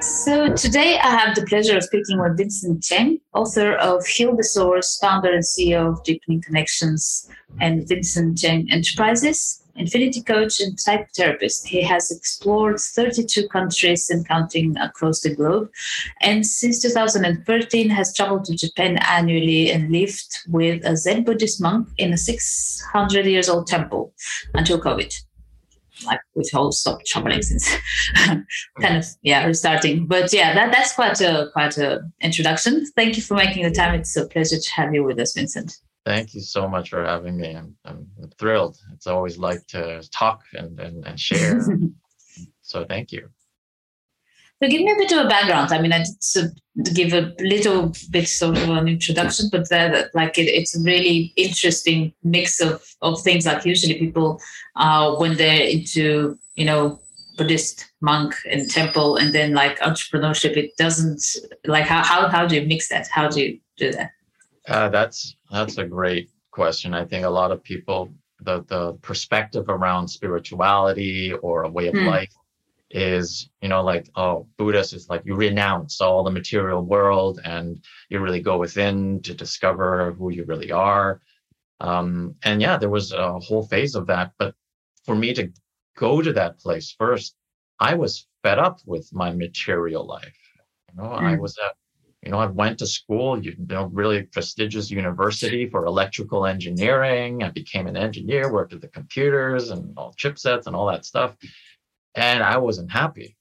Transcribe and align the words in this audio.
So 0.00 0.54
today 0.54 0.98
I 0.98 1.10
have 1.10 1.34
the 1.34 1.44
pleasure 1.44 1.76
of 1.76 1.84
speaking 1.84 2.18
with 2.18 2.38
Vincent 2.38 2.82
Cheng, 2.82 3.20
author 3.34 3.74
of 3.74 4.06
Heal 4.06 4.34
the 4.34 4.42
Source, 4.44 4.98
founder 4.98 5.30
and 5.30 5.44
CEO 5.44 5.92
of 5.92 6.02
Deepening 6.04 6.40
Connections 6.40 7.28
and 7.60 7.86
Vincent 7.86 8.38
Cheng 8.38 8.70
Enterprises, 8.70 9.62
infinity 9.76 10.22
coach 10.22 10.58
and 10.60 10.78
psychotherapist. 10.78 11.66
He 11.66 11.82
has 11.82 12.10
explored 12.10 12.80
32 12.80 13.46
countries 13.48 14.08
and 14.08 14.26
counting 14.26 14.74
across 14.78 15.20
the 15.20 15.34
globe, 15.34 15.70
and 16.22 16.46
since 16.46 16.80
2013 16.80 17.90
has 17.90 18.16
traveled 18.16 18.46
to 18.46 18.56
Japan 18.56 18.96
annually 19.06 19.70
and 19.70 19.92
lived 19.92 20.38
with 20.48 20.82
a 20.86 20.96
Zen 20.96 21.24
Buddhist 21.24 21.60
monk 21.60 21.88
in 21.98 22.14
a 22.14 22.16
600 22.16 23.26
years 23.26 23.50
old 23.50 23.66
temple 23.66 24.14
until 24.54 24.80
COVID 24.80 25.14
like 26.04 26.20
with 26.34 26.50
whole 26.52 26.72
stop 26.72 27.04
traveling 27.04 27.42
since 27.42 27.68
kind 28.16 28.96
of 28.96 29.04
yeah 29.22 29.44
restarting. 29.44 30.06
But 30.06 30.32
yeah 30.32 30.54
that 30.54 30.72
that's 30.72 30.94
quite 30.94 31.20
a 31.20 31.48
quite 31.52 31.76
a 31.78 32.02
introduction. 32.20 32.86
Thank 32.96 33.16
you 33.16 33.22
for 33.22 33.34
making 33.34 33.64
the 33.64 33.70
time. 33.70 33.94
It's 33.94 34.16
a 34.16 34.26
pleasure 34.26 34.58
to 34.58 34.70
have 34.72 34.94
you 34.94 35.04
with 35.04 35.18
us 35.18 35.34
vincent. 35.34 35.76
Thank 36.06 36.34
you 36.34 36.40
so 36.40 36.66
much 36.66 36.88
for 36.88 37.04
having 37.04 37.36
me. 37.36 37.54
I'm, 37.54 37.76
I'm 37.84 38.06
thrilled. 38.38 38.78
It's 38.94 39.06
always 39.06 39.36
like 39.36 39.66
to 39.68 40.02
talk 40.10 40.42
and 40.54 40.78
and, 40.80 41.06
and 41.06 41.18
share. 41.18 41.60
So 42.62 42.84
thank 42.84 43.10
you 43.10 43.28
so 44.62 44.68
give 44.68 44.82
me 44.82 44.92
a 44.92 44.96
bit 44.96 45.12
of 45.12 45.24
a 45.24 45.28
background. 45.28 45.72
I 45.72 45.80
mean, 45.80 45.92
I 45.92 46.04
did 46.34 46.94
give 46.94 47.14
a 47.14 47.34
little 47.40 47.94
bit 48.10 48.28
sort 48.28 48.58
of 48.58 48.68
an 48.68 48.88
introduction, 48.88 49.48
but 49.50 49.70
that, 49.70 50.14
like 50.14 50.36
it, 50.36 50.48
it's 50.48 50.76
a 50.76 50.82
really 50.82 51.32
interesting 51.36 52.12
mix 52.22 52.60
of, 52.60 52.84
of 53.00 53.22
things. 53.22 53.46
Like 53.46 53.64
usually 53.64 53.98
people, 53.98 54.38
uh, 54.76 55.16
when 55.16 55.36
they're 55.38 55.66
into, 55.66 56.38
you 56.56 56.66
know, 56.66 57.00
Buddhist 57.38 57.90
monk 58.02 58.34
and 58.50 58.70
temple 58.70 59.16
and 59.16 59.34
then 59.34 59.54
like 59.54 59.78
entrepreneurship, 59.78 60.58
it 60.58 60.76
doesn't 60.76 61.22
like 61.66 61.86
how, 61.86 62.02
how, 62.02 62.28
how 62.28 62.46
do 62.46 62.54
you 62.56 62.66
mix 62.66 62.90
that? 62.90 63.08
How 63.08 63.28
do 63.28 63.40
you 63.40 63.60
do 63.78 63.92
that? 63.92 64.10
Uh, 64.68 64.90
that's, 64.90 65.36
that's 65.50 65.78
a 65.78 65.86
great 65.86 66.28
question. 66.50 66.92
I 66.92 67.06
think 67.06 67.24
a 67.24 67.30
lot 67.30 67.50
of 67.50 67.62
people, 67.62 68.12
the, 68.42 68.62
the 68.68 68.92
perspective 69.00 69.70
around 69.70 70.08
spirituality 70.08 71.32
or 71.42 71.62
a 71.62 71.70
way 71.70 71.88
of 71.88 71.94
mm. 71.94 72.06
life 72.06 72.34
is 72.90 73.48
you 73.62 73.68
know 73.68 73.82
like 73.82 74.08
oh 74.16 74.46
buddhist 74.56 74.92
is 74.92 75.08
like 75.08 75.22
you 75.24 75.34
renounce 75.34 76.00
all 76.00 76.24
the 76.24 76.30
material 76.30 76.82
world 76.82 77.40
and 77.44 77.84
you 78.08 78.18
really 78.18 78.40
go 78.40 78.58
within 78.58 79.22
to 79.22 79.34
discover 79.34 80.12
who 80.12 80.30
you 80.30 80.44
really 80.44 80.72
are. 80.72 81.20
Um, 81.80 82.34
and 82.42 82.60
yeah 82.60 82.76
there 82.76 82.90
was 82.90 83.12
a 83.12 83.38
whole 83.38 83.62
phase 83.66 83.94
of 83.94 84.06
that. 84.08 84.32
But 84.38 84.54
for 85.04 85.14
me 85.14 85.32
to 85.34 85.52
go 85.96 86.20
to 86.22 86.32
that 86.32 86.58
place 86.58 86.94
first 86.98 87.34
i 87.78 87.94
was 87.94 88.26
fed 88.42 88.58
up 88.58 88.80
with 88.86 89.08
my 89.12 89.30
material 89.30 90.06
life. 90.06 90.38
You 90.88 91.02
know 91.02 91.10
mm. 91.10 91.22
i 91.22 91.36
was 91.36 91.56
at 91.64 91.74
you 92.22 92.30
know 92.30 92.38
i 92.38 92.46
went 92.46 92.78
to 92.80 92.86
school 92.86 93.42
you 93.42 93.54
know 93.68 93.84
really 93.92 94.24
prestigious 94.24 94.90
university 94.90 95.68
for 95.70 95.84
electrical 95.86 96.44
engineering. 96.44 97.42
I 97.44 97.50
became 97.50 97.86
an 97.86 97.96
engineer 97.96 98.52
worked 98.52 98.72
with 98.72 98.82
the 98.82 98.88
computers 98.88 99.70
and 99.70 99.96
all 99.96 100.14
chipsets 100.20 100.66
and 100.66 100.74
all 100.74 100.88
that 100.88 101.04
stuff 101.04 101.36
and 102.14 102.42
I 102.42 102.58
wasn't 102.58 102.90
happy. 102.90 103.36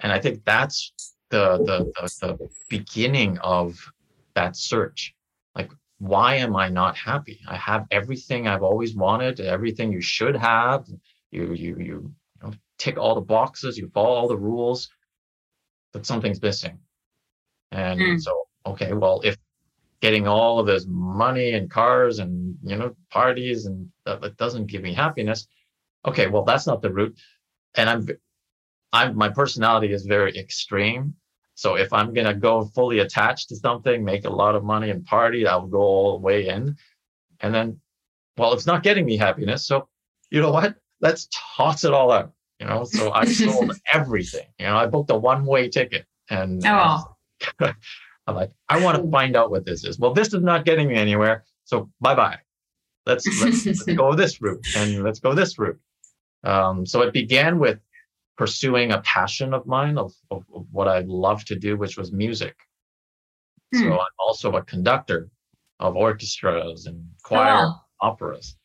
And 0.00 0.12
I 0.12 0.18
think 0.18 0.44
that's 0.44 0.92
the, 1.30 1.58
the 1.58 1.92
the, 2.20 2.36
the 2.36 2.48
beginning 2.68 3.38
of 3.38 3.78
that 4.34 4.56
search. 4.56 5.14
Like, 5.54 5.70
why 5.98 6.36
am 6.36 6.56
I 6.56 6.68
not 6.68 6.96
happy? 6.96 7.40
I 7.48 7.56
have 7.56 7.86
everything 7.90 8.48
I've 8.48 8.62
always 8.62 8.94
wanted, 8.94 9.40
everything 9.40 9.92
you 9.92 10.00
should 10.00 10.36
have. 10.36 10.86
You 11.30 11.52
you 11.52 11.76
you, 11.76 11.76
you 11.78 12.12
know, 12.42 12.52
tick 12.78 12.98
all 12.98 13.14
the 13.14 13.20
boxes, 13.20 13.78
you 13.78 13.88
follow 13.94 14.16
all 14.16 14.28
the 14.28 14.36
rules, 14.36 14.90
but 15.92 16.04
something's 16.06 16.42
missing. 16.42 16.78
And 17.70 18.00
mm. 18.00 18.20
so, 18.20 18.42
okay, 18.66 18.92
well, 18.92 19.20
if 19.24 19.36
getting 20.00 20.26
all 20.26 20.58
of 20.58 20.66
this 20.66 20.84
money 20.88 21.52
and 21.52 21.70
cars 21.70 22.18
and 22.18 22.56
you 22.64 22.76
know 22.76 22.94
parties 23.10 23.66
and 23.66 23.88
that, 24.04 24.20
that 24.20 24.36
doesn't 24.36 24.66
give 24.66 24.82
me 24.82 24.92
happiness, 24.92 25.46
okay, 26.04 26.26
well, 26.26 26.42
that's 26.42 26.66
not 26.66 26.82
the 26.82 26.92
route 26.92 27.16
and 27.74 27.88
I'm, 27.88 28.08
I'm 28.92 29.16
my 29.16 29.28
personality 29.28 29.92
is 29.92 30.04
very 30.04 30.36
extreme. 30.36 31.14
So 31.54 31.74
if 31.76 31.92
I'm 31.92 32.12
gonna 32.12 32.34
go 32.34 32.64
fully 32.64 33.00
attached 33.00 33.48
to 33.50 33.56
something, 33.56 34.04
make 34.04 34.24
a 34.24 34.30
lot 34.30 34.54
of 34.54 34.64
money 34.64 34.90
and 34.90 35.04
party, 35.04 35.46
I'll 35.46 35.66
go 35.66 35.78
all 35.78 36.12
the 36.12 36.22
way 36.22 36.48
in. 36.48 36.76
And 37.40 37.54
then, 37.54 37.80
well, 38.36 38.52
it's 38.52 38.66
not 38.66 38.82
getting 38.82 39.04
me 39.04 39.16
happiness. 39.16 39.66
So 39.66 39.88
you 40.30 40.40
know 40.40 40.52
what? 40.52 40.76
Let's 41.00 41.28
toss 41.56 41.84
it 41.84 41.92
all 41.92 42.10
out. 42.10 42.32
You 42.58 42.66
know, 42.66 42.84
so 42.84 43.12
I 43.12 43.24
sold 43.26 43.72
everything. 43.92 44.46
You 44.58 44.66
know, 44.66 44.76
I 44.76 44.86
booked 44.86 45.10
a 45.10 45.16
one-way 45.16 45.68
ticket, 45.68 46.06
and 46.30 46.62
oh. 46.64 47.16
I'm 48.26 48.36
like, 48.36 48.52
I 48.68 48.82
want 48.82 49.02
to 49.02 49.10
find 49.10 49.36
out 49.36 49.50
what 49.50 49.64
this 49.64 49.84
is. 49.84 49.98
Well, 49.98 50.14
this 50.14 50.28
is 50.28 50.42
not 50.42 50.64
getting 50.64 50.88
me 50.88 50.94
anywhere. 50.94 51.44
So 51.64 51.90
bye 52.00 52.14
bye. 52.14 52.38
Let's, 53.04 53.26
let's, 53.42 53.66
let's 53.66 53.82
go 53.82 54.14
this 54.14 54.40
route 54.40 54.64
and 54.76 55.02
let's 55.02 55.18
go 55.18 55.34
this 55.34 55.58
route. 55.58 55.78
Um, 56.44 56.86
so 56.86 57.02
it 57.02 57.12
began 57.12 57.58
with 57.58 57.78
pursuing 58.36 58.92
a 58.92 59.00
passion 59.02 59.54
of 59.54 59.66
mine 59.66 59.98
of, 59.98 60.12
of, 60.30 60.44
of 60.54 60.66
what 60.70 60.88
I 60.88 61.00
love 61.06 61.44
to 61.46 61.56
do, 61.56 61.76
which 61.76 61.96
was 61.96 62.12
music. 62.12 62.56
Hmm. 63.72 63.80
So 63.80 63.92
I'm 63.92 64.16
also 64.18 64.52
a 64.52 64.62
conductor 64.62 65.30
of 65.78 65.96
orchestras 65.96 66.86
and 66.86 67.04
choir 67.22 67.66
wow. 67.66 67.80
operas. 68.00 68.56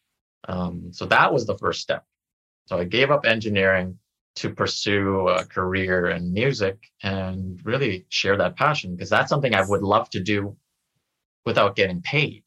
Um, 0.47 0.91
so 0.91 1.05
that 1.07 1.33
was 1.33 1.45
the 1.45 1.57
first 1.57 1.81
step. 1.81 2.05
So 2.65 2.77
I 2.77 2.83
gave 2.83 3.11
up 3.11 3.25
engineering 3.25 3.97
to 4.35 4.49
pursue 4.51 5.27
a 5.29 5.43
career 5.45 6.09
in 6.09 6.31
music 6.31 6.77
and 7.01 7.59
really 7.63 8.05
share 8.09 8.37
that 8.37 8.55
passion 8.55 8.95
because 8.95 9.09
that's 9.09 9.29
something 9.29 9.55
I 9.55 9.65
would 9.65 9.81
love 9.81 10.09
to 10.11 10.19
do 10.21 10.55
without 11.45 11.75
getting 11.75 12.01
paid. 12.01 12.43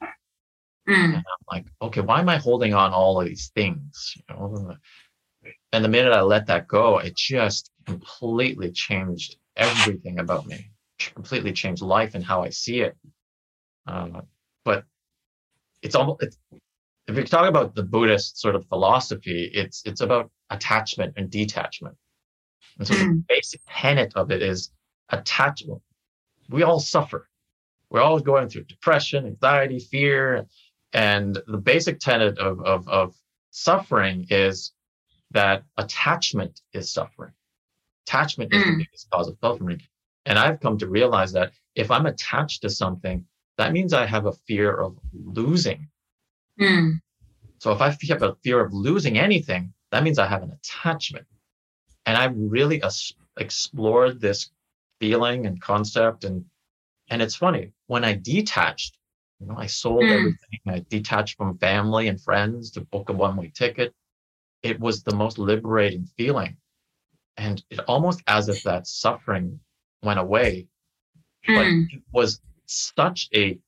Mm. 0.88 1.04
And 1.04 1.16
I'm 1.16 1.46
like, 1.50 1.66
okay, 1.82 2.00
why 2.00 2.20
am 2.20 2.28
I 2.28 2.36
holding 2.36 2.74
on 2.74 2.92
all 2.92 3.20
of 3.20 3.26
these 3.26 3.50
things? 3.54 4.14
You 4.16 4.34
know, 4.34 4.76
and 5.72 5.84
the 5.84 5.88
minute 5.88 6.12
I 6.12 6.22
let 6.22 6.47
that 6.47 6.66
go, 6.66 6.98
it 6.98 7.16
just 7.16 7.70
completely 7.86 8.72
changed 8.72 9.36
everything 9.56 10.19
about 10.19 10.47
me, 10.47 10.70
completely 10.98 11.53
changed 11.53 11.82
life 11.82 12.14
and 12.14 12.25
how 12.25 12.42
I 12.42 12.50
see 12.50 12.81
it. 12.81 12.97
Uh, 13.86 14.22
but 14.64 14.84
it's 15.82 15.94
almost, 15.94 16.22
it's, 16.22 16.38
if 17.06 17.16
you 17.16 17.25
talk 17.25 17.48
about 17.48 17.75
the 17.75 17.82
Buddhist 17.82 18.41
sort 18.41 18.54
of 18.54 18.66
philosophy, 18.66 19.50
it's, 19.53 19.82
it's 19.84 20.00
about 20.00 20.31
attachment 20.50 21.14
and 21.16 21.31
detachment. 21.31 21.97
And 22.78 22.87
so 22.87 22.94
the 22.94 23.04
hmm. 23.04 23.19
basic 23.28 23.60
tenet 23.69 24.12
of 24.16 24.31
it 24.31 24.42
is 24.42 24.70
attachment. 25.08 25.82
We 26.48 26.62
all 26.62 26.81
suffer. 26.81 27.28
We're 27.91 28.00
all 28.00 28.20
going 28.20 28.48
through 28.48 28.64
depression, 28.64 29.26
anxiety, 29.26 29.78
fear. 29.78 30.47
And 30.92 31.38
the 31.47 31.58
basic 31.58 32.00
tenet 32.00 32.38
of, 32.38 32.60
of, 32.60 32.88
of 32.88 33.14
suffering 33.50 34.26
is 34.31 34.72
that 35.32 35.64
attachment 35.76 36.60
is 36.72 36.91
suffering. 36.91 37.32
Attachment 38.06 38.52
is 38.52 38.64
the 38.64 38.76
biggest 38.78 39.10
cause 39.10 39.28
of 39.28 39.36
suffering. 39.42 39.80
And 40.26 40.38
I've 40.38 40.60
come 40.60 40.78
to 40.78 40.88
realize 40.88 41.32
that 41.32 41.52
if 41.74 41.91
I'm 41.91 42.06
attached 42.06 42.62
to 42.62 42.70
something, 42.70 43.24
that 43.58 43.72
means 43.72 43.93
I 43.93 44.06
have 44.06 44.26
a 44.26 44.32
fear 44.32 44.75
of 44.75 44.99
losing. 45.12 45.88
Mm. 46.60 47.00
So 47.58 47.72
if 47.72 47.81
I 47.81 47.96
have 48.08 48.22
a 48.22 48.37
fear 48.43 48.60
of 48.64 48.72
losing 48.72 49.19
anything, 49.19 49.72
that 49.93 50.02
means 50.02 50.19
I 50.19 50.26
have 50.26 50.43
an 50.43 50.52
attachment. 50.52 51.26
And 52.06 52.16
I've 52.16 52.34
really 52.37 52.82
as- 52.82 53.12
explored 53.38 54.20
this 54.20 54.50
feeling 55.00 55.46
and 55.46 55.60
concept. 55.60 56.25
And, 56.25 56.44
and 57.08 57.22
it's 57.22 57.37
funny, 57.37 57.72
when 57.87 58.05
I 58.05 58.14
detached, 58.14 58.99
you 59.38 59.46
know, 59.46 59.56
I 59.56 59.66
sold 59.66 60.02
mm. 60.02 60.12
everything. 60.12 60.60
I 60.66 60.84
detached 60.88 61.37
from 61.37 61.58
family 61.58 62.08
and 62.08 62.20
friends 62.20 62.70
to 62.72 62.81
book 62.81 63.08
a 63.08 63.12
one-way 63.12 63.52
ticket 63.55 63.94
it 64.62 64.78
was 64.78 65.02
the 65.02 65.14
most 65.14 65.38
liberating 65.38 66.06
feeling. 66.16 66.56
And 67.36 67.62
it 67.70 67.80
almost 67.80 68.22
as 68.26 68.48
if 68.48 68.62
that 68.64 68.86
suffering 68.86 69.60
went 70.02 70.18
away. 70.18 70.66
Mm. 71.48 71.54
But 71.54 71.66
hmm. 71.66 71.82
it 71.90 72.02
was 72.12 72.40
such 72.66 73.28
a, 73.34 73.58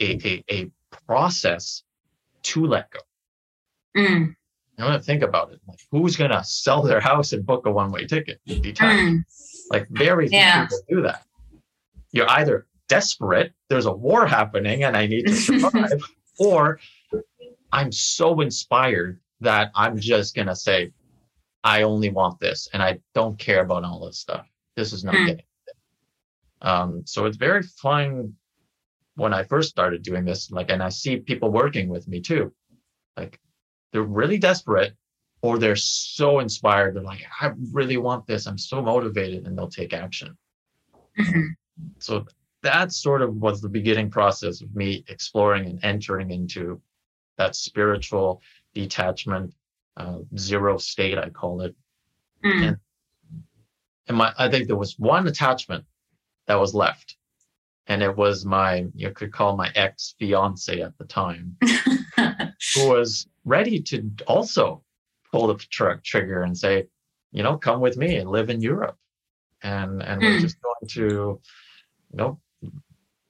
a, 0.00 0.18
a, 0.28 0.44
a 0.50 0.70
process 1.06 1.82
to 2.42 2.66
let 2.66 2.90
go. 2.90 3.00
Mm. 3.96 4.34
You 4.78 4.84
to 4.86 5.00
think 5.00 5.22
about 5.22 5.52
it. 5.52 5.60
Like, 5.68 5.80
who's 5.90 6.16
going 6.16 6.30
to 6.30 6.42
sell 6.42 6.82
their 6.82 7.00
house 7.00 7.32
and 7.32 7.44
book 7.44 7.66
a 7.66 7.70
one 7.70 7.90
way 7.90 8.06
ticket? 8.06 8.40
Mm. 8.48 9.24
Like, 9.70 9.88
very 9.90 10.28
few 10.28 10.38
yeah. 10.38 10.66
people 10.66 10.78
do 10.88 11.02
that. 11.02 11.24
You're 12.12 12.30
either 12.30 12.66
desperate, 12.88 13.52
there's 13.68 13.86
a 13.86 13.92
war 13.92 14.26
happening 14.26 14.84
and 14.84 14.96
I 14.96 15.06
need 15.06 15.26
to 15.26 15.34
survive, 15.36 16.02
or 16.38 16.80
I'm 17.72 17.92
so 17.92 18.40
inspired 18.40 19.20
that 19.40 19.70
I'm 19.74 19.98
just 19.98 20.34
gonna 20.34 20.56
say, 20.56 20.92
I 21.64 21.82
only 21.82 22.10
want 22.10 22.40
this 22.40 22.68
and 22.72 22.82
I 22.82 23.00
don't 23.14 23.38
care 23.38 23.62
about 23.62 23.84
all 23.84 24.06
this 24.06 24.18
stuff. 24.18 24.46
This 24.76 24.92
is 24.92 25.04
not 25.04 25.14
Mm. 25.14 25.26
getting 25.26 25.44
it. 25.66 25.76
Um, 26.62 27.06
so 27.06 27.26
it's 27.26 27.36
very 27.36 27.62
fun 27.62 28.36
when 29.14 29.34
I 29.34 29.42
first 29.44 29.70
started 29.70 30.02
doing 30.02 30.24
this, 30.24 30.50
like, 30.50 30.70
and 30.70 30.82
I 30.82 30.88
see 30.88 31.16
people 31.18 31.50
working 31.50 31.88
with 31.88 32.08
me 32.08 32.20
too. 32.20 32.54
Like 33.16 33.38
they're 33.92 34.02
really 34.02 34.38
desperate 34.38 34.94
or 35.42 35.58
they're 35.58 35.76
so 35.76 36.38
inspired. 36.40 36.94
They're 36.94 37.02
like, 37.02 37.24
I 37.40 37.52
really 37.72 37.96
want 37.96 38.26
this. 38.26 38.46
I'm 38.46 38.58
so 38.58 38.80
motivated 38.82 39.46
and 39.46 39.56
they'll 39.56 39.68
take 39.68 39.92
action. 39.92 40.36
Mhm. 41.18 41.56
So 41.98 42.26
that 42.62 42.92
sort 42.92 43.22
of 43.22 43.34
was 43.36 43.60
the 43.60 43.68
beginning 43.68 44.10
process 44.10 44.60
of 44.60 44.74
me 44.74 45.04
exploring 45.08 45.66
and 45.66 45.84
entering 45.84 46.30
into 46.30 46.80
that 47.36 47.56
spiritual 47.56 48.42
detachment, 48.74 49.54
uh, 49.96 50.18
zero 50.36 50.78
state, 50.78 51.18
I 51.18 51.30
call 51.30 51.62
it. 51.62 51.74
Mm. 52.44 52.78
And 54.08 54.16
my, 54.16 54.32
I 54.38 54.48
think 54.48 54.66
there 54.66 54.76
was 54.76 54.98
one 54.98 55.26
attachment 55.26 55.84
that 56.46 56.58
was 56.58 56.74
left. 56.74 57.16
And 57.86 58.02
it 58.02 58.16
was 58.16 58.44
my, 58.44 58.86
you 58.94 59.10
could 59.10 59.32
call 59.32 59.56
my 59.56 59.70
ex 59.74 60.14
fiance 60.18 60.80
at 60.80 60.96
the 60.98 61.04
time, 61.04 61.56
who 62.16 62.88
was 62.88 63.26
ready 63.44 63.80
to 63.82 64.10
also 64.26 64.82
pull 65.32 65.48
the 65.48 65.54
tr- 65.54 66.00
trigger 66.04 66.42
and 66.42 66.56
say, 66.56 66.86
you 67.32 67.42
know, 67.42 67.56
come 67.56 67.80
with 67.80 67.96
me 67.96 68.16
and 68.16 68.30
live 68.30 68.50
in 68.50 68.60
Europe. 68.60 68.96
And, 69.62 70.02
and 70.02 70.22
we're 70.22 70.36
Mm. 70.36 70.40
just 70.40 70.58
going 70.62 70.88
to, 70.90 71.40
you 72.10 72.16
know, 72.16 72.40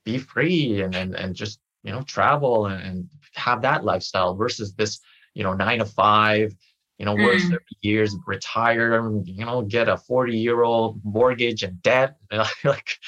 be 0.04 0.18
free 0.18 0.82
and, 0.82 0.94
and, 0.94 1.14
and 1.14 1.34
just, 1.34 1.60
you 1.82 1.92
know, 1.92 2.02
travel 2.02 2.66
and, 2.66 2.82
and 2.82 3.08
have 3.34 3.62
that 3.62 3.84
lifestyle 3.84 4.34
versus 4.34 4.74
this, 4.74 5.00
you 5.34 5.42
know, 5.44 5.52
nine 5.54 5.78
to 5.78 5.84
five, 5.86 6.54
you 6.98 7.06
know, 7.06 7.14
work 7.14 7.38
Mm. 7.38 7.50
30 7.50 7.64
years, 7.82 8.16
retire, 8.26 9.02
you 9.24 9.44
know, 9.44 9.62
get 9.62 9.88
a 9.88 9.96
40 9.96 10.36
year 10.38 10.62
old 10.62 11.00
mortgage 11.04 11.62
and 11.62 11.80
debt. 11.82 12.16
like, 12.64 12.98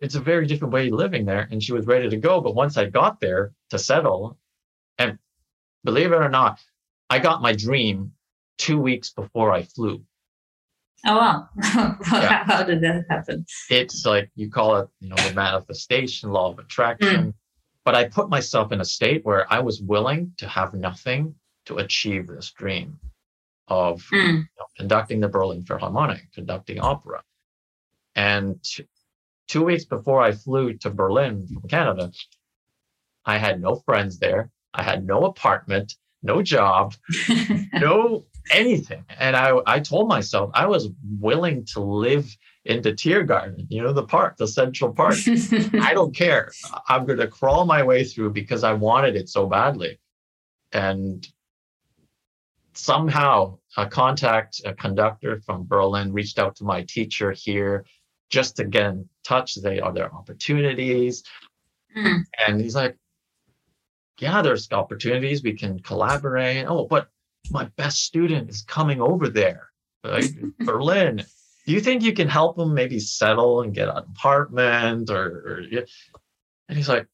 it's- 0.00 0.14
a 0.14 0.20
very 0.20 0.46
different 0.46 0.72
way 0.74 0.88
of 0.88 0.94
living 0.94 1.24
there. 1.24 1.48
And 1.50 1.62
she 1.62 1.72
was 1.72 1.86
ready 1.86 2.08
to 2.10 2.16
go. 2.16 2.40
But 2.40 2.54
once 2.54 2.76
I 2.76 2.84
got 2.86 3.20
there 3.20 3.52
to 3.70 3.78
settle, 3.78 4.38
and 4.98 5.18
believe 5.84 6.12
it 6.12 6.16
or 6.16 6.28
not, 6.28 6.60
I 7.10 7.18
got 7.18 7.40
my 7.42 7.52
dream 7.54 8.12
two 8.58 8.78
weeks 8.78 9.10
before 9.10 9.52
I 9.52 9.62
flew. 9.62 10.02
oh 11.06 11.16
wow! 11.16 11.48
Yeah. 12.12 12.44
How 12.44 12.62
did 12.62 12.80
that 12.82 13.04
happen? 13.10 13.44
It's 13.70 14.04
like 14.06 14.30
you 14.36 14.50
call 14.50 14.76
it, 14.76 14.88
you 15.00 15.08
know, 15.08 15.16
the 15.16 15.32
manifestation, 15.34 16.30
law 16.30 16.52
of 16.52 16.58
attraction. 16.58 17.34
But 17.84 17.94
I 17.94 18.08
put 18.08 18.28
myself 18.30 18.72
in 18.72 18.80
a 18.80 18.84
state 18.84 19.24
where 19.24 19.52
I 19.52 19.60
was 19.60 19.80
willing 19.80 20.32
to 20.38 20.48
have 20.48 20.74
nothing 20.74 21.34
to 21.66 21.78
achieve 21.78 22.26
this 22.26 22.50
dream 22.50 22.98
of 23.68 24.02
Mm. 24.12 24.26
you 24.38 24.38
know, 24.58 24.66
conducting 24.76 25.20
the 25.20 25.28
Berlin 25.28 25.62
Philharmonic, 25.64 26.32
conducting 26.32 26.80
opera. 26.80 27.22
And 28.14 28.62
two 29.48 29.64
weeks 29.64 29.84
before 29.84 30.20
I 30.22 30.32
flew 30.32 30.74
to 30.78 30.90
Berlin 30.90 31.46
from 31.46 31.68
Canada, 31.68 32.12
I 33.24 33.38
had 33.38 33.60
no 33.60 33.76
friends 33.76 34.18
there. 34.18 34.50
I 34.74 34.82
had 34.82 35.06
no 35.06 35.24
apartment, 35.24 35.94
no 36.22 36.42
job, 36.42 36.94
no 37.72 38.26
anything. 38.50 39.04
And 39.08 39.36
I, 39.36 39.58
I 39.66 39.80
told 39.80 40.08
myself 40.08 40.50
I 40.54 40.66
was 40.66 40.88
willing 41.18 41.64
to 41.72 41.80
live 41.80 42.36
in 42.64 42.80
the 42.82 42.92
Tiergarten, 42.92 43.66
you 43.68 43.82
know, 43.82 43.92
the 43.92 44.06
park, 44.06 44.36
the 44.36 44.48
Central 44.48 44.92
Park. 44.92 45.16
I 45.80 45.92
don't 45.92 46.14
care. 46.14 46.50
I'm 46.88 47.04
going 47.04 47.18
to 47.18 47.28
crawl 47.28 47.66
my 47.66 47.82
way 47.82 48.04
through 48.04 48.32
because 48.32 48.64
I 48.64 48.72
wanted 48.72 49.16
it 49.16 49.28
so 49.28 49.46
badly. 49.46 49.98
And 50.72 51.26
somehow 52.72 53.58
a 53.76 53.86
contact, 53.86 54.62
a 54.64 54.74
conductor 54.74 55.40
from 55.40 55.66
Berlin 55.66 56.12
reached 56.12 56.38
out 56.38 56.56
to 56.56 56.64
my 56.64 56.82
teacher 56.82 57.32
here 57.32 57.84
just 58.30 58.56
to 58.56 58.64
get 58.64 58.86
in 58.86 59.08
touch. 59.24 59.54
They 59.56 59.80
are 59.80 59.92
there 59.92 60.12
opportunities. 60.12 61.22
Mm. 61.96 62.22
And 62.46 62.60
he's 62.60 62.74
like, 62.74 62.96
yeah, 64.18 64.42
there's 64.42 64.70
opportunities. 64.72 65.42
We 65.42 65.54
can 65.54 65.80
collaborate. 65.80 66.66
Oh, 66.66 66.86
but 66.86 67.08
my 67.50 67.64
best 67.76 68.02
student 68.04 68.48
is 68.48 68.62
coming 68.62 69.00
over 69.00 69.28
there, 69.28 69.68
like 70.02 70.30
Berlin. 70.60 71.24
Do 71.66 71.72
you 71.72 71.80
think 71.80 72.02
you 72.02 72.12
can 72.12 72.28
help 72.28 72.58
him 72.58 72.74
maybe 72.74 72.98
settle 73.00 73.62
and 73.62 73.74
get 73.74 73.88
an 73.88 73.96
apartment 73.96 75.10
or, 75.10 75.24
or 75.24 75.62
and 76.68 76.76
he's 76.78 76.88
like, 76.88 77.06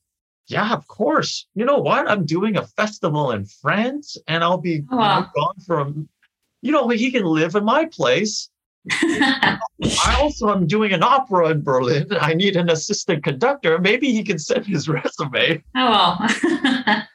yeah, 0.49 0.73
of 0.73 0.87
course. 0.89 1.47
You 1.55 1.65
know 1.65 1.79
what? 1.79 2.11
I'm 2.11 2.27
doing 2.27 2.57
a 2.57 2.67
festival 2.67 3.31
in 3.31 3.45
France 3.45 4.17
and 4.27 4.43
I'll 4.43 4.59
be 4.59 4.71
you 4.73 4.83
know, 4.91 4.97
Wow. 4.97 5.31
gone 5.35 5.61
from, 5.67 6.09
you 6.63 6.73
know, 6.73 6.89
he 6.89 7.11
can 7.13 7.25
live 7.25 7.55
in 7.55 7.65
my 7.65 7.85
place. 7.87 8.51
I 8.93 10.17
also 10.19 10.51
am 10.51 10.67
doing 10.67 10.93
an 10.93 11.03
opera 11.03 11.51
in 11.51 11.63
Berlin. 11.63 12.09
I 12.21 12.35
need 12.35 12.57
an 12.57 12.71
assistant 12.71 13.23
conductor. 13.23 13.79
Maybe 13.79 14.11
he 14.13 14.25
can 14.25 14.39
send 14.39 14.67
his 14.67 14.89
resume. 14.89 15.63
oh 15.77 15.91
wow! 15.91 17.03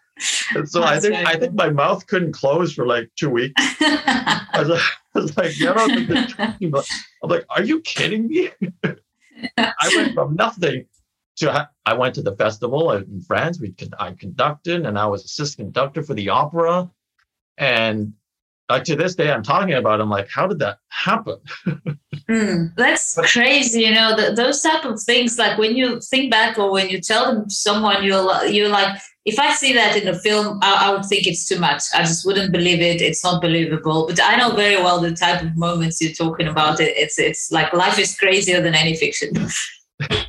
And 0.56 0.70
so 0.70 0.84
I 0.94 1.00
think 1.00 1.16
I 1.16 1.36
think 1.38 1.54
my 1.54 1.70
mouth 1.70 2.06
couldn't 2.08 2.34
close 2.34 2.74
for 2.74 2.86
like 2.86 3.10
two 3.16 3.30
weeks. 3.30 3.54
I 3.58 4.56
was 4.60 4.70
like, 4.70 4.82
I 5.16 5.20
was 5.20 5.38
like, 5.38 5.56
get 5.58 5.78
on 5.78 5.90
the. 5.90 6.86
I'm 7.24 7.30
like, 7.30 7.46
are 7.50 7.64
you 7.64 7.82
kidding 7.82 8.28
me? 8.28 8.50
I 9.58 9.92
went 9.96 10.14
from 10.14 10.36
nothing 10.36 10.86
to 11.38 11.70
I 11.86 11.94
went 11.94 12.16
to 12.16 12.22
the 12.22 12.36
festival 12.36 12.92
in 12.92 13.22
France. 13.22 13.60
We 13.60 13.76
I 14.00 14.14
conducted, 14.14 14.86
and 14.86 14.98
I 14.98 15.06
was 15.08 15.26
assistant 15.26 15.68
conductor 15.68 16.04
for 16.04 16.14
the 16.14 16.30
opera. 16.30 16.90
And 17.58 18.14
like 18.70 18.84
to 18.86 18.96
this 18.96 19.16
day, 19.16 19.32
I'm 19.32 19.44
talking 19.44 19.74
about. 19.74 20.02
I'm 20.02 20.10
like, 20.10 20.30
how 20.30 20.48
did 20.48 20.60
that 20.60 20.80
happen? 20.90 21.38
Mm, 22.28 22.74
that's 22.76 23.20
crazy, 23.34 23.82
you 23.82 23.94
know. 23.94 24.16
th 24.16 24.36
those 24.36 24.60
type 24.60 24.84
of 24.84 25.00
things, 25.00 25.38
like 25.38 25.60
when 25.60 25.76
you 25.76 26.02
think 26.02 26.32
back 26.32 26.58
or 26.58 26.72
when 26.72 26.90
you 26.90 27.00
tell 27.00 27.24
them 27.28 27.48
someone, 27.52 28.04
you're 28.04 28.46
you're 28.48 28.70
like, 28.70 28.98
if 29.26 29.40
I 29.40 29.54
see 29.54 29.74
that 29.74 29.98
in 29.98 30.08
a 30.08 30.18
film, 30.18 30.60
I, 30.62 30.88
I 30.88 30.94
would 30.94 31.06
think 31.06 31.26
it's 31.26 31.48
too 31.48 31.60
much. 31.60 31.82
I 31.96 32.04
just 32.04 32.26
wouldn't 32.26 32.52
believe 32.52 32.80
it. 32.80 33.02
It's 33.02 33.24
not 33.24 33.42
believable. 33.42 34.06
But 34.06 34.20
I 34.22 34.36
know 34.36 34.52
very 34.52 34.78
well 34.78 35.02
the 35.02 35.14
type 35.14 35.42
of 35.42 35.58
moments 35.58 36.00
you're 36.00 36.14
talking 36.14 36.48
about. 36.48 36.80
It, 36.80 36.96
it's 36.96 37.18
it's 37.18 37.52
like 37.52 37.74
life 37.74 37.98
is 37.98 38.16
crazier 38.18 38.62
than 38.62 38.76
any 38.76 38.96
fiction. 38.96 39.32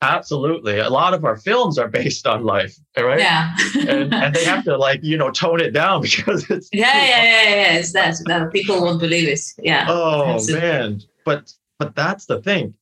Absolutely, 0.00 0.78
a 0.78 0.90
lot 0.90 1.12
of 1.12 1.24
our 1.24 1.36
films 1.36 1.76
are 1.76 1.88
based 1.88 2.24
on 2.24 2.44
life, 2.44 2.76
right? 2.96 3.18
Yeah. 3.18 3.56
and, 3.88 4.14
and 4.14 4.32
they 4.32 4.44
have 4.44 4.62
to 4.64 4.76
like 4.76 5.02
you 5.02 5.16
know 5.16 5.30
tone 5.30 5.60
it 5.60 5.70
down 5.70 6.02
because 6.02 6.48
it's 6.50 6.68
yeah, 6.72 7.04
yeah, 7.04 7.24
yeah, 7.24 7.54
yeah. 7.54 7.78
It's 7.78 7.92
that, 7.94 8.16
that 8.26 8.52
people 8.52 8.80
won't 8.82 9.00
believe 9.00 9.28
it. 9.28 9.40
Yeah. 9.58 9.86
Oh 9.88 10.34
Absolutely. 10.34 10.68
man, 10.68 11.00
but 11.24 11.52
but 11.78 11.96
that's 11.96 12.26
the 12.26 12.42
thing. 12.42 12.74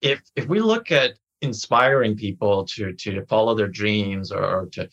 If 0.00 0.22
if 0.36 0.46
we 0.46 0.60
look 0.60 0.92
at 0.92 1.18
inspiring 1.42 2.16
people 2.16 2.64
to 2.64 2.92
to 2.94 3.24
follow 3.26 3.54
their 3.54 3.68
dreams 3.68 4.32
or, 4.32 4.44
or 4.44 4.66
to 4.72 4.88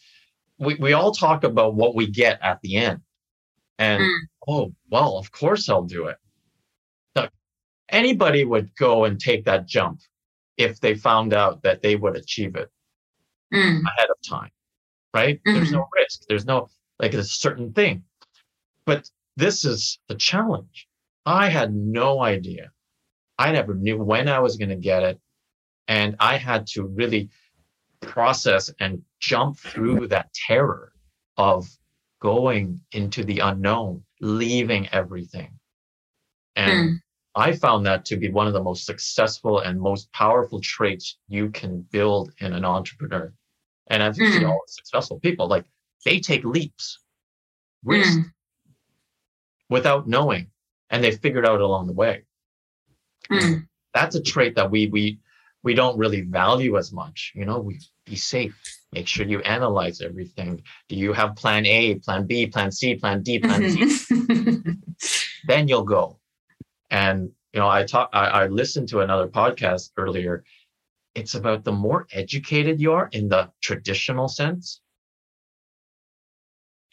we, 0.58 0.76
we 0.76 0.94
all 0.94 1.12
talk 1.12 1.44
about 1.44 1.76
what 1.76 1.96
we 1.96 2.08
get 2.08 2.40
at 2.42 2.60
the 2.62 2.76
end. 2.78 3.02
And 3.78 4.04
Mm. 4.04 4.20
oh 4.48 4.74
well, 4.90 5.18
of 5.18 5.32
course 5.32 5.70
I'll 5.70 5.84
do 5.84 6.08
it. 6.08 6.18
Look, 7.16 7.32
anybody 7.90 8.46
would 8.46 8.76
go 8.76 9.06
and 9.06 9.20
take 9.20 9.46
that 9.46 9.68
jump 9.68 10.02
if 10.58 10.80
they 10.82 10.96
found 10.96 11.34
out 11.34 11.64
that 11.64 11.82
they 11.82 11.96
would 11.96 12.18
achieve 12.18 12.56
it 12.56 12.70
Mm, 13.54 13.82
ahead 13.88 14.10
of 14.10 14.18
time, 14.28 14.52
right? 15.14 15.40
There's 15.46 15.72
no 15.72 15.88
risk. 15.96 16.24
There's 16.28 16.46
no 16.46 16.70
like 17.00 17.14
a 17.14 17.24
certain 17.24 17.74
thing. 17.74 18.04
But 18.86 19.10
this 19.38 19.66
is 19.66 20.00
the 20.08 20.16
challenge. 20.16 20.88
I 21.26 21.50
had 21.50 21.74
no 21.74 22.22
idea. 22.22 22.72
I 23.38 23.52
never 23.54 23.74
knew 23.74 23.98
when 24.04 24.28
I 24.28 24.40
was 24.40 24.58
going 24.58 24.70
to 24.70 24.76
get 24.76 25.04
it. 25.04 25.20
And 25.90 26.16
I 26.20 26.38
had 26.38 26.68
to 26.70 26.86
really 26.86 27.30
process 28.02 28.72
and 28.80 29.04
jump 29.20 29.58
through 29.58 30.08
that 30.10 30.34
terror 30.34 30.94
of 31.38 31.68
going 32.22 32.82
into 32.94 33.24
the 33.26 33.40
unknown, 33.40 34.04
leaving 34.22 34.88
everything. 34.90 35.60
And 36.56 36.92
mm, 36.92 37.02
I 37.36 37.54
found 37.54 37.86
that 37.88 38.06
to 38.08 38.18
be 38.18 38.30
one 38.30 38.48
of 38.48 38.54
the 38.54 38.64
most 38.64 38.86
successful 38.86 39.60
and 39.60 39.80
most 39.82 40.12
powerful 40.14 40.62
traits 40.62 41.18
you 41.28 41.50
can 41.52 41.82
build 41.92 42.34
in 42.40 42.54
an 42.54 42.66
entrepreneur. 42.66 43.34
And 43.88 44.04
I've 44.04 44.16
seen 44.16 44.44
Mm. 44.44 44.50
all 44.50 44.64
the 44.68 44.72
successful 44.74 45.20
people, 45.20 45.48
like 45.48 45.66
they 46.06 46.20
take 46.20 46.44
leaps, 46.46 47.00
risks 47.84 48.18
mm, 48.18 48.32
without 49.70 50.08
knowing, 50.08 50.52
and 50.90 51.04
they 51.04 51.12
figured 51.12 51.46
out 51.46 51.62
along 51.62 51.88
the 51.88 51.94
way. 51.94 52.26
mm. 53.32 53.68
That's 53.94 54.16
a 54.16 54.22
trait 54.22 54.56
that 54.56 54.72
we 54.72 54.88
we 54.88 55.20
we 55.64 55.74
don't 55.74 55.98
really 55.98 56.22
value 56.22 56.78
as 56.78 56.92
much. 56.92 57.34
You 57.36 57.46
know, 57.46 57.60
we 57.60 57.80
be 58.06 58.16
safe. 58.16 58.56
Make 58.92 59.08
sure 59.08 59.26
you 59.26 59.40
analyze 59.42 60.02
everything. 60.02 60.64
Do 60.88 60.96
you 60.96 61.14
have 61.14 61.36
plan 61.36 61.66
A, 61.66 61.96
plan 61.96 62.26
B, 62.26 62.48
plan 62.48 62.72
C, 62.72 62.96
plan 62.96 63.22
D, 63.22 63.40
plan 63.40 63.70
Z? 63.70 63.80
Mhm. 63.80 64.80
then 65.48 65.68
you'll 65.68 65.84
go. 65.84 66.20
And 66.90 67.32
you 67.54 67.60
know, 67.60 67.70
I 67.70 67.84
talk 67.84 68.10
I, 68.14 68.26
I 68.28 68.48
listened 68.48 68.90
to 68.90 69.02
another 69.02 69.28
podcast 69.28 69.92
earlier. 69.98 70.44
It's 71.16 71.36
about 71.36 71.64
the 71.64 71.72
more 71.72 72.08
educated 72.12 72.80
you 72.80 72.94
are 72.94 73.10
in 73.12 73.30
the 73.30 73.52
traditional 73.62 74.28
sense, 74.28 74.82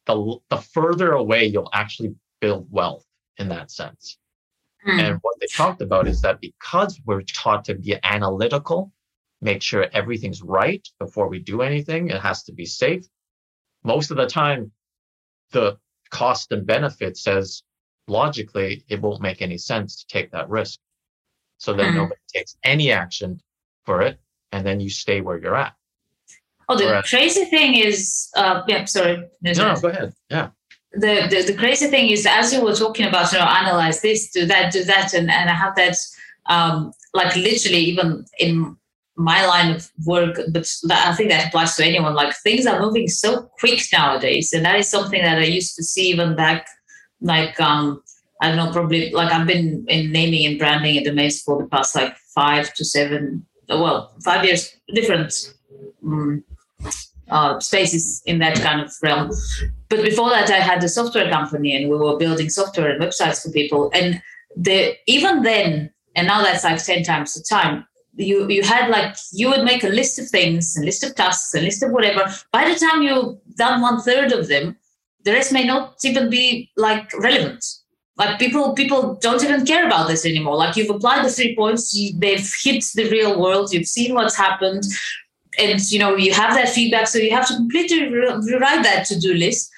the 0.07 0.39
the 0.51 0.59
further 0.59 1.13
away 1.13 1.45
you'll 1.47 1.71
actually 1.73 2.15
build 2.41 2.67
wealth 2.71 3.05
in 3.39 3.49
that 3.49 3.71
sense. 3.71 4.19
Mm. 4.87 5.01
And 5.01 5.19
what 5.23 5.39
they 5.41 5.47
talked 5.47 5.83
about 5.83 6.07
is 6.07 6.21
that 6.23 6.41
because 6.41 7.01
we're 7.05 7.23
taught 7.23 7.65
to 7.67 7.75
be 7.75 7.97
analytical, 8.05 8.93
make 9.41 9.63
sure 9.63 9.87
everything's 9.93 10.43
right 10.43 10.87
before 10.99 11.29
we 11.29 11.39
do 11.39 11.63
anything, 11.63 12.11
it 12.11 12.21
has 12.21 12.45
to 12.45 12.53
be 12.53 12.67
safe. 12.67 13.05
Most 13.85 14.11
of 14.11 14.17
the 14.17 14.27
time, 14.27 14.71
the 15.51 15.79
cost 16.11 16.53
and 16.53 16.67
benefit 16.67 17.17
says 17.17 17.63
logically 18.09 18.85
it 18.89 19.01
won't 19.03 19.21
make 19.21 19.43
any 19.43 19.59
sense 19.59 19.97
to 19.97 20.07
take 20.07 20.31
that 20.31 20.49
risk. 20.49 20.79
So 21.59 21.73
then 21.73 21.93
mm. 21.93 21.97
nobody 21.97 22.21
takes 22.33 22.57
any 22.63 22.93
action 22.93 23.41
for 23.85 24.03
it, 24.03 24.19
and 24.53 24.67
then 24.67 24.81
you 24.81 24.91
stay 24.91 25.21
where 25.21 25.39
you're 25.39 25.57
at. 25.57 25.75
Oh, 26.69 26.77
the 26.77 26.85
Whereas, 26.85 27.09
crazy 27.09 27.45
thing 27.45 27.75
is, 27.75 28.29
uh, 28.37 28.63
yeah, 28.67 28.85
sorry. 28.85 29.29
No, 29.41 29.53
no, 29.53 29.81
go 29.81 29.89
ahead. 29.89 30.13
Yeah. 30.29 30.51
The, 30.93 31.27
the, 31.29 31.53
the 31.53 31.59
crazy 31.59 31.89
thing 31.89 32.11
is, 32.11 32.27
as 32.27 32.53
you 32.53 32.63
were 32.63 32.75
talking 32.75 33.07
about, 33.07 33.33
you 33.33 33.39
know, 33.39 33.45
analyze 33.45 34.01
this, 34.01 34.31
do 34.31 34.47
that, 34.47 34.73
do 34.73 34.85
that, 34.85 35.13
and, 35.13 35.31
and 35.31 35.51
I 35.51 35.55
have 35.55 35.75
that, 35.77 35.97
um, 36.47 36.93
like 37.13 37.37
literally 37.37 37.79
even 37.79 38.25
in 38.39 38.77
my 39.17 39.45
line 39.47 39.75
of 39.75 39.91
work, 40.05 40.39
but 40.53 40.69
I 40.91 41.15
think 41.15 41.31
that 41.31 41.49
applies 41.49 41.75
to 41.77 41.85
anyone. 41.85 42.15
Like 42.15 42.35
things 42.37 42.67
are 42.67 42.81
moving 42.81 43.09
so 43.09 43.51
quick 43.59 43.81
nowadays, 43.93 44.53
and 44.53 44.65
that 44.65 44.77
is 44.77 44.89
something 44.89 45.23
that 45.23 45.39
I 45.39 45.45
used 45.45 45.75
to 45.77 45.83
see 45.83 46.11
even 46.11 46.37
back, 46.37 46.67
like 47.21 47.59
um, 47.61 48.03
I 48.43 48.49
don't 48.49 48.57
know, 48.57 48.73
probably 48.73 49.11
like 49.11 49.33
I've 49.33 49.47
been 49.47 49.87
in 49.89 50.13
naming 50.13 50.47
and 50.47 50.59
branding 50.59 50.99
and 50.99 51.07
domains 51.07 51.41
for 51.41 51.63
the 51.63 51.69
past 51.69 51.97
like 51.97 52.17
five 52.35 52.73
to 52.75 52.85
seven, 52.85 53.47
well, 53.69 54.13
five 54.23 54.45
years, 54.45 54.77
different 54.95 55.55
um, 56.05 56.45
uh, 57.31 57.59
spaces 57.61 58.23
in 58.27 58.39
that 58.39 58.61
kind 58.61 58.81
of 58.81 58.93
realm. 59.03 59.31
But 59.89 60.03
before 60.03 60.31
that, 60.31 60.51
I 60.51 60.59
had 60.59 60.83
a 60.83 60.89
software 60.89 61.31
company 61.31 61.75
and 61.75 61.91
we 61.91 61.97
were 61.97 62.17
building 62.17 62.49
software 62.49 62.91
and 62.91 63.03
websites 63.03 63.43
for 63.43 63.51
people. 63.51 63.91
And 63.95 64.23
the 64.57 64.95
even 65.07 65.43
then, 65.43 65.91
and 66.15 66.27
now 66.27 66.43
that's 66.43 66.65
like 66.65 66.83
10 66.83 67.03
times 67.03 67.35
the 67.35 67.45
time, 67.49 67.87
you 68.19 68.49
you 68.49 68.63
had 68.63 68.89
like 68.89 69.15
you 69.33 69.49
would 69.51 69.65
make 69.65 69.85
a 69.85 69.89
list 69.89 70.19
of 70.19 70.29
things, 70.29 70.77
a 70.77 70.85
list 70.85 71.05
of 71.05 71.15
tasks, 71.15 71.55
a 71.55 71.61
list 71.61 71.83
of 71.83 71.93
whatever. 71.93 72.33
By 72.51 72.69
the 72.69 72.79
time 72.79 73.03
you've 73.03 73.37
done 73.57 73.83
one 73.83 74.01
third 74.01 74.33
of 74.33 74.49
them, 74.49 74.77
the 75.25 75.33
rest 75.33 75.53
may 75.53 75.65
not 75.65 75.97
even 76.03 76.31
be 76.31 76.71
like 76.77 77.13
relevant. 77.19 77.63
Like 78.17 78.39
people 78.39 78.73
people 78.75 79.19
don't 79.21 79.45
even 79.45 79.67
care 79.67 79.87
about 79.87 80.09
this 80.09 80.25
anymore. 80.25 80.57
Like 80.57 80.77
you've 80.77 80.89
applied 80.89 81.27
the 81.27 81.31
three 81.31 81.55
points, 81.55 81.93
you, 81.93 82.19
they've 82.19 82.51
hit 82.63 82.85
the 82.95 83.11
real 83.11 83.39
world, 83.39 83.73
you've 83.73 83.87
seen 83.87 84.15
what's 84.15 84.37
happened 84.37 84.85
and 85.59 85.81
you 85.91 85.99
know 85.99 86.17
you 86.17 86.33
have 86.33 86.55
that 86.55 86.69
feedback 86.69 87.09
so 87.09 87.19
you 87.19 87.31
have 87.31 87.47
to 87.49 87.55
completely 87.55 88.09
re- 88.09 88.39
rewrite 88.47 88.83
that 88.83 89.07
to-do 89.07 89.35
list. 89.35 89.71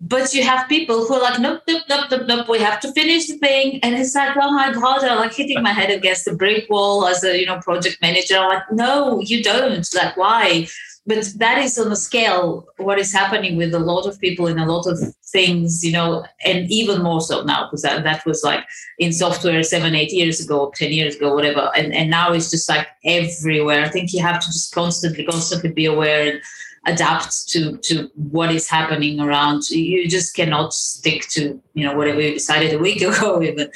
But 0.00 0.32
you 0.32 0.44
have 0.44 0.68
people 0.68 1.06
who 1.06 1.14
are 1.14 1.22
like 1.22 1.40
nope 1.40 1.62
nope 1.66 1.82
nope 1.88 2.06
nope 2.10 2.26
nope 2.28 2.48
we 2.48 2.60
have 2.60 2.78
to 2.80 2.92
finish 2.92 3.26
the 3.26 3.36
thing. 3.38 3.80
And 3.82 3.96
it's 3.96 4.14
like 4.14 4.36
oh 4.36 4.52
my 4.52 4.72
god 4.72 5.02
i'm 5.04 5.18
like 5.18 5.34
hitting 5.34 5.60
my 5.62 5.72
head 5.72 5.90
against 5.90 6.24
the 6.24 6.36
brick 6.36 6.70
wall 6.70 7.06
as 7.06 7.24
a 7.24 7.38
you 7.38 7.46
know 7.46 7.58
project 7.58 7.98
manager. 8.00 8.36
I'm 8.36 8.48
like 8.48 8.72
no 8.72 9.20
you 9.20 9.42
don't. 9.42 9.86
Like 9.94 10.16
why 10.16 10.68
but 11.08 11.24
that 11.36 11.58
is 11.58 11.78
on 11.78 11.90
a 11.90 11.96
scale 11.96 12.66
what 12.76 12.98
is 12.98 13.12
happening 13.12 13.56
with 13.56 13.74
a 13.74 13.78
lot 13.78 14.06
of 14.06 14.20
people 14.20 14.46
in 14.46 14.58
a 14.58 14.66
lot 14.66 14.86
of 14.86 14.98
things 15.32 15.82
you 15.84 15.92
know 15.92 16.24
and 16.44 16.70
even 16.70 17.02
more 17.02 17.20
so 17.20 17.42
now 17.42 17.64
because 17.64 17.82
that, 17.82 18.04
that 18.04 18.24
was 18.26 18.42
like 18.44 18.64
in 18.98 19.12
software 19.12 19.62
seven 19.62 19.94
eight 19.94 20.12
years 20.12 20.38
ago 20.44 20.72
10 20.76 20.92
years 20.92 21.16
ago 21.16 21.34
whatever 21.34 21.70
and, 21.74 21.94
and 21.94 22.10
now 22.10 22.32
it's 22.32 22.50
just 22.50 22.68
like 22.68 22.86
everywhere. 23.04 23.84
I 23.84 23.88
think 23.88 24.12
you 24.12 24.22
have 24.22 24.40
to 24.40 24.46
just 24.46 24.74
constantly 24.74 25.24
constantly 25.24 25.72
be 25.72 25.86
aware 25.86 26.32
and 26.32 26.40
adapt 26.86 27.48
to 27.48 27.76
to 27.78 28.10
what 28.14 28.52
is 28.52 28.68
happening 28.68 29.20
around. 29.20 29.68
You 29.70 30.08
just 30.08 30.34
cannot 30.34 30.72
stick 30.72 31.28
to 31.30 31.60
you 31.74 31.84
know 31.84 31.96
whatever 31.96 32.20
you 32.20 32.34
decided 32.34 32.74
a 32.74 32.78
week 32.78 33.02
ago 33.08 33.42
even. 33.42 33.70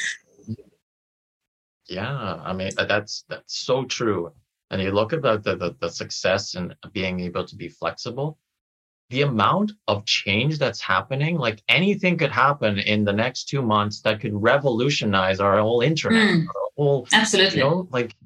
Yeah 1.86 2.40
i 2.42 2.52
mean 2.54 2.70
that's 2.76 3.24
that's 3.28 3.54
so 3.54 3.84
true 3.84 4.32
and 4.72 4.80
you 4.80 4.90
look 4.90 5.12
at 5.12 5.20
the, 5.20 5.36
the, 5.36 5.76
the 5.78 5.90
success 5.90 6.54
and 6.54 6.74
being 6.92 7.20
able 7.20 7.44
to 7.44 7.54
be 7.54 7.68
flexible, 7.68 8.38
the 9.10 9.20
amount 9.20 9.72
of 9.86 10.06
change 10.06 10.58
that's 10.58 10.80
happening, 10.80 11.36
like 11.36 11.62
anything 11.68 12.16
could 12.16 12.30
happen 12.30 12.78
in 12.78 13.04
the 13.04 13.12
next 13.12 13.50
two 13.50 13.60
months 13.60 14.00
that 14.00 14.20
could 14.20 14.32
revolutionize 14.32 15.40
our 15.40 15.60
whole 15.60 15.82
internet, 15.82 16.26
mm, 16.26 16.46
our 16.46 16.70
whole, 16.78 17.06
absolutely, 17.12 17.58
you 17.58 17.64
know, 17.64 17.86
like, 17.90 18.16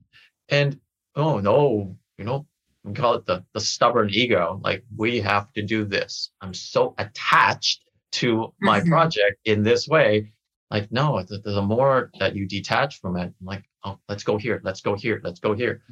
and 0.48 0.78
oh 1.16 1.40
no, 1.40 1.96
you 2.16 2.24
know, 2.24 2.46
we 2.84 2.92
call 2.92 3.14
it 3.14 3.26
the 3.26 3.44
the 3.52 3.60
stubborn 3.60 4.08
ego. 4.10 4.60
Like 4.62 4.84
we 4.96 5.20
have 5.20 5.52
to 5.54 5.62
do 5.62 5.84
this. 5.84 6.30
I'm 6.40 6.54
so 6.54 6.94
attached 6.98 7.80
to 8.12 8.54
my 8.60 8.78
mm-hmm. 8.78 8.90
project 8.90 9.40
in 9.44 9.64
this 9.64 9.88
way. 9.88 10.30
Like 10.70 10.92
no, 10.92 11.20
the, 11.24 11.38
the 11.38 11.62
more 11.62 12.12
that 12.20 12.36
you 12.36 12.46
detach 12.46 13.00
from 13.00 13.16
it, 13.16 13.34
like 13.42 13.64
oh, 13.82 13.98
let's 14.08 14.22
go 14.22 14.36
here, 14.36 14.60
let's 14.62 14.80
go 14.80 14.94
here, 14.94 15.20
let's 15.24 15.40
go 15.40 15.52
here 15.52 15.82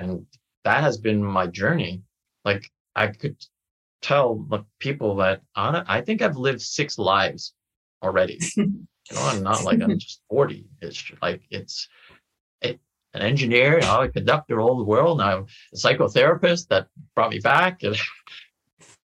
and 0.00 0.26
that 0.64 0.82
has 0.82 0.98
been 0.98 1.22
my 1.22 1.46
journey 1.46 2.02
like 2.44 2.70
i 2.96 3.06
could 3.06 3.36
tell 4.02 4.36
the 4.48 4.64
people 4.78 5.16
that 5.16 5.42
I 5.56 6.00
think 6.00 6.22
I've 6.22 6.36
lived 6.36 6.62
six 6.62 6.98
lives 6.98 7.54
already. 8.02 8.38
you 8.56 8.86
know, 9.12 9.22
I'm 9.22 9.42
not 9.42 9.64
like 9.64 9.80
I'm 9.80 9.98
just 9.98 10.22
40. 10.30 10.66
It's 10.80 11.10
like 11.20 11.42
it's 11.50 11.88
it, 12.62 12.80
an 13.14 13.22
engineer, 13.22 13.74
you 13.74 13.80
know, 13.86 14.02
a 14.02 14.08
conductor 14.08 14.60
all 14.60 14.78
the 14.78 14.84
world. 14.84 15.18
Now 15.18 15.46
a 15.72 15.76
psychotherapist 15.76 16.68
that 16.68 16.88
brought 17.14 17.30
me 17.30 17.40
back, 17.40 17.82
and 17.82 17.96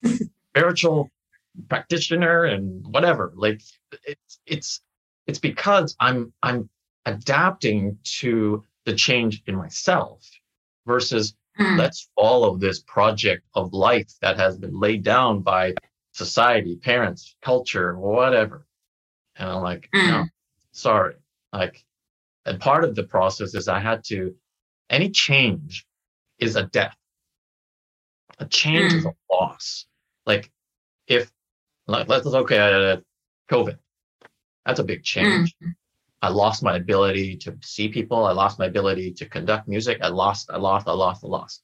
spiritual 0.50 1.10
practitioner, 1.70 2.46
and 2.46 2.86
whatever. 2.88 3.34
Like 3.36 3.62
it's 4.06 4.40
it's 4.46 4.82
it's 5.28 5.40
because 5.40 5.96
I'm 6.00 6.34
I'm 6.44 6.70
adapting 7.06 7.98
to 8.20 8.64
the 8.86 8.94
change 8.94 9.44
in 9.48 9.56
myself 9.56 10.26
versus 10.86 11.36
mm. 11.60 11.78
let's 11.78 12.10
follow 12.16 12.58
this 12.58 12.82
project 12.82 13.44
of 13.54 13.74
life 13.74 14.12
that 14.22 14.38
has 14.38 14.58
been 14.58 14.80
laid 14.80 15.04
down 15.04 15.42
by 15.42 15.74
society, 16.12 16.76
parents, 16.76 17.36
culture, 17.42 17.98
whatever. 17.98 18.66
And 19.36 19.50
I'm 19.50 19.64
like, 19.64 19.90
mm. 19.94 20.08
no, 20.08 20.26
sorry. 20.72 21.16
Like, 21.52 21.84
and 22.46 22.60
part 22.60 22.84
of 22.84 22.96
the 22.96 23.04
process 23.04 23.56
is 23.56 23.68
I 23.68 23.80
had 23.80 24.04
to, 24.06 24.36
any 24.90 25.10
change 25.10 25.86
is 26.40 26.56
a 26.56 26.64
death. 26.64 26.96
A 28.40 28.46
change 28.46 28.92
mm. 28.92 28.98
is 28.98 29.06
a 29.06 29.14
loss. 29.32 29.86
Like, 30.26 30.52
if, 31.08 31.32
like, 31.88 32.08
let's, 32.08 32.26
okay, 32.26 32.58
uh, 32.60 32.98
COVID, 33.52 33.78
that's 34.66 34.80
a 34.80 34.84
big 34.84 35.04
change. 35.04 35.56
Mm. 35.64 35.74
I 36.24 36.30
lost 36.30 36.64
my 36.64 36.78
ability 36.78 37.36
to 37.40 37.58
see 37.62 37.90
people. 37.90 38.24
I 38.24 38.32
lost 38.32 38.58
my 38.58 38.66
ability 38.66 39.12
to 39.16 39.26
conduct 39.26 39.68
music. 39.68 39.98
I 40.02 40.08
lost, 40.08 40.50
I 40.50 40.56
lost, 40.56 40.88
I 40.88 40.94
lost, 40.94 41.22
I 41.22 41.28
lost. 41.28 41.62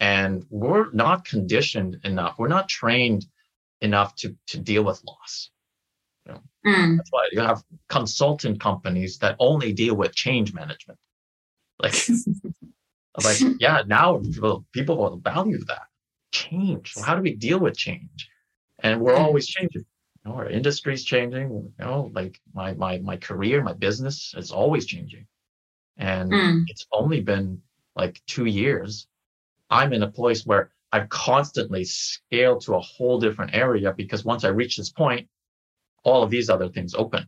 And 0.00 0.44
we're 0.50 0.92
not 0.92 1.24
conditioned 1.24 1.98
enough. 2.04 2.34
We're 2.38 2.48
not 2.48 2.68
trained 2.68 3.24
enough 3.80 4.14
to, 4.16 4.36
to 4.48 4.58
deal 4.58 4.84
with 4.84 5.02
loss. 5.06 5.50
You 6.26 6.32
know? 6.34 6.40
mm. 6.66 6.96
That's 6.98 7.10
why 7.10 7.28
you 7.32 7.40
have 7.40 7.62
consultant 7.88 8.60
companies 8.60 9.16
that 9.20 9.36
only 9.38 9.72
deal 9.72 9.94
with 9.94 10.14
change 10.14 10.52
management. 10.52 10.98
Like, 11.82 11.94
like 13.24 13.40
yeah, 13.60 13.82
now 13.86 14.20
people 14.74 14.98
will 14.98 15.16
value 15.16 15.64
that 15.68 15.86
change. 16.32 16.92
how 17.02 17.14
do 17.14 17.22
we 17.22 17.34
deal 17.34 17.58
with 17.58 17.78
change? 17.78 18.28
And 18.80 19.00
we're 19.00 19.16
always 19.16 19.46
changing 19.46 19.86
know, 20.24 20.36
our 20.36 20.48
industry's 20.48 21.04
changing. 21.04 21.50
You 21.78 21.84
know, 21.84 22.10
like 22.14 22.40
my 22.54 22.74
my 22.74 22.98
my 22.98 23.16
career, 23.16 23.62
my 23.62 23.72
business 23.72 24.34
is 24.36 24.50
always 24.50 24.86
changing, 24.86 25.26
and 25.96 26.32
mm. 26.32 26.64
it's 26.68 26.86
only 26.92 27.20
been 27.20 27.62
like 27.96 28.20
two 28.26 28.46
years. 28.46 29.06
I'm 29.70 29.92
in 29.92 30.02
a 30.02 30.10
place 30.10 30.44
where 30.44 30.72
I've 30.92 31.08
constantly 31.08 31.84
scaled 31.84 32.62
to 32.62 32.74
a 32.74 32.80
whole 32.80 33.20
different 33.20 33.54
area 33.54 33.92
because 33.92 34.24
once 34.24 34.44
I 34.44 34.48
reach 34.48 34.76
this 34.76 34.90
point, 34.90 35.28
all 36.02 36.22
of 36.22 36.30
these 36.30 36.50
other 36.50 36.68
things 36.68 36.94
open. 36.94 37.26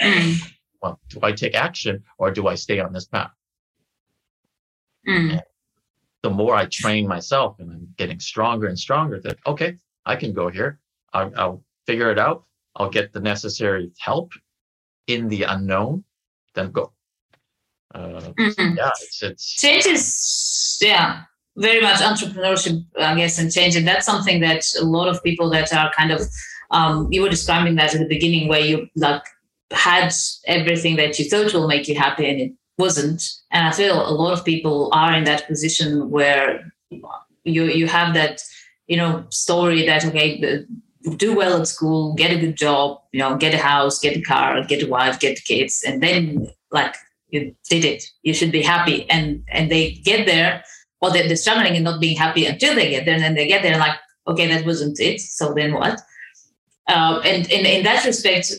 Mm. 0.00 0.36
Well, 0.82 1.00
do 1.08 1.20
I 1.22 1.32
take 1.32 1.54
action 1.54 2.04
or 2.18 2.30
do 2.30 2.46
I 2.46 2.54
stay 2.54 2.80
on 2.80 2.92
this 2.92 3.06
path? 3.06 3.30
Mm. 5.08 5.40
The 6.22 6.30
more 6.30 6.54
I 6.54 6.66
train 6.66 7.08
myself 7.08 7.58
and 7.58 7.70
I'm 7.70 7.94
getting 7.96 8.20
stronger 8.20 8.66
and 8.66 8.78
stronger, 8.78 9.20
that 9.20 9.38
okay, 9.46 9.76
I 10.04 10.16
can 10.16 10.32
go 10.32 10.48
here. 10.48 10.78
I'll, 11.12 11.32
I'll 11.36 11.64
figure 11.88 12.10
it 12.10 12.18
out. 12.18 12.44
I'll 12.76 12.90
get 12.98 13.12
the 13.12 13.20
necessary 13.20 13.90
help 13.98 14.28
in 15.06 15.28
the 15.28 15.42
unknown, 15.54 16.04
then 16.54 16.70
go. 16.70 16.92
Uh, 17.94 18.20
mm-hmm. 18.38 18.76
Yeah, 18.76 18.90
it's, 19.00 19.22
it's 19.22 19.46
change 19.64 19.86
is 19.86 20.78
yeah 20.82 21.22
very 21.56 21.80
much 21.80 22.00
entrepreneurship, 22.10 22.84
I 23.00 23.14
guess, 23.16 23.38
and 23.38 23.50
change, 23.50 23.74
and 23.76 23.88
that's 23.88 24.04
something 24.04 24.40
that 24.40 24.62
a 24.78 24.84
lot 24.84 25.08
of 25.08 25.24
people 25.28 25.48
that 25.50 25.72
are 25.72 25.90
kind 25.98 26.12
of 26.12 26.20
um, 26.70 27.08
you 27.10 27.22
were 27.22 27.30
describing 27.30 27.76
that 27.76 27.94
at 27.94 28.00
the 28.00 28.14
beginning, 28.16 28.48
where 28.48 28.60
you 28.70 28.86
like 28.94 29.24
had 29.72 30.12
everything 30.46 30.96
that 30.96 31.18
you 31.18 31.24
thought 31.30 31.54
will 31.54 31.66
make 31.74 31.88
you 31.88 31.96
happy, 31.96 32.28
and 32.30 32.38
it 32.44 32.52
wasn't. 32.76 33.22
And 33.50 33.66
I 33.66 33.72
feel 33.72 33.96
a 34.06 34.12
lot 34.22 34.34
of 34.34 34.44
people 34.44 34.90
are 34.92 35.14
in 35.14 35.24
that 35.24 35.48
position 35.48 36.10
where 36.10 36.70
you 36.90 37.64
you 37.80 37.86
have 37.86 38.12
that 38.12 38.42
you 38.86 38.98
know 38.98 39.24
story 39.30 39.86
that 39.86 40.04
okay 40.04 40.28
do 41.16 41.34
well 41.34 41.60
at 41.60 41.68
school, 41.68 42.14
get 42.14 42.32
a 42.32 42.38
good 42.38 42.56
job, 42.56 43.00
you 43.12 43.20
know, 43.20 43.36
get 43.36 43.54
a 43.54 43.58
house, 43.58 43.98
get 43.98 44.16
a 44.16 44.22
car, 44.22 44.64
get 44.64 44.82
a 44.82 44.88
wife, 44.88 45.20
get 45.20 45.44
kids, 45.44 45.84
and 45.86 46.02
then 46.02 46.48
like 46.70 46.94
you 47.28 47.54
did 47.68 47.84
it. 47.84 48.04
You 48.22 48.34
should 48.34 48.52
be 48.52 48.62
happy. 48.62 49.08
And 49.10 49.44
and 49.48 49.70
they 49.70 49.92
get 49.92 50.26
there, 50.26 50.64
or 51.00 51.10
they're, 51.10 51.26
they're 51.26 51.36
struggling 51.36 51.74
and 51.74 51.84
not 51.84 52.00
being 52.00 52.16
happy 52.16 52.46
until 52.46 52.74
they 52.74 52.90
get 52.90 53.04
there, 53.04 53.14
and 53.14 53.22
then 53.22 53.34
they 53.34 53.46
get 53.46 53.62
there 53.62 53.78
like, 53.78 53.98
okay, 54.26 54.46
that 54.48 54.66
wasn't 54.66 54.98
it. 55.00 55.20
So 55.20 55.54
then 55.54 55.74
what? 55.74 56.00
Uh, 56.88 57.20
and 57.24 57.50
in, 57.50 57.66
in 57.66 57.84
that 57.84 58.04
respect, 58.04 58.52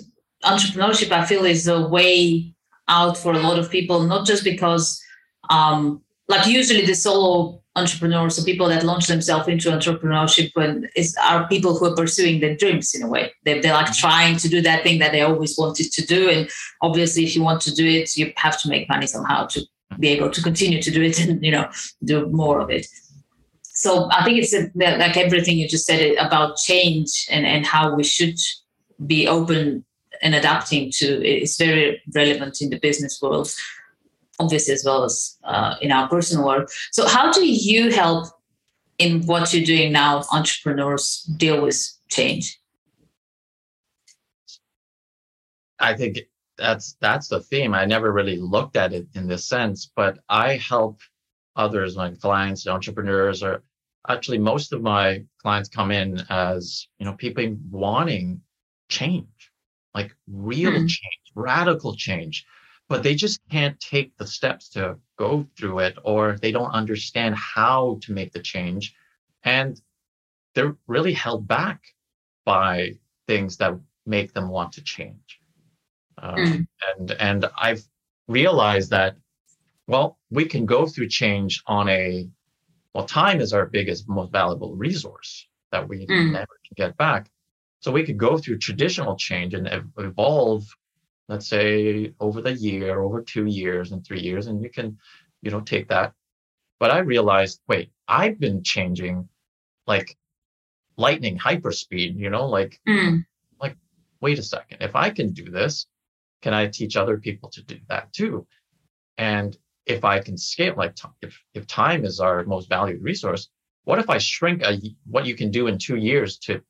entrepreneurship, 0.43 1.11
I 1.11 1.25
feel, 1.25 1.45
is 1.45 1.67
a 1.67 1.87
way 1.87 2.53
out 2.87 3.17
for 3.17 3.33
a 3.33 3.39
lot 3.39 3.59
of 3.59 3.69
people, 3.71 4.03
not 4.03 4.25
just 4.25 4.43
because, 4.43 5.01
um, 5.49 6.01
like 6.27 6.47
usually 6.47 6.85
the 6.85 6.93
solo 6.93 7.61
entrepreneurs, 7.79 8.35
the 8.35 8.43
people 8.43 8.67
that 8.69 8.83
launch 8.83 9.07
themselves 9.07 9.47
into 9.47 9.69
entrepreneurship 9.69 10.51
when 10.53 10.89
is 10.95 11.15
are 11.23 11.47
people 11.47 11.77
who 11.77 11.85
are 11.85 11.95
pursuing 11.95 12.39
their 12.39 12.55
dreams 12.55 12.93
in 12.93 13.01
a 13.01 13.07
way. 13.07 13.31
They, 13.43 13.59
they're 13.59 13.73
like 13.73 13.87
mm-hmm. 13.87 14.07
trying 14.07 14.37
to 14.37 14.49
do 14.49 14.61
that 14.61 14.83
thing 14.83 14.99
that 14.99 15.11
they 15.11 15.21
always 15.21 15.57
wanted 15.57 15.91
to 15.91 16.05
do. 16.05 16.29
And 16.29 16.49
obviously, 16.81 17.23
if 17.23 17.35
you 17.35 17.43
want 17.43 17.61
to 17.61 17.73
do 17.73 17.85
it, 17.85 18.15
you 18.17 18.31
have 18.37 18.59
to 18.61 18.69
make 18.69 18.89
money 18.89 19.07
somehow 19.07 19.47
to 19.47 19.61
be 19.99 20.09
mm-hmm. 20.09 20.23
able 20.23 20.31
to 20.31 20.41
continue 20.41 20.81
to 20.81 20.91
do 20.91 21.01
it 21.01 21.19
and 21.19 21.43
you 21.43 21.51
know 21.51 21.69
do 22.03 22.27
more 22.27 22.59
of 22.59 22.69
it. 22.69 22.87
So 23.63 24.09
I 24.11 24.25
think 24.25 24.39
it's 24.39 24.53
a, 24.53 24.69
like 24.75 25.15
everything 25.15 25.57
you 25.57 25.67
just 25.67 25.85
said 25.85 26.15
about 26.17 26.57
change 26.57 27.27
and, 27.31 27.45
and 27.45 27.65
how 27.65 27.95
we 27.95 28.03
should 28.03 28.37
be 29.07 29.25
open 29.25 29.85
and 30.21 30.35
adapting 30.35 30.91
to 30.91 31.25
it's 31.25 31.57
very 31.57 32.01
relevant 32.13 32.61
in 32.61 32.69
the 32.69 32.79
business 32.79 33.21
world 33.21 33.53
obviously 34.39 34.73
as 34.73 34.83
well 34.85 35.03
as 35.03 35.37
uh, 35.43 35.75
in 35.81 35.91
our 35.91 36.07
personal 36.07 36.45
work. 36.45 36.69
So 36.91 37.07
how 37.07 37.31
do 37.31 37.45
you 37.45 37.91
help 37.91 38.27
in 38.97 39.25
what 39.25 39.53
you're 39.53 39.65
doing 39.65 39.91
now 39.91 40.23
entrepreneurs 40.31 41.29
deal 41.37 41.61
with 41.61 41.79
change? 42.09 42.59
I 45.79 45.93
think 45.93 46.19
that's 46.57 46.95
that's 46.99 47.29
the 47.29 47.39
theme. 47.39 47.73
I 47.73 47.85
never 47.85 48.11
really 48.11 48.37
looked 48.37 48.75
at 48.75 48.93
it 48.93 49.07
in 49.15 49.27
this 49.27 49.47
sense 49.47 49.89
but 49.95 50.19
i 50.27 50.57
help 50.57 50.99
others 51.55 51.95
my 51.95 52.11
clients 52.15 52.67
entrepreneurs 52.67 53.41
or 53.41 53.63
actually 54.09 54.37
most 54.37 54.73
of 54.73 54.81
my 54.81 55.23
clients 55.41 55.69
come 55.69 55.89
in 55.91 56.21
as 56.29 56.87
you 56.97 57.05
know 57.05 57.13
people 57.13 57.55
wanting 57.71 58.41
change 58.89 59.39
like 59.93 60.15
real 60.27 60.71
mm. 60.71 60.87
change, 60.87 61.23
radical 61.35 61.95
change, 61.95 62.45
but 62.89 63.03
they 63.03 63.15
just 63.15 63.39
can't 63.49 63.79
take 63.79 64.17
the 64.17 64.27
steps 64.27 64.69
to 64.69 64.97
go 65.17 65.47
through 65.55 65.79
it 65.79 65.97
or 66.03 66.37
they 66.41 66.51
don't 66.51 66.71
understand 66.71 67.35
how 67.35 67.99
to 68.01 68.11
make 68.11 68.33
the 68.33 68.41
change. 68.41 68.95
And 69.43 69.79
they're 70.55 70.75
really 70.87 71.13
held 71.13 71.47
back 71.47 71.83
by 72.45 72.97
things 73.27 73.57
that 73.57 73.79
make 74.05 74.33
them 74.33 74.49
want 74.49 74.73
to 74.73 74.81
change. 74.81 75.39
Um, 76.17 76.35
mm. 76.35 76.67
And 76.97 77.11
and 77.11 77.49
I've 77.57 77.83
realized 78.27 78.89
that 78.89 79.15
well, 79.87 80.19
we 80.29 80.45
can 80.45 80.65
go 80.65 80.85
through 80.85 81.07
change 81.09 81.63
on 81.65 81.89
a 81.89 82.29
well, 82.93 83.05
time 83.05 83.39
is 83.39 83.53
our 83.53 83.67
biggest, 83.67 84.09
most 84.09 84.31
valuable 84.31 84.75
resource 84.75 85.47
that 85.71 85.87
we 85.87 86.07
mm. 86.07 86.31
never 86.31 86.57
can 86.65 86.75
get 86.75 86.97
back. 86.97 87.29
So 87.81 87.91
we 87.91 88.03
could 88.03 88.17
go 88.17 88.37
through 88.37 88.57
traditional 88.57 89.15
change 89.15 89.53
and 89.53 89.69
evolve, 89.97 90.65
let's 91.29 91.47
say 91.47 92.13
over 92.19 92.41
the 92.41 92.53
year, 92.53 92.99
over 92.99 93.21
two 93.21 93.45
years 93.45 93.91
and 93.91 94.05
three 94.05 94.19
years, 94.19 94.47
and 94.47 94.61
you 94.61 94.69
can, 94.69 94.97
you 95.41 95.51
know, 95.51 95.61
take 95.61 95.87
that. 95.87 96.13
But 96.79 96.91
I 96.91 96.99
realized, 96.99 97.61
wait, 97.67 97.91
I've 98.07 98.39
been 98.39 98.63
changing 98.63 99.29
like 99.87 100.17
lightning 100.97 101.37
hyperspeed, 101.37 102.17
you 102.17 102.29
know, 102.29 102.47
like, 102.47 102.81
mm. 102.87 103.23
like, 103.61 103.77
wait 104.19 104.39
a 104.39 104.43
second, 104.43 104.79
if 104.81 104.95
I 104.95 105.09
can 105.11 105.31
do 105.31 105.45
this, 105.49 105.87
can 106.41 106.53
I 106.53 106.67
teach 106.67 106.97
other 106.97 107.17
people 107.17 107.49
to 107.51 107.63
do 107.63 107.77
that 107.87 108.11
too? 108.11 108.45
And 109.17 109.55
if 109.85 110.03
I 110.03 110.19
can 110.19 110.37
scale, 110.37 110.75
like 110.75 110.97
if, 111.21 111.39
if 111.53 111.67
time 111.67 112.03
is 112.05 112.19
our 112.19 112.43
most 112.43 112.69
valued 112.69 113.01
resource, 113.01 113.49
what 113.85 113.99
if 113.99 114.09
I 114.09 114.17
shrink 114.17 114.61
a, 114.63 114.79
what 115.05 115.25
you 115.25 115.35
can 115.35 115.51
do 115.51 115.67
in 115.67 115.77
two 115.77 115.95
years 115.95 116.37
to 116.39 116.61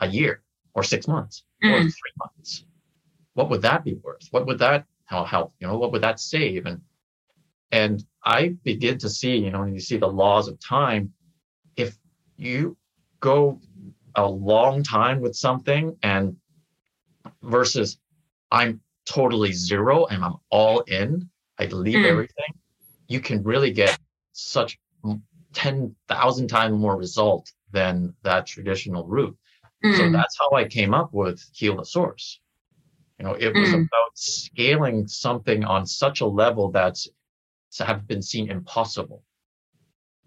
a 0.00 0.08
year? 0.08 0.44
or 0.74 0.82
six 0.82 1.08
months 1.08 1.44
mm. 1.62 1.72
or 1.72 1.80
three 1.80 2.12
months. 2.18 2.64
What 3.34 3.50
would 3.50 3.62
that 3.62 3.84
be 3.84 3.94
worth? 3.94 4.28
What 4.30 4.46
would 4.46 4.58
that 4.58 4.86
help? 5.06 5.54
You 5.58 5.66
know, 5.66 5.78
what 5.78 5.92
would 5.92 6.02
that 6.02 6.20
save? 6.20 6.66
And 6.66 6.80
and 7.70 8.04
I 8.24 8.54
begin 8.62 8.98
to 8.98 9.08
see, 9.08 9.36
you 9.36 9.50
know, 9.50 9.60
when 9.60 9.74
you 9.74 9.80
see 9.80 9.96
the 9.96 10.06
laws 10.06 10.48
of 10.48 10.58
time, 10.60 11.12
if 11.76 11.98
you 12.36 12.76
go 13.20 13.60
a 14.14 14.26
long 14.26 14.82
time 14.82 15.20
with 15.20 15.34
something 15.34 15.96
and 16.02 16.36
versus 17.42 17.98
I'm 18.50 18.80
totally 19.06 19.52
zero 19.52 20.06
and 20.06 20.24
I'm 20.24 20.36
all 20.50 20.80
in, 20.80 21.28
I 21.58 21.66
leave 21.66 21.98
mm. 21.98 22.06
everything, 22.06 22.54
you 23.08 23.20
can 23.20 23.42
really 23.42 23.72
get 23.72 23.98
such 24.32 24.78
10,000 25.54 26.48
times 26.48 26.78
more 26.78 26.96
result 26.96 27.50
than 27.72 28.14
that 28.22 28.46
traditional 28.46 29.06
route. 29.06 29.36
Mm. 29.84 29.96
So 29.96 30.10
that's 30.12 30.38
how 30.38 30.56
I 30.56 30.64
came 30.64 30.94
up 30.94 31.12
with 31.12 31.42
Heal 31.52 31.76
the 31.76 31.84
Source. 31.84 32.40
You 33.24 33.30
know, 33.30 33.36
it 33.36 33.54
was 33.54 33.70
mm. 33.70 33.74
about 33.76 34.10
scaling 34.12 35.08
something 35.08 35.64
on 35.64 35.86
such 35.86 36.20
a 36.20 36.26
level 36.26 36.70
that's 36.70 37.08
to 37.76 37.84
have 37.84 38.06
been 38.06 38.20
seen 38.20 38.50
impossible. 38.50 39.22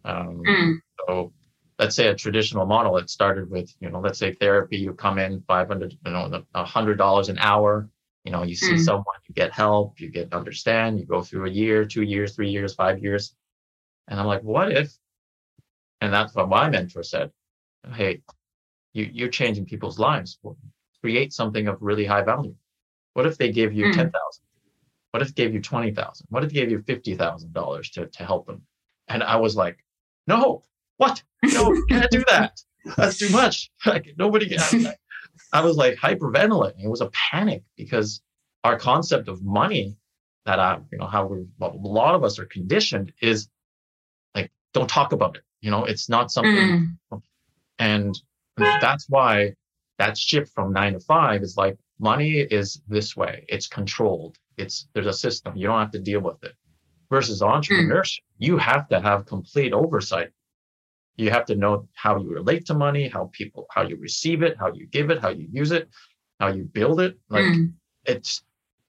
Um, 0.04 0.42
mm. 0.44 0.74
So 1.06 1.32
let's 1.78 1.96
say 1.96 2.08
a 2.08 2.16
traditional 2.16 2.66
model, 2.66 2.98
it 2.98 3.12
started 3.12 3.52
with, 3.52 3.72
you 3.80 3.92
know, 3.92 4.00
let's 4.00 4.18
say 4.18 4.34
therapy, 4.34 4.78
you 4.78 4.94
come 4.94 5.20
in 5.20 5.44
500, 5.48 5.96
you 6.04 6.12
know, 6.12 6.44
$100 6.56 7.30
an 7.30 7.38
hour, 7.38 7.88
you 8.24 8.32
know, 8.32 8.42
you 8.42 8.56
see 8.56 8.74
mm. 8.74 8.84
someone, 8.84 9.06
you 9.30 9.36
get 9.36 9.52
help, 9.52 10.00
you 10.00 10.10
get 10.10 10.34
understand, 10.34 11.00
you 11.00 11.06
go 11.06 11.22
through 11.22 11.46
a 11.46 11.52
year, 11.52 11.86
two 11.86 12.02
years, 12.02 12.36
three 12.36 12.50
years, 12.50 12.74
five 12.74 13.04
years. 13.04 13.36
And 14.08 14.20
I'm 14.20 14.26
like, 14.26 14.42
what 14.42 14.72
if, 14.72 14.92
and 16.02 16.12
that's 16.12 16.34
what 16.34 16.50
my 16.50 16.68
mentor 16.68 17.04
said, 17.04 17.30
hey, 17.94 18.22
you, 18.94 19.08
you're 19.14 19.30
changing 19.30 19.66
people's 19.66 20.00
lives. 20.00 20.40
Create 21.02 21.32
something 21.32 21.68
of 21.68 21.78
really 21.80 22.06
high 22.06 22.24
value. 22.24 22.56
What 23.18 23.26
if 23.26 23.40
they 23.40 23.52
gave 23.52 23.74
you 23.74 23.86
mm. 23.86 23.96
10,000? 23.96 24.12
What 25.10 25.24
if 25.24 25.34
they 25.34 25.44
gave 25.44 25.52
you 25.52 25.60
20,000? 25.60 26.28
What 26.30 26.44
if 26.44 26.52
they 26.52 26.60
gave 26.60 26.70
you 26.70 26.78
$50,000 26.78 27.92
to, 27.94 28.06
to 28.06 28.24
help 28.24 28.46
them? 28.46 28.62
And 29.08 29.24
I 29.24 29.38
was 29.38 29.56
like, 29.56 29.84
no, 30.28 30.62
what? 30.98 31.24
No, 31.44 31.76
can't 31.90 32.12
do 32.12 32.24
that. 32.28 32.62
That's 32.96 33.18
too 33.18 33.30
much. 33.30 33.72
Like 33.88 34.14
nobody, 34.20 34.56
I, 34.60 34.94
I 35.52 35.62
was 35.62 35.78
like 35.78 35.96
hyperventilating. 35.96 36.84
It 36.84 36.90
was 36.90 37.02
a 37.02 37.10
panic 37.10 37.64
because 37.76 38.22
our 38.64 38.78
concept 38.78 39.30
of 39.30 39.44
money 39.44 39.98
that 40.46 40.60
I, 40.60 40.78
you 40.92 41.00
know, 41.00 41.08
how 41.08 41.26
we, 41.26 41.48
a 41.60 41.70
lot 41.70 42.14
of 42.14 42.24
us 42.24 42.38
are 42.38 42.46
conditioned 42.46 43.14
is 43.20 43.50
like, 44.36 44.52
don't 44.76 44.88
talk 44.88 45.12
about 45.12 45.38
it. 45.38 45.44
You 45.62 45.72
know, 45.72 45.86
it's 45.86 46.08
not 46.08 46.30
something. 46.30 46.96
Mm. 47.12 47.22
And 47.80 48.16
that's 48.58 49.10
why 49.10 49.56
that 49.98 50.20
shift 50.20 50.54
from 50.54 50.72
nine 50.72 50.94
to 50.94 51.00
five 51.00 51.42
is 51.42 51.58
like 51.58 51.80
money 52.00 52.40
is 52.40 52.82
this 52.88 53.16
way. 53.16 53.46
It's 53.48 53.68
controlled. 53.68 54.38
It's 54.58 54.88
there's 54.94 55.08
a 55.08 55.14
system. 55.14 55.56
You 55.56 55.68
don't 55.68 55.80
have 55.80 55.92
to 55.92 56.00
deal 56.00 56.22
with 56.22 56.44
it. 56.44 56.54
Versus 57.10 57.42
entrepreneurship, 57.42 58.20
mm. 58.20 58.40
you 58.40 58.58
have 58.58 58.90
to 58.90 59.00
have 59.00 59.26
complete 59.26 59.72
oversight. 59.72 60.30
You 61.16 61.32
have 61.32 61.46
to 61.46 61.56
know 61.56 61.88
how 61.94 62.18
you 62.18 62.30
relate 62.30 62.66
to 62.68 62.74
money, 62.74 63.08
how 63.08 63.30
people, 63.32 63.66
how 63.72 63.84
you 63.84 63.96
receive 63.96 64.44
it, 64.44 64.58
how 64.60 64.74
you 64.74 64.88
give 64.88 65.10
it, 65.10 65.22
how 65.22 65.30
you 65.30 65.48
use 65.50 65.72
it, 65.72 65.90
how 66.40 66.50
you 66.50 66.64
build 66.66 67.00
it. 67.00 67.18
Like 67.30 67.46
mm. 67.46 67.74
it's 68.06 68.44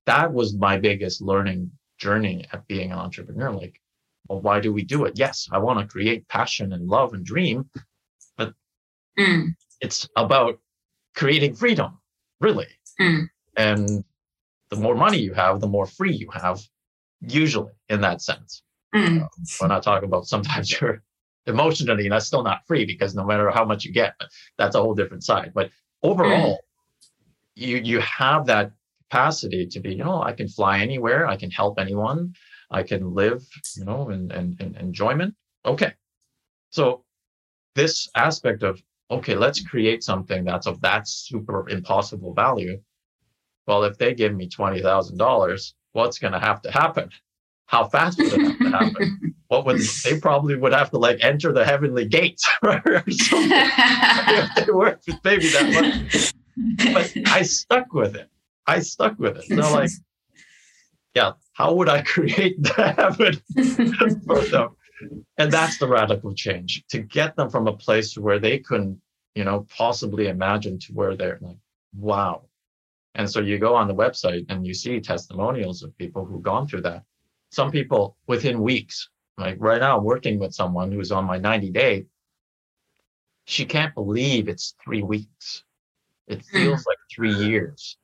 that 0.06 0.32
was 0.32 0.54
my 0.56 0.78
biggest 0.78 1.22
learning 1.22 1.70
journey 1.98 2.46
at 2.52 2.66
being 2.66 2.92
an 2.92 2.98
entrepreneur. 2.98 3.52
Like, 3.52 3.80
well, 4.28 4.40
why 4.40 4.60
do 4.60 4.72
we 4.72 4.82
do 4.82 5.04
it? 5.04 5.14
Yes, 5.16 5.48
I 5.52 5.58
want 5.58 5.78
to 5.78 5.86
create 5.86 6.28
passion 6.28 6.72
and 6.72 6.88
love 6.88 7.14
and 7.14 7.24
dream, 7.24 7.70
Mm. 9.18 9.54
It's 9.80 10.08
about 10.16 10.60
creating 11.16 11.54
freedom, 11.54 11.98
really. 12.40 12.68
Mm. 13.00 13.28
And 13.56 14.04
the 14.70 14.76
more 14.76 14.94
money 14.94 15.18
you 15.18 15.34
have, 15.34 15.60
the 15.60 15.66
more 15.66 15.86
free 15.86 16.14
you 16.14 16.28
have, 16.32 16.60
usually 17.20 17.72
in 17.88 18.00
that 18.02 18.22
sense. 18.22 18.62
Mm. 18.94 19.22
Uh, 19.22 19.28
when 19.60 19.72
I 19.72 19.80
talk 19.80 20.02
about 20.02 20.26
sometimes 20.26 20.70
you're 20.80 21.02
emotionally, 21.46 22.08
that's 22.08 22.26
still 22.26 22.42
not 22.42 22.66
free 22.66 22.84
because 22.84 23.14
no 23.14 23.24
matter 23.24 23.50
how 23.50 23.64
much 23.64 23.84
you 23.84 23.92
get, 23.92 24.14
that's 24.56 24.74
a 24.76 24.80
whole 24.80 24.94
different 24.94 25.24
side. 25.24 25.52
But 25.54 25.70
overall, 26.02 26.54
mm. 26.54 26.58
you 27.54 27.76
you 27.78 28.00
have 28.00 28.46
that 28.46 28.72
capacity 29.10 29.66
to 29.66 29.80
be, 29.80 29.94
you 29.94 30.04
know, 30.04 30.22
I 30.22 30.32
can 30.32 30.48
fly 30.48 30.80
anywhere, 30.80 31.26
I 31.26 31.36
can 31.36 31.50
help 31.50 31.78
anyone, 31.78 32.34
I 32.70 32.82
can 32.82 33.14
live, 33.14 33.42
you 33.76 33.84
know, 33.84 34.10
in, 34.10 34.30
in, 34.30 34.56
in 34.60 34.76
enjoyment. 34.76 35.34
Okay. 35.64 35.94
So 36.70 37.04
this 37.74 38.08
aspect 38.14 38.62
of 38.62 38.82
okay, 39.10 39.34
let's 39.34 39.60
create 39.60 40.02
something 40.02 40.44
that's 40.44 40.66
of 40.66 40.80
that 40.82 41.08
super 41.08 41.68
impossible 41.70 42.34
value. 42.34 42.78
Well, 43.68 43.84
if 43.84 43.98
they 43.98 44.14
give 44.14 44.34
me 44.34 44.48
$20,000, 44.48 45.72
what's 45.92 46.18
going 46.18 46.32
to 46.32 46.40
have 46.40 46.62
to 46.62 46.70
happen? 46.72 47.10
how 47.68 47.86
fast 47.86 48.18
would 48.18 48.32
it 48.32 48.40
have 48.40 48.58
to 48.58 48.70
happen? 48.70 49.34
what 49.48 49.66
would 49.66 49.80
they 50.04 50.18
probably 50.18 50.56
would 50.56 50.72
have 50.72 50.90
to 50.90 50.98
like 50.98 51.18
enter 51.20 51.52
the 51.52 51.64
heavenly 51.64 52.06
gates 52.06 52.48
right? 52.62 52.84
or 52.86 53.04
something 53.10 53.50
if 53.52 54.66
they 54.66 54.72
worked 54.72 55.06
with 55.06 55.18
maybe 55.22 55.48
that 55.50 56.02
much. 56.10 56.32
But 56.92 57.12
I 57.28 57.42
stuck 57.42 57.92
with 57.92 58.16
it. 58.16 58.28
I 58.66 58.80
stuck 58.80 59.18
with 59.18 59.36
it. 59.36 59.44
So 59.44 59.72
like, 59.72 59.90
yeah, 61.14 61.32
how 61.52 61.74
would 61.74 61.90
I 61.90 62.02
create 62.14 62.60
the 62.62 62.94
heaven 62.96 64.20
for 64.26 64.40
them? 64.40 64.74
And 65.36 65.52
that's 65.52 65.78
the 65.78 65.88
radical 65.88 66.34
change 66.34 66.84
to 66.88 67.00
get 67.00 67.36
them 67.36 67.50
from 67.50 67.68
a 67.68 67.76
place 67.76 68.16
where 68.16 68.38
they 68.38 68.58
couldn't, 68.58 69.00
you 69.34 69.44
know, 69.44 69.66
possibly 69.76 70.28
imagine 70.28 70.78
to 70.80 70.92
where 70.94 71.16
they're 71.16 71.38
like, 71.42 71.58
wow. 71.94 72.47
And 73.14 73.28
so 73.28 73.40
you 73.40 73.58
go 73.58 73.74
on 73.74 73.88
the 73.88 73.94
website 73.94 74.46
and 74.48 74.66
you 74.66 74.74
see 74.74 75.00
testimonials 75.00 75.82
of 75.82 75.96
people 75.98 76.24
who've 76.24 76.42
gone 76.42 76.68
through 76.68 76.82
that 76.82 77.02
some 77.50 77.70
people 77.70 78.16
within 78.26 78.60
weeks. 78.60 79.08
Like 79.36 79.56
right 79.58 79.80
now, 79.80 79.98
I'm 79.98 80.04
working 80.04 80.38
with 80.38 80.54
someone 80.54 80.92
who's 80.92 81.12
on 81.12 81.24
my 81.24 81.38
90 81.38 81.70
day. 81.70 82.06
She 83.44 83.64
can't 83.64 83.94
believe 83.94 84.48
it's 84.48 84.74
three 84.82 85.02
weeks. 85.02 85.64
It 86.26 86.42
hmm. 86.50 86.58
feels 86.58 86.86
like 86.86 86.98
three 87.14 87.34
years. 87.34 87.96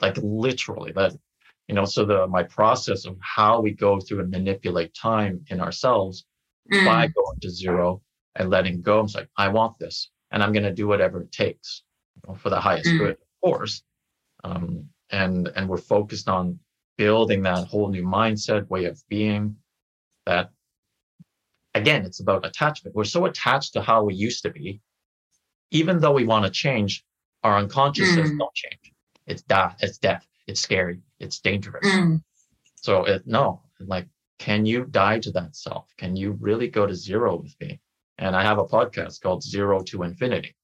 Like 0.00 0.16
literally 0.22 0.92
that, 0.92 1.12
you 1.68 1.74
know, 1.74 1.84
so 1.84 2.04
the 2.04 2.26
my 2.26 2.42
process 2.42 3.04
of 3.04 3.16
how 3.20 3.60
we 3.60 3.72
go 3.72 4.00
through 4.00 4.20
and 4.20 4.30
manipulate 4.30 4.94
time 4.94 5.44
in 5.48 5.60
ourselves 5.60 6.24
mm. 6.72 6.84
by 6.84 7.06
going 7.06 7.38
to 7.42 7.50
zero 7.50 8.02
and 8.34 8.48
letting 8.48 8.80
go. 8.80 9.00
I'm 9.00 9.06
like, 9.14 9.28
I 9.36 9.48
want 9.48 9.78
this 9.78 10.10
and 10.30 10.42
I'm 10.42 10.52
gonna 10.52 10.74
do 10.74 10.88
whatever 10.88 11.20
it 11.20 11.30
takes 11.30 11.82
you 12.16 12.22
know, 12.26 12.34
for 12.34 12.48
the 12.48 12.58
highest 12.58 12.88
mm. 12.88 12.98
good, 12.98 13.10
of 13.10 13.18
course. 13.44 13.82
Um, 14.44 14.88
and 15.10 15.48
and 15.54 15.68
we're 15.68 15.78
focused 15.78 16.28
on 16.28 16.58
building 16.96 17.42
that 17.42 17.66
whole 17.66 17.88
new 17.88 18.04
mindset, 18.04 18.68
way 18.68 18.84
of 18.84 19.02
being 19.08 19.56
that 20.26 20.50
again, 21.74 22.04
it's 22.04 22.20
about 22.20 22.46
attachment. 22.46 22.94
We're 22.94 23.04
so 23.04 23.26
attached 23.26 23.72
to 23.74 23.82
how 23.82 24.04
we 24.04 24.14
used 24.14 24.42
to 24.42 24.50
be. 24.50 24.80
Even 25.70 26.00
though 26.00 26.12
we 26.12 26.24
want 26.24 26.44
to 26.44 26.50
change, 26.50 27.04
our 27.42 27.56
unconscious 27.56 28.10
mm. 28.10 28.38
don't 28.38 28.54
change. 28.54 28.92
It's 29.26 29.42
death, 29.42 29.76
it's 29.80 29.98
death, 29.98 30.26
it's 30.46 30.60
scary, 30.60 31.00
it's 31.20 31.38
dangerous. 31.40 31.86
Mm. 31.86 32.22
So 32.74 33.04
it 33.04 33.22
no, 33.26 33.62
like, 33.80 34.08
can 34.38 34.66
you 34.66 34.84
die 34.86 35.20
to 35.20 35.30
that 35.32 35.54
self? 35.54 35.86
Can 35.96 36.16
you 36.16 36.36
really 36.40 36.68
go 36.68 36.86
to 36.86 36.94
zero 36.94 37.36
with 37.36 37.54
me? 37.60 37.80
And 38.18 38.34
I 38.34 38.42
have 38.42 38.58
a 38.58 38.64
podcast 38.64 39.20
called 39.22 39.42
Zero 39.42 39.82
to 39.84 40.02
Infinity. 40.02 40.54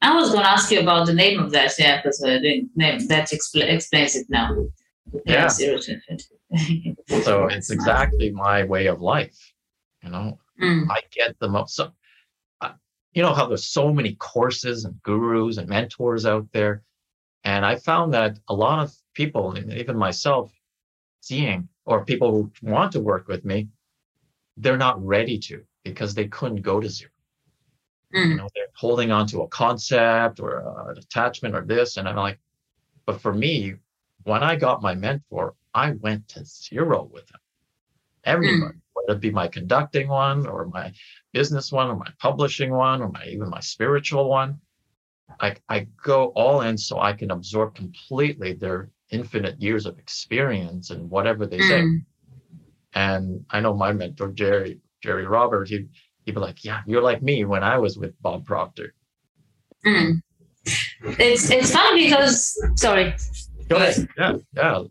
I 0.00 0.14
was 0.14 0.30
going 0.30 0.44
to 0.44 0.50
ask 0.50 0.70
you 0.70 0.80
about 0.80 1.06
the 1.06 1.14
name 1.14 1.40
of 1.40 1.50
that, 1.52 1.72
yeah, 1.78 1.96
because 1.96 2.22
uh, 2.22 2.38
the 2.38 2.68
name 2.76 3.06
that 3.08 3.30
expl- 3.30 3.68
explains 3.68 4.14
it 4.14 4.26
now 4.28 4.68
yeah. 5.24 5.48
zero 5.48 5.78
to 5.78 5.92
infinity. 5.92 6.96
so 7.22 7.46
it's 7.46 7.70
exactly 7.70 8.30
my 8.30 8.64
way 8.64 8.86
of 8.86 9.00
life. 9.00 9.52
You 10.02 10.10
know, 10.10 10.38
mm. 10.60 10.86
I 10.90 11.00
get 11.10 11.38
the 11.38 11.48
most. 11.48 11.74
So, 11.74 11.90
uh, 12.60 12.72
you 13.12 13.22
know 13.22 13.34
how 13.34 13.46
there's 13.46 13.66
so 13.66 13.92
many 13.92 14.14
courses 14.14 14.84
and 14.84 15.02
gurus 15.02 15.56
and 15.58 15.68
mentors 15.68 16.26
out 16.26 16.46
there, 16.52 16.82
and 17.44 17.64
I 17.64 17.76
found 17.76 18.14
that 18.14 18.38
a 18.48 18.54
lot 18.54 18.82
of 18.82 18.94
people, 19.14 19.56
even 19.72 19.96
myself, 19.96 20.52
seeing 21.20 21.68
or 21.84 22.04
people 22.04 22.30
who 22.30 22.52
want 22.62 22.92
to 22.92 23.00
work 23.00 23.28
with 23.28 23.44
me, 23.44 23.68
they're 24.56 24.76
not 24.76 25.04
ready 25.04 25.38
to 25.38 25.64
because 25.84 26.14
they 26.14 26.28
couldn't 26.28 26.62
go 26.62 26.80
to 26.80 26.88
zero. 26.88 27.10
Mm. 28.14 28.28
You 28.30 28.34
know, 28.36 28.48
they're 28.54 28.66
holding 28.74 29.10
on 29.10 29.26
to 29.28 29.42
a 29.42 29.48
concept 29.48 30.40
or 30.40 30.90
an 30.90 30.98
attachment 30.98 31.54
or 31.54 31.64
this, 31.64 31.96
and 31.96 32.08
I'm 32.08 32.16
like, 32.16 32.38
but 33.06 33.20
for 33.20 33.32
me, 33.32 33.74
when 34.24 34.42
I 34.42 34.56
got 34.56 34.82
my 34.82 34.94
mentor, 34.94 35.54
I 35.74 35.92
went 35.92 36.28
to 36.28 36.44
zero 36.44 37.08
with 37.12 37.30
him. 37.30 37.40
Everybody, 38.24 38.76
mm. 38.76 38.80
whether 38.94 39.16
it 39.16 39.20
be 39.20 39.30
my 39.30 39.48
conducting 39.48 40.08
one 40.08 40.46
or 40.46 40.66
my 40.66 40.92
business 41.32 41.70
one 41.70 41.88
or 41.88 41.96
my 41.96 42.10
publishing 42.18 42.70
one 42.70 43.00
or 43.00 43.10
my 43.10 43.24
even 43.26 43.48
my 43.48 43.60
spiritual 43.60 44.28
one. 44.28 44.60
I, 45.40 45.56
I 45.68 45.86
go 46.02 46.26
all 46.28 46.62
in 46.62 46.78
so 46.78 47.00
I 47.00 47.12
can 47.12 47.30
absorb 47.30 47.74
completely 47.74 48.54
their 48.54 48.90
infinite 49.10 49.60
years 49.60 49.86
of 49.86 49.98
experience 49.98 50.90
and 50.90 51.10
whatever 51.10 51.46
they 51.46 51.58
mm. 51.58 51.68
say. 51.68 52.04
And 52.94 53.44
I 53.50 53.60
know 53.60 53.74
my 53.74 53.92
mentor, 53.92 54.32
Jerry, 54.32 54.80
Jerry 55.02 55.26
Robert, 55.26 55.68
he, 55.68 55.86
he'd 56.28 56.34
be 56.34 56.40
like, 56.40 56.64
Yeah, 56.64 56.82
you're 56.86 57.02
like 57.02 57.22
me 57.22 57.44
when 57.44 57.64
I 57.64 57.78
was 57.78 57.98
with 57.98 58.14
Bob 58.22 58.44
Proctor. 58.44 58.94
Mm. 59.84 60.22
It's 61.18 61.50
it's 61.50 61.72
funny 61.72 62.04
because 62.04 62.54
sorry, 62.76 63.14
Go 63.68 63.76
ahead. 63.76 64.08
Yeah, 64.16 64.36
yeah. 64.56 64.82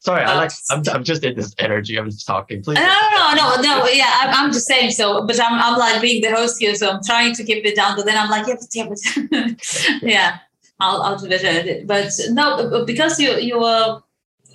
Sorry, 0.00 0.22
I 0.22 0.34
like. 0.34 0.50
I'm, 0.70 0.82
I'm 0.92 1.02
just 1.04 1.24
in 1.24 1.34
this 1.34 1.54
energy. 1.58 1.96
I'm 1.98 2.10
just 2.10 2.26
talking. 2.26 2.62
Please. 2.62 2.74
No, 2.74 3.00
no, 3.34 3.34
no, 3.34 3.62
no. 3.62 3.86
Yeah, 3.86 4.10
I'm, 4.20 4.46
I'm 4.46 4.52
just 4.52 4.66
saying 4.66 4.90
so. 4.90 5.26
But 5.26 5.40
I'm, 5.40 5.58
I'm 5.58 5.78
like 5.78 6.02
being 6.02 6.20
the 6.20 6.30
host 6.30 6.60
here, 6.60 6.74
so 6.74 6.90
I'm 6.90 7.00
trying 7.02 7.34
to 7.34 7.44
keep 7.44 7.64
it 7.64 7.74
down. 7.74 7.96
But 7.96 8.04
then 8.04 8.18
I'm 8.18 8.28
like, 8.28 8.46
yeah, 8.46 8.54
but 8.54 8.74
yeah, 8.74 8.88
but 9.30 10.02
yeah. 10.02 10.38
I'll, 10.80 11.02
I'll 11.02 11.16
do 11.16 11.28
it. 11.30 11.86
But 11.86 12.10
no, 12.30 12.84
because 12.84 13.18
you, 13.18 13.38
you 13.38 13.64
are. 13.64 14.02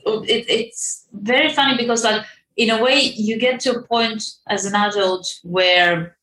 It, 0.05 0.45
it's 0.49 1.07
very 1.13 1.51
funny 1.51 1.77
because, 1.77 2.03
like, 2.03 2.23
in 2.59 2.69
a 2.69 2.83
way, 2.83 3.13
you 3.15 3.39
get 3.39 3.61
to 3.61 3.71
a 3.71 3.81
point 3.83 4.21
as 4.49 4.65
an 4.65 4.75
adult 4.75 5.33
where, 5.43 6.17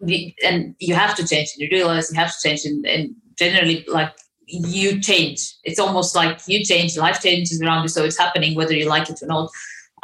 the, 0.00 0.32
and 0.44 0.76
you 0.78 0.94
have 0.94 1.16
to 1.16 1.26
change. 1.26 1.50
and 1.52 1.62
You 1.62 1.68
realize 1.76 2.12
you 2.12 2.16
have 2.16 2.32
to 2.32 2.48
change, 2.48 2.64
and, 2.64 2.86
and 2.86 3.16
generally, 3.36 3.84
like 3.88 4.14
you 4.46 5.00
change. 5.00 5.52
It's 5.64 5.80
almost 5.80 6.14
like 6.14 6.38
you 6.46 6.64
change, 6.64 6.96
life 6.96 7.20
changes 7.20 7.60
around 7.60 7.82
you, 7.82 7.88
so 7.88 8.04
it's 8.04 8.16
happening 8.16 8.54
whether 8.54 8.72
you 8.72 8.88
like 8.88 9.10
it 9.10 9.20
or 9.20 9.26
not. 9.26 9.50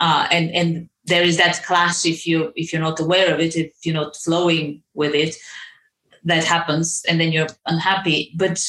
Uh, 0.01 0.27
and 0.33 0.51
and 0.51 0.89
there 1.05 1.23
is 1.23 1.37
that 1.37 1.63
clash 1.65 2.05
if 2.05 2.27
you 2.27 2.53
if 2.57 2.73
you're 2.73 2.83
not 2.83 2.99
aware 2.99 3.33
of 3.33 3.39
it, 3.39 3.55
if 3.55 3.73
you're 3.85 3.95
not 3.95 4.17
flowing 4.17 4.83
with 4.95 5.15
it, 5.15 5.37
that 6.25 6.43
happens, 6.43 7.05
and 7.09 7.21
then 7.21 7.31
you're 7.31 7.55
unhappy. 7.67 8.33
But 8.37 8.61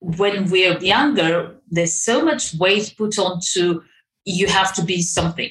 when 0.00 0.50
we're 0.50 0.78
younger, 0.80 1.56
there's 1.70 1.94
so 1.94 2.22
much 2.22 2.54
weight 2.56 2.94
put 2.98 3.18
onto 3.18 3.80
you 4.26 4.48
have 4.48 4.74
to 4.74 4.84
be 4.84 5.00
something. 5.00 5.50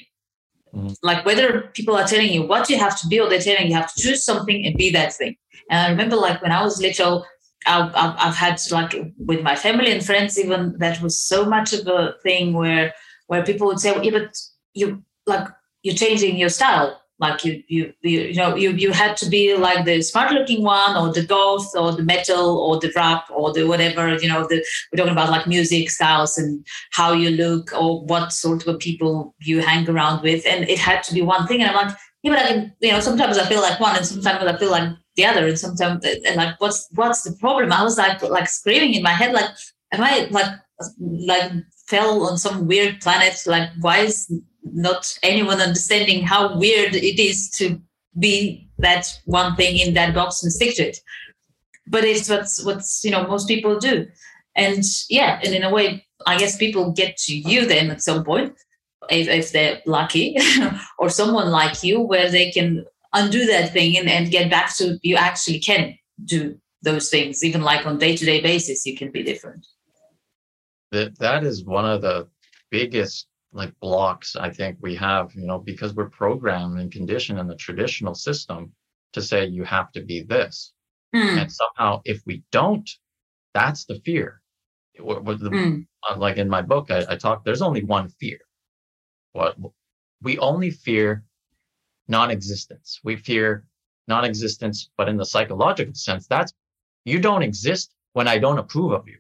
Mm-hmm. 0.73 0.93
Like 1.03 1.25
whether 1.25 1.62
people 1.73 1.95
are 1.95 2.08
telling 2.08 2.32
you 2.32 2.43
what 2.43 2.69
you 2.69 2.77
have 2.77 2.99
to 3.01 3.08
be, 3.08 3.19
or 3.19 3.29
they're 3.29 3.39
telling 3.39 3.67
you, 3.67 3.73
have 3.75 3.93
to 3.93 4.01
choose 4.01 4.23
something 4.23 4.65
and 4.65 4.77
be 4.77 4.89
that 4.91 5.13
thing. 5.13 5.36
And 5.69 5.79
I 5.79 5.89
remember, 5.89 6.15
like 6.15 6.41
when 6.41 6.51
I 6.51 6.63
was 6.63 6.82
little, 6.82 7.25
I've, 7.65 7.91
I've 7.95 8.36
had 8.36 8.60
like 8.71 8.95
with 9.17 9.41
my 9.41 9.55
family 9.55 9.91
and 9.91 10.05
friends 10.05 10.39
even 10.39 10.77
that 10.79 11.01
was 11.01 11.19
so 11.19 11.45
much 11.45 11.73
of 11.73 11.88
a 11.88 12.15
thing 12.23 12.53
where 12.53 12.93
where 13.27 13.43
people 13.43 13.67
would 13.67 13.79
say 13.79 13.91
well, 13.91 14.03
yeah 14.03 14.12
but 14.12 14.38
you 14.73 15.03
like 15.25 15.47
you're 15.84 15.95
changing 15.95 16.38
your 16.38 16.49
style 16.49 17.01
like 17.19 17.43
you 17.43 17.62
you 17.67 17.93
you, 18.01 18.34
know 18.34 18.55
you 18.55 18.71
you 18.71 18.91
had 18.91 19.17
to 19.17 19.29
be 19.29 19.55
like 19.55 19.86
the 19.86 20.01
smart 20.01 20.32
looking 20.32 20.63
one 20.63 20.95
or 20.95 21.12
the 21.12 21.23
goth 21.23 21.75
or 21.75 21.91
the 21.91 22.03
metal 22.03 22.58
or 22.58 22.79
the 22.79 22.91
rap 22.95 23.25
or 23.29 23.51
the 23.51 23.65
whatever 23.65 24.15
you 24.15 24.29
know 24.29 24.47
the 24.47 24.63
we're 24.91 24.97
talking 24.97 25.12
about 25.12 25.29
like 25.29 25.45
music 25.45 25.89
styles 25.89 26.38
and 26.38 26.65
how 26.91 27.12
you 27.12 27.32
look 27.32 27.71
or 27.73 28.03
what 28.05 28.32
sort 28.32 28.65
of 28.67 28.79
people 28.79 29.36
you 29.39 29.62
hang 29.62 29.89
around 29.89 30.21
with. 30.23 30.45
And 30.45 30.67
it 30.69 30.79
had 30.79 31.03
to 31.03 31.13
be 31.13 31.21
one 31.21 31.45
thing. 31.45 31.62
And 31.62 31.69
i'm 31.69 31.88
like 31.88 31.97
yeah 32.23 32.32
but 32.32 32.39
i 32.39 32.47
can 32.47 32.73
you 32.82 32.91
know 32.91 32.99
sometimes 32.99 33.38
i 33.38 33.45
feel 33.45 33.62
like 33.62 33.79
one 33.79 33.95
and 33.95 34.05
sometimes 34.05 34.43
i 34.45 34.58
feel 34.58 34.71
like 34.71 34.89
the 35.15 35.25
other. 35.25 35.47
And 35.47 35.60
sometimes 35.60 36.05
and 36.05 36.36
like 36.36 36.60
what's 36.62 36.88
what's 36.95 37.23
the 37.23 37.34
problem? 37.34 37.73
I 37.73 37.84
was 37.84 37.97
like 37.97 38.21
like 38.21 38.47
screaming 38.47 38.93
in 38.93 39.03
my 39.03 39.12
head 39.12 39.34
like 39.34 39.49
am 39.91 40.01
i 40.01 40.27
like 40.32 40.53
like 40.99 41.51
fell 41.88 42.27
on 42.27 42.38
some 42.38 42.67
weird 42.67 43.01
planet? 43.01 43.36
Like 43.45 43.69
why 43.82 43.99
is 43.99 44.32
not 44.63 45.17
anyone 45.23 45.61
understanding 45.61 46.23
how 46.23 46.57
weird 46.57 46.95
it 46.95 47.19
is 47.21 47.49
to 47.51 47.81
be 48.17 48.69
that 48.77 49.07
one 49.25 49.55
thing 49.55 49.77
in 49.77 49.93
that 49.93 50.13
box 50.13 50.43
and 50.43 50.51
stick 50.51 50.75
to 50.75 50.83
it. 50.83 50.97
But 51.87 52.03
it's 52.03 52.29
what's 52.29 52.63
what's 52.63 53.03
you 53.03 53.11
know 53.11 53.27
most 53.27 53.47
people 53.47 53.79
do. 53.79 54.07
And 54.55 54.83
yeah 55.09 55.39
and 55.43 55.53
in 55.53 55.63
a 55.63 55.71
way 55.71 56.05
i 56.27 56.37
guess 56.37 56.57
people 56.57 56.91
get 56.91 57.15
to 57.15 57.37
you 57.37 57.65
then 57.65 57.91
at 57.91 58.01
some 58.01 58.25
point 58.25 58.53
if, 59.09 59.27
if 59.27 59.51
they're 59.51 59.79
lucky 59.85 60.37
or 60.99 61.09
someone 61.09 61.49
like 61.49 61.83
you 61.83 62.01
where 62.01 62.29
they 62.29 62.51
can 62.51 62.85
undo 63.13 63.45
that 63.45 63.71
thing 63.71 63.97
and, 63.97 64.09
and 64.09 64.31
get 64.31 64.49
back 64.49 64.75
to 64.77 64.99
you 65.01 65.15
actually 65.15 65.59
can 65.59 65.97
do 66.25 66.57
those 66.81 67.09
things. 67.09 67.43
Even 67.43 67.61
like 67.61 67.85
on 67.85 67.97
day-to-day 67.97 68.41
basis 68.41 68.85
you 68.85 68.95
can 68.95 69.11
be 69.11 69.23
different. 69.23 69.65
That 70.91 71.17
that 71.19 71.43
is 71.43 71.65
one 71.65 71.85
of 71.85 72.01
the 72.01 72.27
biggest 72.71 73.27
like 73.51 73.73
blocks 73.79 74.35
i 74.35 74.49
think 74.49 74.77
we 74.81 74.95
have 74.95 75.33
you 75.33 75.45
know 75.45 75.57
because 75.57 75.93
we're 75.93 76.09
programmed 76.09 76.79
and 76.79 76.91
conditioned 76.91 77.39
in 77.39 77.47
the 77.47 77.55
traditional 77.55 78.13
system 78.13 78.71
to 79.13 79.21
say 79.21 79.45
you 79.45 79.63
have 79.63 79.91
to 79.91 80.03
be 80.03 80.21
this 80.23 80.73
mm. 81.15 81.41
and 81.41 81.51
somehow 81.51 81.99
if 82.05 82.21
we 82.25 82.43
don't 82.51 82.89
that's 83.53 83.85
the 83.85 83.99
fear 84.05 84.41
what, 84.99 85.25
the, 85.25 85.49
mm. 85.49 85.85
like 86.17 86.38
in 86.38 86.49
my 86.49 86.62
book 86.62 86.91
I, 86.91 87.05
I 87.09 87.15
talk 87.15 87.43
there's 87.43 87.62
only 87.62 87.83
one 87.83 88.09
fear 88.09 88.39
what 89.31 89.55
we 90.21 90.38
only 90.39 90.71
fear 90.71 91.23
non-existence. 92.09 92.99
We 93.03 93.15
fear 93.15 93.65
non-existence, 94.07 94.89
but 94.97 95.07
in 95.07 95.17
the 95.17 95.25
psychological 95.25 95.93
sense, 95.93 96.27
that's 96.27 96.51
you 97.05 97.19
don't 97.19 97.43
exist 97.43 97.93
when 98.13 98.27
I 98.27 98.39
don't 98.39 98.57
approve 98.57 98.91
of 98.91 99.07
you, 99.07 99.19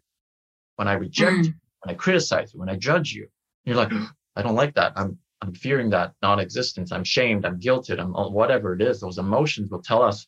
when 0.75 0.87
I 0.87 0.93
reject 0.93 1.37
mm. 1.37 1.45
you, 1.45 1.53
when 1.83 1.95
I 1.95 1.97
criticize 1.97 2.53
you, 2.53 2.59
when 2.59 2.69
I 2.69 2.75
judge 2.75 3.13
you. 3.13 3.27
You're 3.63 3.77
like, 3.77 3.91
I 4.39 4.41
don't 4.41 4.55
like 4.55 4.73
that. 4.75 4.93
I'm 4.95 5.17
I'm 5.41 5.53
fearing 5.53 5.89
that 5.89 6.13
non-existence. 6.21 6.91
I'm 6.93 7.03
shamed. 7.03 7.45
I'm 7.45 7.59
guilted. 7.59 7.99
I'm 7.99 8.13
whatever 8.13 8.73
it 8.73 8.81
is. 8.81 9.01
Those 9.01 9.17
emotions 9.17 9.69
will 9.69 9.81
tell 9.81 10.01
us, 10.01 10.27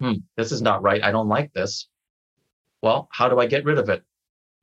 hmm, 0.00 0.14
this 0.36 0.50
is 0.50 0.62
not 0.62 0.82
right. 0.82 1.02
I 1.02 1.12
don't 1.12 1.28
like 1.28 1.52
this. 1.52 1.88
Well, 2.82 3.08
how 3.12 3.28
do 3.28 3.38
I 3.38 3.46
get 3.46 3.64
rid 3.64 3.78
of 3.78 3.88
it? 3.88 4.02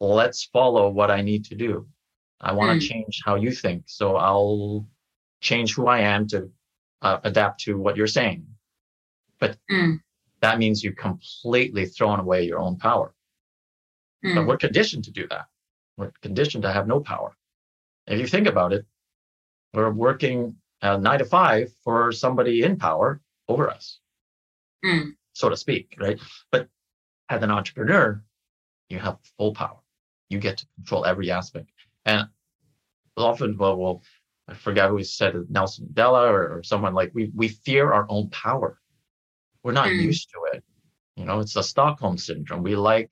Let's 0.02 0.46
follow 0.46 0.90
what 0.90 1.12
I 1.12 1.22
need 1.22 1.46
to 1.46 1.56
do. 1.56 1.88
I 2.42 2.52
want 2.54 2.70
to 2.72 2.86
mm. 2.86 2.90
change 2.90 3.22
how 3.26 3.36
you 3.36 3.52
think. 3.52 3.84
So 3.88 4.18
I'll 4.18 4.86
change 5.42 5.76
who 5.76 5.88
I 5.88 6.00
am 6.00 6.28
to 6.28 6.50
uh, 7.02 7.20
adapt 7.24 7.62
to 7.62 7.78
what 7.78 7.96
you're 7.96 8.08
saying. 8.08 8.46
But 9.40 9.58
mm. 9.72 10.00
that 10.42 10.60
means 10.60 10.84
you've 10.84 10.96
completely 10.98 11.86
thrown 11.86 12.20
away 12.20 12.44
your 12.44 12.60
own 12.60 12.78
power. 12.78 13.14
Mm. 14.26 14.36
But 14.36 14.48
we're 14.48 14.58
conditioned 14.58 15.06
to 15.06 15.12
do 15.12 15.26
that. 15.30 15.46
We're 15.98 16.12
conditioned 16.22 16.64
to 16.64 16.72
have 16.72 16.88
no 16.88 17.00
power. 17.00 17.36
If 18.10 18.20
you 18.20 18.28
think 18.28 18.48
about 18.48 18.74
it, 18.74 18.86
we're 19.74 19.92
working 19.92 20.56
uh, 20.82 20.98
nine 20.98 21.20
to 21.20 21.26
five 21.26 21.72
for 21.84 22.12
somebody 22.12 22.64
in 22.64 22.78
power 22.78 23.22
over 23.48 23.70
us, 23.70 24.00
mm. 24.84 25.12
so 25.34 25.50
to 25.50 25.56
speak, 25.56 25.96
right? 26.00 26.20
But 26.52 26.68
as 27.30 27.44
an 27.44 27.52
entrepreneur, 27.52 28.24
you 28.90 28.98
have 28.98 29.20
full 29.38 29.54
power. 29.54 29.78
You 30.30 30.40
get 30.40 30.58
to 30.58 30.68
control 30.76 31.06
every 31.06 31.30
aspect. 31.30 31.70
And 32.06 32.28
often, 33.16 33.56
well, 33.58 33.78
well 33.78 34.04
I 34.48 34.56
forget 34.56 34.90
who 34.90 35.04
said 35.04 35.36
it, 35.36 35.52
Nelson 35.52 35.88
Mandela 35.94 36.30
or, 36.32 36.58
or, 36.58 36.64
someone 36.64 36.96
like 36.96 37.12
we 37.14 37.32
we 37.36 37.50
fear 37.50 37.94
our 37.94 38.08
own 38.10 38.30
power. 38.32 38.80
We're 39.64 39.74
not 39.74 39.90
mm. 39.90 40.02
used 40.02 40.32
to 40.32 40.58
it. 40.58 40.64
You 41.16 41.26
know, 41.26 41.40
it's 41.42 41.54
the 41.54 41.62
Stockholm 41.62 42.18
syndrome. 42.18 42.64
We 42.64 42.76
like, 42.76 43.12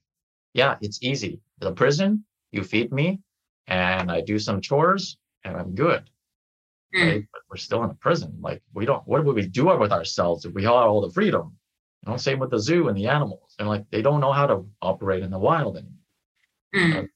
yeah, 0.53 0.77
it's 0.81 1.03
easy. 1.03 1.41
The 1.59 1.73
prison, 1.73 2.23
you 2.51 2.63
feed 2.63 2.91
me, 2.91 3.19
and 3.67 4.11
I 4.11 4.21
do 4.21 4.39
some 4.39 4.61
chores, 4.61 5.17
and 5.43 5.55
I'm 5.55 5.75
good. 5.75 6.09
Mm. 6.95 7.07
Right? 7.07 7.27
But 7.31 7.41
we're 7.49 7.57
still 7.57 7.83
in 7.83 7.89
a 7.89 7.95
prison. 7.95 8.37
Like 8.41 8.61
we 8.73 8.85
don't. 8.85 9.07
What 9.07 9.25
would 9.25 9.35
we 9.35 9.47
do 9.47 9.65
with 9.77 9.91
ourselves 9.91 10.45
if 10.45 10.53
we 10.53 10.63
had 10.63 10.71
all 10.71 11.01
the 11.01 11.11
freedom? 11.11 11.57
You 12.05 12.11
know, 12.11 12.17
same 12.17 12.39
with 12.39 12.51
the 12.51 12.59
zoo 12.59 12.87
and 12.87 12.97
the 12.97 13.07
animals. 13.07 13.55
And 13.59 13.67
like 13.67 13.89
they 13.91 14.01
don't 14.01 14.21
know 14.21 14.31
how 14.31 14.47
to 14.47 14.65
operate 14.81 15.23
in 15.23 15.31
the 15.31 15.39
wild 15.39 15.77
anymore. 15.77 15.93
Mm. 16.75 17.09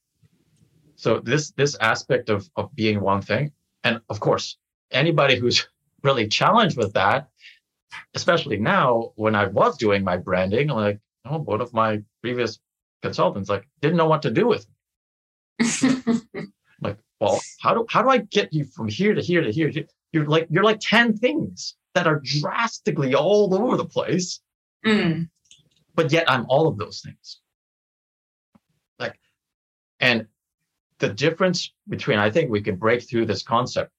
So 0.96 1.20
this 1.20 1.50
this 1.52 1.76
aspect 1.80 2.28
of 2.28 2.48
of 2.56 2.74
being 2.74 3.00
one 3.00 3.22
thing, 3.22 3.52
and 3.82 4.00
of 4.08 4.20
course, 4.20 4.58
anybody 4.90 5.36
who's 5.36 5.66
really 6.02 6.28
challenged 6.28 6.76
with 6.76 6.92
that, 6.94 7.28
especially 8.14 8.58
now 8.58 9.12
when 9.16 9.34
I 9.34 9.46
was 9.46 9.78
doing 9.78 10.04
my 10.04 10.16
branding, 10.16 10.68
like 10.68 11.00
oh, 11.24 11.38
one 11.38 11.60
of 11.60 11.72
my 11.72 12.02
previous 12.20 12.58
consultants 13.02 13.48
like 13.48 13.66
didn't 13.80 13.96
know 13.96 14.06
what 14.06 14.22
to 14.22 14.30
do 14.30 14.46
with 14.46 14.66
me. 14.68 16.18
well, 17.22 17.40
how 17.60 17.72
do 17.72 17.86
how 17.88 18.02
do 18.02 18.08
I 18.08 18.18
get 18.18 18.52
you 18.52 18.64
from 18.64 18.88
here 18.88 19.14
to 19.14 19.22
here 19.22 19.42
to 19.42 19.52
here? 19.52 19.70
You're 20.10 20.26
like 20.26 20.48
you're 20.50 20.64
like 20.64 20.80
10 20.80 21.16
things 21.18 21.76
that 21.94 22.08
are 22.08 22.20
drastically 22.24 23.14
all 23.14 23.54
over 23.54 23.76
the 23.76 23.84
place. 23.84 24.40
Mm. 24.84 25.28
But 25.94 26.10
yet 26.10 26.28
I'm 26.28 26.46
all 26.48 26.66
of 26.66 26.78
those 26.78 27.00
things. 27.00 27.40
Like, 28.98 29.14
and 30.00 30.26
the 30.98 31.10
difference 31.10 31.72
between, 31.88 32.18
I 32.18 32.30
think 32.30 32.50
we 32.50 32.60
can 32.60 32.74
break 32.74 33.08
through 33.08 33.26
this 33.26 33.44
concept. 33.44 33.92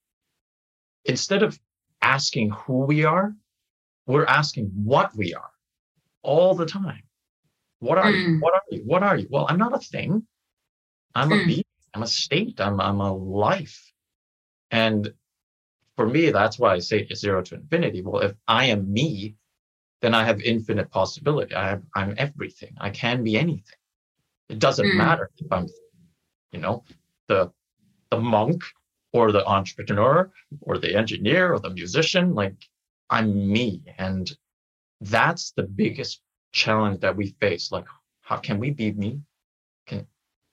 Instead 1.06 1.44
of 1.44 1.58
asking 2.02 2.50
who 2.50 2.80
we 2.86 3.06
are, 3.06 3.34
we're 4.06 4.26
asking 4.26 4.66
what 4.76 5.16
we 5.16 5.34
are 5.34 5.52
all 6.24 6.56
the 6.56 6.66
time. 6.66 7.04
What 7.80 7.98
are 7.98 8.12
mm. 8.12 8.22
you? 8.22 8.40
What 8.42 8.54
are 8.54 8.64
you? 8.70 8.82
What 8.86 9.04
are 9.04 9.18
you? 9.18 9.28
Well, 9.30 9.46
I'm 9.48 9.60
not 9.60 9.74
a 9.74 9.80
thing. 9.80 10.28
I'm 11.16 11.30
mm. 11.30 11.42
a 11.42 11.46
being. 11.46 11.64
I'm 11.94 12.04
a 12.04 12.08
state. 12.08 12.60
I'm, 12.60 12.80
I'm 12.82 13.02
a 13.02 13.14
life. 13.14 13.92
And 14.72 15.14
for 15.96 16.08
me, 16.08 16.32
that's 16.32 16.58
why 16.58 16.74
I 16.74 16.80
say 16.80 17.08
zero 17.14 17.42
to 17.44 17.56
infinity. 17.56 18.02
Well, 18.02 18.22
if 18.22 18.34
I 18.48 18.66
am 18.66 18.92
me, 18.92 19.36
then 20.02 20.14
I 20.14 20.24
have 20.24 20.42
infinite 20.42 20.90
possibility. 20.90 21.54
I 21.54 21.70
have, 21.70 21.84
I'm 21.96 22.16
everything. 22.18 22.76
I 22.80 22.90
can 22.90 23.24
be 23.24 23.38
anything. 23.38 23.78
It 24.50 24.60
doesn't 24.60 24.86
mm. 24.86 24.98
matter 24.98 25.30
if 25.38 25.52
I'm 25.52 25.68
you 26.54 26.60
know, 26.60 26.84
the 27.28 27.52
the 28.12 28.20
monk 28.20 28.64
or 29.12 29.32
the 29.32 29.46
entrepreneur 29.46 30.32
or 30.62 30.78
the 30.78 30.96
engineer 30.96 31.52
or 31.52 31.60
the 31.60 31.72
musician. 31.72 32.34
Like 32.34 32.56
I'm 33.10 33.52
me. 33.52 33.82
And 33.98 34.32
that's 35.02 35.52
the 35.52 35.64
biggest 35.64 36.22
challenge 36.54 37.02
that 37.02 37.18
we 37.18 37.36
face. 37.42 37.72
Like, 37.72 37.88
how 38.22 38.38
can 38.38 38.60
we 38.60 38.70
be 38.70 38.92
me? 38.94 39.20
Can 39.88 40.08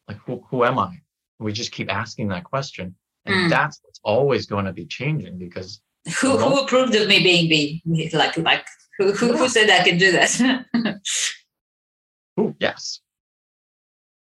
like 0.09 0.17
who 0.25 0.43
who 0.49 0.65
am 0.65 0.79
I? 0.79 1.01
We 1.41 1.53
just 1.53 1.73
keep 1.73 1.93
asking 1.93 2.29
that 2.29 2.45
question. 2.45 2.95
And 3.27 3.35
mm. 3.35 3.51
that's 3.51 3.81
what's 3.83 4.01
always 4.03 4.47
going 4.47 4.67
to 4.67 4.73
be 4.73 4.87
changing 4.87 5.39
because 5.39 5.81
who 6.21 6.39
who 6.39 6.61
approved 6.61 6.95
of 6.95 7.09
me 7.09 7.23
being 7.23 7.83
me? 7.85 8.11
Like 8.13 8.37
like 8.39 8.65
who 8.99 9.13
who, 9.13 9.37
who 9.37 9.49
said 9.49 9.69
I 9.69 9.85
can 9.85 9.99
do 9.99 10.13
that? 10.13 10.65
who 12.37 12.55
yes. 12.59 13.01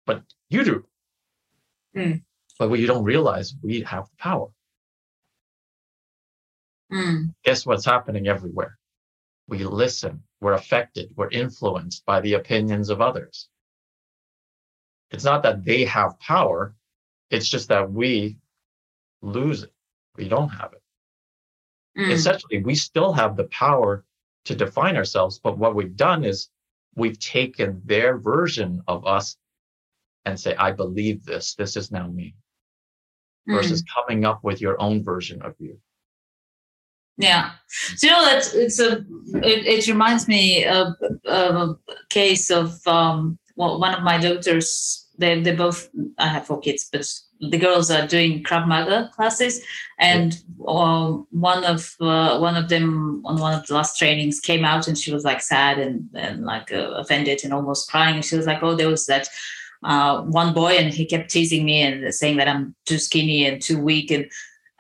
But 0.06 0.24
you 0.50 0.64
do. 0.64 0.86
Mm. 1.96 2.24
But 2.60 2.70
what 2.70 2.80
you 2.80 2.88
don't 2.88 3.04
realize, 3.04 3.56
we 3.62 3.82
have 3.82 4.06
the 4.06 4.16
power. 4.18 4.48
Mm. 6.92 7.34
Guess 7.44 7.66
what's 7.66 7.86
happening 7.86 8.28
everywhere? 8.28 8.78
We 9.48 9.64
listen, 9.64 10.24
we're 10.42 10.54
affected, 10.54 11.12
we're 11.16 11.30
influenced 11.30 12.06
by 12.06 12.22
the 12.22 12.34
opinions 12.34 12.90
of 12.90 13.02
others. 13.02 13.50
It's 15.12 15.24
not 15.24 15.44
that 15.44 15.64
they 15.64 15.86
have 15.86 16.20
power, 16.20 16.76
it's 17.34 17.50
just 17.50 17.68
that 17.70 17.92
we 17.92 18.38
lose 19.22 19.64
it. 19.64 19.74
We 20.16 20.30
don't 20.30 20.50
have 20.50 20.74
it. 20.74 22.00
Mm. 22.00 22.12
Essentially, 22.12 22.64
we 22.64 22.76
still 22.76 23.12
have 23.14 23.36
the 23.36 23.46
power 23.46 24.06
to 24.46 24.56
define 24.56 24.96
ourselves, 24.96 25.40
but 25.40 25.58
what 25.58 25.74
we've 25.74 25.96
done 25.96 26.24
is 26.24 26.50
we've 26.96 27.20
taken 27.20 27.82
their 27.86 28.18
version 28.18 28.84
of 28.88 29.06
us 29.08 29.38
and 30.26 30.40
say, 30.40 30.56
I 30.56 30.72
believe 30.72 31.26
this, 31.26 31.56
this 31.56 31.76
is 31.76 31.92
now 31.92 32.08
me, 32.08 32.36
mm. 33.50 33.56
versus 33.56 33.84
coming 33.96 34.26
up 34.26 34.44
with 34.44 34.62
your 34.62 34.80
own 34.80 35.04
version 35.04 35.42
of 35.42 35.56
you. 35.60 35.80
Yeah, 37.18 37.52
so 37.68 38.08
you 38.08 38.14
know 38.14 38.26
that 38.26 38.52
it's 38.56 38.80
a. 38.80 39.06
It, 39.44 39.68
it 39.68 39.88
reminds 39.88 40.28
me 40.28 40.66
of, 40.66 40.94
of, 41.26 41.56
a 41.56 41.76
case 42.10 42.50
of 42.50 42.76
um, 42.88 43.38
well, 43.56 43.80
one 43.80 43.94
of 43.94 44.02
my 44.02 44.18
daughters. 44.18 45.03
They 45.18 45.42
they 45.42 45.56
both. 45.56 45.90
I 46.18 46.28
have 46.28 46.48
four 46.48 46.60
kids, 46.60 46.90
but 46.92 47.06
the 47.40 47.58
girls 47.58 47.92
are 47.92 48.08
doing 48.08 48.44
Krav 48.44 48.68
Maga 48.68 49.12
classes, 49.16 49.62
and 50.00 50.42
uh, 50.68 51.12
one 51.30 51.64
of 51.64 51.96
uh, 52.00 52.40
one 52.40 52.56
of 52.56 52.70
them 52.70 53.22
on 53.26 53.40
one 53.40 53.54
of 53.54 53.66
the 53.68 53.76
last 53.76 53.98
trainings 54.00 54.40
came 54.40 54.66
out, 54.66 54.88
and 54.88 54.98
she 54.98 55.14
was 55.14 55.24
like 55.24 55.42
sad 55.42 55.78
and 55.78 56.10
and 56.16 56.46
like 56.46 56.72
uh, 56.72 56.92
offended 56.92 57.42
and 57.44 57.54
almost 57.54 57.90
crying. 57.90 58.16
And 58.16 58.26
she 58.26 58.36
was 58.36 58.48
like, 58.48 58.64
"Oh, 58.64 58.76
there 58.76 58.90
was 58.90 59.06
that." 59.06 59.28
uh, 59.84 60.22
one 60.22 60.54
boy 60.54 60.74
and 60.74 60.94
he 60.94 61.06
kept 61.06 61.30
teasing 61.30 61.66
me 61.66 61.82
and 61.82 62.14
saying 62.14 62.38
that 62.38 62.48
I'm 62.48 62.76
too 62.86 62.98
skinny 62.98 63.46
and 63.46 63.62
too 63.62 63.80
weak. 63.80 64.12
And, 64.12 64.30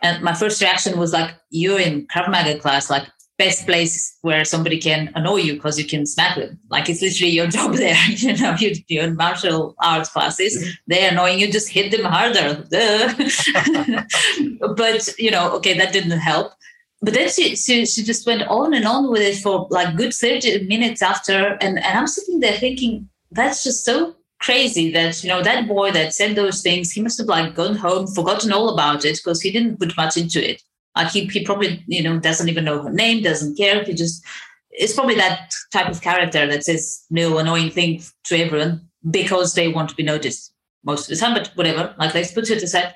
and 0.01 0.23
my 0.23 0.33
first 0.33 0.61
reaction 0.61 0.97
was 0.97 1.13
like, 1.13 1.35
you're 1.49 1.79
in 1.79 2.07
Krav 2.07 2.29
Maga 2.29 2.59
class, 2.59 2.89
like 2.89 3.07
best 3.37 3.65
place 3.65 4.17
where 4.21 4.45
somebody 4.45 4.79
can 4.79 5.11
annoy 5.15 5.37
you 5.37 5.53
because 5.53 5.79
you 5.79 5.85
can 5.85 6.05
smack 6.05 6.37
them. 6.37 6.59
Like 6.69 6.89
it's 6.89 7.01
literally 7.01 7.31
your 7.31 7.47
job 7.47 7.75
there. 7.75 7.97
you 8.09 8.37
know, 8.37 8.55
you, 8.59 8.75
you're 8.87 9.05
in 9.05 9.15
martial 9.15 9.75
arts 9.79 10.09
classes. 10.09 10.77
They're 10.87 11.11
annoying 11.11 11.39
you, 11.39 11.51
just 11.51 11.69
hit 11.69 11.91
them 11.91 12.03
harder. 12.03 12.63
but, 14.75 15.09
you 15.17 15.31
know, 15.31 15.51
okay, 15.53 15.77
that 15.77 15.93
didn't 15.93 16.19
help. 16.19 16.53
But 17.01 17.15
then 17.15 17.29
she, 17.29 17.55
she, 17.55 17.85
she 17.85 18.03
just 18.03 18.25
went 18.25 18.43
on 18.43 18.73
and 18.73 18.85
on 18.85 19.11
with 19.11 19.21
it 19.21 19.37
for 19.37 19.67
like 19.69 19.97
good 19.97 20.13
30 20.13 20.67
minutes 20.67 21.01
after. 21.01 21.57
And, 21.59 21.79
and 21.79 21.97
I'm 21.97 22.07
sitting 22.07 22.39
there 22.39 22.57
thinking, 22.57 23.09
that's 23.31 23.63
just 23.63 23.83
so 23.83 24.15
crazy 24.39 24.91
that 24.91 25.23
you 25.23 25.29
know 25.29 25.41
that 25.41 25.69
boy 25.69 25.89
that 25.89 26.13
said 26.13 26.35
those 26.35 26.61
things 26.61 26.91
he 26.91 27.01
must 27.01 27.17
have 27.17 27.27
like 27.27 27.55
gone 27.55 27.77
home 27.77 28.05
forgotten 28.07 28.51
all 28.51 28.73
about 28.73 29.05
it 29.05 29.17
because 29.17 29.41
he 29.41 29.49
didn't 29.49 29.79
put 29.79 29.95
much 29.95 30.17
into 30.17 30.45
it 30.45 30.61
like 30.95 31.11
he, 31.11 31.25
he 31.25 31.43
probably 31.43 31.83
you 31.87 32.03
know 32.03 32.19
doesn't 32.19 32.49
even 32.49 32.65
know 32.65 32.83
her 32.83 32.91
name 32.91 33.23
doesn't 33.23 33.57
care. 33.57 33.83
He 33.83 33.93
just 33.93 34.23
it's 34.71 34.93
probably 34.93 35.15
that 35.15 35.51
type 35.71 35.89
of 35.89 36.01
character 36.01 36.47
that 36.47 36.63
says 36.63 37.05
no 37.09 37.37
annoying 37.37 37.69
thing 37.69 38.01
to 38.25 38.37
everyone 38.37 38.87
because 39.09 39.53
they 39.53 39.67
want 39.67 39.89
to 39.89 39.95
be 39.95 40.03
noticed 40.03 40.53
most 40.83 41.09
of 41.09 41.17
the 41.17 41.21
time 41.23 41.33
but 41.33 41.51
whatever. 41.55 41.93
Like 41.97 42.13
let's 42.13 42.31
put 42.31 42.49
it 42.49 42.63
aside 42.63 42.93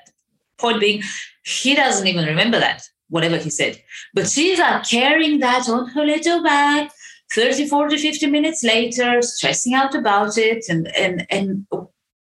point 0.58 0.80
being 0.80 1.02
he 1.44 1.74
doesn't 1.74 2.06
even 2.06 2.26
remember 2.26 2.58
that 2.58 2.82
whatever 3.08 3.36
he 3.36 3.50
said. 3.50 3.80
But 4.14 4.28
she's 4.28 4.58
like 4.58 4.88
carrying 4.88 5.40
that 5.40 5.68
on 5.68 5.88
her 5.90 6.04
little 6.04 6.42
bag 6.42 6.90
30 7.32 7.68
40 7.68 7.98
50 7.98 8.26
minutes 8.26 8.64
later 8.64 9.22
stressing 9.22 9.74
out 9.74 9.94
about 9.94 10.38
it. 10.38 10.64
And 10.68 10.88
and 10.96 11.26
and 11.30 11.66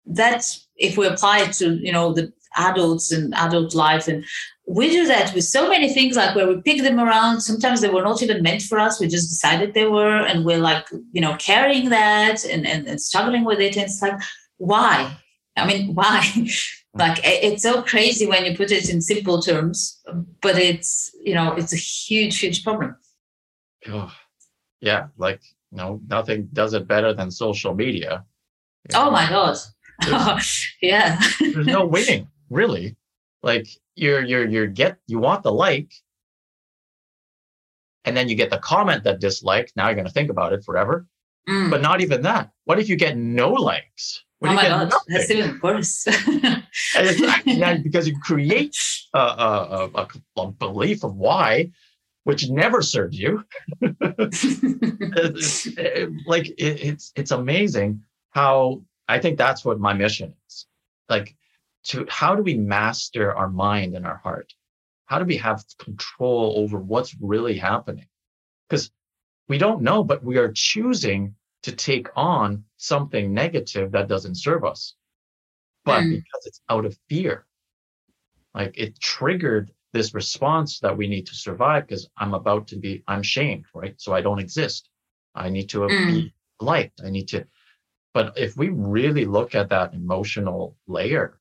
that's 0.06 0.68
if 0.78 0.98
we 0.98 1.08
apply 1.08 1.42
it 1.42 1.54
to 1.54 1.76
you 1.76 1.92
know 1.92 2.14
the 2.14 2.32
adults 2.58 3.12
and 3.12 3.34
adult 3.36 3.76
life 3.76 4.08
and 4.08 4.24
we 4.68 4.90
do 4.90 5.06
that 5.06 5.34
with 5.34 5.44
so 5.44 5.70
many 5.70 5.94
things 5.94 6.16
like 6.16 6.36
where 6.36 6.48
we 6.48 6.62
pick 6.62 6.82
them 6.82 7.00
around. 7.00 7.42
Sometimes 7.42 7.82
they 7.82 7.90
were 7.90 8.02
not 8.02 8.24
even 8.24 8.42
meant 8.42 8.64
for 8.64 8.80
us. 8.80 9.00
We 9.00 9.08
just 9.08 9.30
decided 9.30 9.74
they 9.74 9.86
were 9.86 10.18
and 10.26 10.44
we're 10.44 10.60
like 10.60 10.88
you 11.12 11.22
know 11.22 11.36
carrying 11.38 11.90
that 11.90 12.44
and 12.46 12.66
and, 12.66 12.88
and 12.88 13.02
struggling 13.02 13.44
with 13.46 13.60
it 13.60 13.76
and 13.76 13.86
it's 13.86 14.02
like 14.02 14.20
why? 14.58 15.16
I 15.56 15.68
mean 15.68 15.94
why? 16.00 16.22
Mm. 16.36 16.74
Like 16.96 17.20
it's 17.24 17.64
so 17.64 17.84
crazy 17.84 18.26
when 18.26 18.46
you 18.46 18.56
put 18.56 18.72
it 18.72 18.90
in 18.90 19.02
simple 19.02 19.42
terms 19.42 20.02
but 20.42 20.58
it's 20.58 21.12
you 21.24 21.36
know 21.36 21.54
it's 21.54 21.74
a 21.74 21.78
huge 21.78 22.40
huge 22.40 22.64
problem. 22.64 22.96
Oh, 23.88 24.12
yeah 24.82 25.08
like 25.18 25.42
you 25.72 25.78
know 25.78 26.02
nothing 26.08 26.50
does 26.54 26.74
it 26.74 26.88
better 26.88 27.14
than 27.14 27.30
social 27.30 27.76
media. 27.76 28.26
You 28.90 28.98
know? 28.98 29.08
oh 29.08 29.12
my 29.12 29.30
god. 29.30 29.58
Yeah. 30.82 31.22
there's 31.40 31.68
no 31.68 31.86
winning 31.96 32.28
really 32.50 32.98
like 33.46 33.70
you're 33.96 34.22
you're 34.22 34.46
you're 34.46 34.68
get 34.68 34.98
you 35.08 35.20
want 35.20 35.44
the 35.44 35.54
like. 35.54 35.94
And 38.04 38.16
then 38.16 38.30
you 38.30 38.36
get 38.36 38.52
the 38.52 38.60
comment 38.60 39.04
that 39.06 39.20
dislike. 39.20 39.72
Now 39.76 39.88
you're 39.88 39.96
going 39.96 40.06
to 40.06 40.12
think 40.14 40.30
about 40.30 40.54
it 40.54 40.64
forever. 40.64 41.08
Mm. 41.48 41.70
but 41.70 41.82
not 41.82 42.02
even 42.02 42.24
that. 42.24 42.52
What 42.64 42.80
if 42.80 42.90
you 42.90 42.96
get 42.96 43.18
no 43.18 43.52
likes? 43.52 44.24
What 44.40 44.52
oh 44.52 44.54
my 44.56 44.64
god 44.64 44.90
nothing? 44.90 45.14
that's 45.14 45.32
even 45.32 45.60
worse. 45.62 46.08
Yeah, 47.46 47.78
because 47.78 48.08
you 48.08 48.20
create 48.20 48.76
a, 49.14 49.20
a, 49.20 49.90
a, 49.96 50.08
a, 50.38 50.52
belief 50.52 51.04
of 51.04 51.16
why 51.16 51.72
which 52.24 52.50
never 52.50 52.82
served 52.82 53.14
you. 53.14 53.44
It's, 55.18 55.68
it, 55.78 56.10
like 56.26 56.48
it, 56.48 56.82
it's 56.82 57.12
it's 57.16 57.32
amazing 57.32 58.04
how 58.32 58.82
i 59.08 59.18
think 59.20 59.38
that's 59.38 59.64
what 59.64 59.80
my 59.80 59.94
mission 59.94 60.34
is. 60.48 60.66
Like 61.10 61.36
to 61.86 62.06
how 62.10 62.36
do 62.36 62.44
we 62.44 62.56
master 62.56 63.34
our 63.34 63.50
mind 63.50 63.96
and 63.96 64.06
our 64.06 64.18
heart? 64.18 64.54
How 65.06 65.20
do 65.20 65.26
we 65.26 65.38
have 65.38 65.64
control 65.78 66.56
over 66.58 66.80
what's 66.80 67.16
really 67.22 67.58
happening? 67.58 68.08
Because 68.68 68.92
we 69.48 69.58
don't 69.58 69.84
know, 69.84 70.04
but 70.04 70.24
we 70.24 70.38
are 70.38 70.52
choosing 70.52 71.36
to 71.64 71.72
take 71.72 72.08
on 72.16 72.64
something 72.78 73.34
negative 73.34 73.92
that 73.92 74.08
doesn't 74.08 74.36
serve 74.36 74.64
us. 74.64 74.96
But 75.84 76.02
mm. 76.02 76.12
because 76.12 76.46
it's 76.46 76.62
out 76.70 76.86
of 76.86 76.98
fear, 77.08 77.46
like 78.56 78.78
it 78.78 79.00
triggered 79.00 79.72
this 79.94 80.14
response 80.14 80.80
that 80.80 80.98
we 80.98 81.08
need 81.08 81.28
to 81.28 81.36
survive 81.36 81.88
because 81.88 82.10
I'm 82.18 82.34
about 82.34 82.68
to 82.70 82.78
be, 82.78 83.04
I'm 83.08 83.24
shamed, 83.24 83.66
right? 83.74 83.96
So 83.98 84.14
I 84.14 84.22
don't 84.22 84.40
exist. 84.40 84.90
I 85.36 85.50
need 85.50 85.70
to 85.70 85.80
mm. 85.80 86.08
be 86.08 86.34
liked. 86.60 87.02
I 87.06 87.12
need 87.12 87.28
to. 87.30 87.46
But 88.14 88.38
if 88.38 88.58
we 88.58 88.70
really 88.70 89.26
look 89.26 89.54
at 89.54 89.70
that 89.70 89.94
emotional 89.94 90.76
layer, 90.88 91.40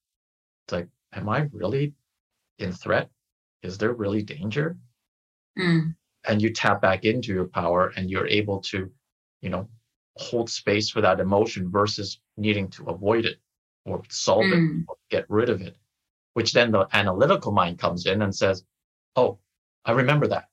it's 0.65 0.73
like, 0.73 0.89
am 1.13 1.29
I 1.29 1.49
really 1.53 1.95
in 2.59 2.73
threat? 2.73 3.11
Is 3.63 3.79
there 3.79 3.93
really 3.93 4.23
danger? 4.23 4.77
Mm. 5.59 5.95
And 6.27 6.43
you 6.43 6.53
tap 6.53 6.81
back 6.81 7.05
into 7.05 7.33
your 7.33 7.47
power 7.47 7.93
and 7.97 8.11
you're 8.11 8.27
able 8.27 8.61
to, 8.61 8.91
you 9.43 9.51
know, 9.51 9.69
hold 10.17 10.49
space 10.49 10.91
for 10.91 11.01
that 11.01 11.21
emotion 11.21 11.71
versus 11.71 12.21
needing 12.37 12.69
to 12.71 12.85
avoid 12.85 13.25
it 13.27 13.39
or 13.85 14.03
solve 14.09 14.45
mm. 14.45 14.81
it 14.81 14.85
or 14.89 14.97
get 15.11 15.27
rid 15.29 15.51
of 15.51 15.61
it, 15.61 15.77
which 16.35 16.53
then 16.53 16.71
the 16.71 16.87
analytical 16.93 17.53
mind 17.53 17.79
comes 17.79 18.07
in 18.07 18.23
and 18.23 18.35
says, 18.35 18.65
Oh, 19.17 19.39
I 19.85 19.93
remember 19.93 20.27
that. 20.29 20.49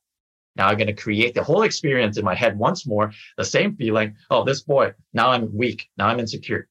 Now 0.56 0.68
I'm 0.68 0.76
going 0.76 0.94
to 0.94 1.02
create 1.02 1.34
the 1.34 1.42
whole 1.42 1.62
experience 1.62 2.18
in 2.18 2.24
my 2.24 2.34
head 2.34 2.58
once 2.58 2.86
more, 2.86 3.12
the 3.38 3.44
same 3.44 3.74
feeling. 3.76 4.16
Oh, 4.30 4.44
this 4.44 4.62
boy, 4.62 4.92
now 5.14 5.30
I'm 5.30 5.54
weak. 5.56 5.88
Now 5.96 6.08
I'm 6.08 6.20
insecure. 6.20 6.68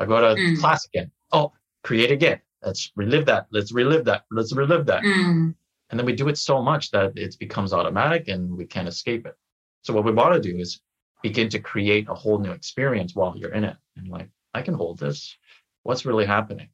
I 0.00 0.06
go 0.06 0.20
to 0.20 0.40
mm. 0.40 0.58
class 0.58 0.86
again. 0.86 1.10
Oh, 1.32 1.52
create 1.82 2.10
again. 2.10 2.40
Let's 2.66 2.90
relive 2.96 3.26
that. 3.26 3.46
Let's 3.52 3.70
relive 3.72 4.04
that. 4.06 4.24
Let's 4.32 4.52
relive 4.52 4.86
that. 4.86 5.04
Mm. 5.04 5.54
And 5.88 5.98
then 5.98 6.04
we 6.04 6.14
do 6.14 6.26
it 6.26 6.36
so 6.36 6.60
much 6.60 6.90
that 6.90 7.12
it 7.16 7.36
becomes 7.38 7.72
automatic 7.72 8.26
and 8.26 8.56
we 8.56 8.66
can't 8.66 8.88
escape 8.88 9.24
it. 9.24 9.36
So 9.82 9.94
what 9.94 10.04
we 10.04 10.10
want 10.10 10.34
to 10.34 10.40
do 10.40 10.58
is 10.58 10.80
begin 11.22 11.48
to 11.50 11.60
create 11.60 12.08
a 12.08 12.14
whole 12.14 12.38
new 12.38 12.50
experience 12.50 13.14
while 13.14 13.36
you're 13.36 13.54
in 13.54 13.62
it. 13.62 13.76
And 13.96 14.08
like, 14.08 14.28
I 14.52 14.62
can 14.62 14.74
hold 14.74 14.98
this. 14.98 15.36
What's 15.84 16.04
really 16.04 16.26
happening? 16.26 16.70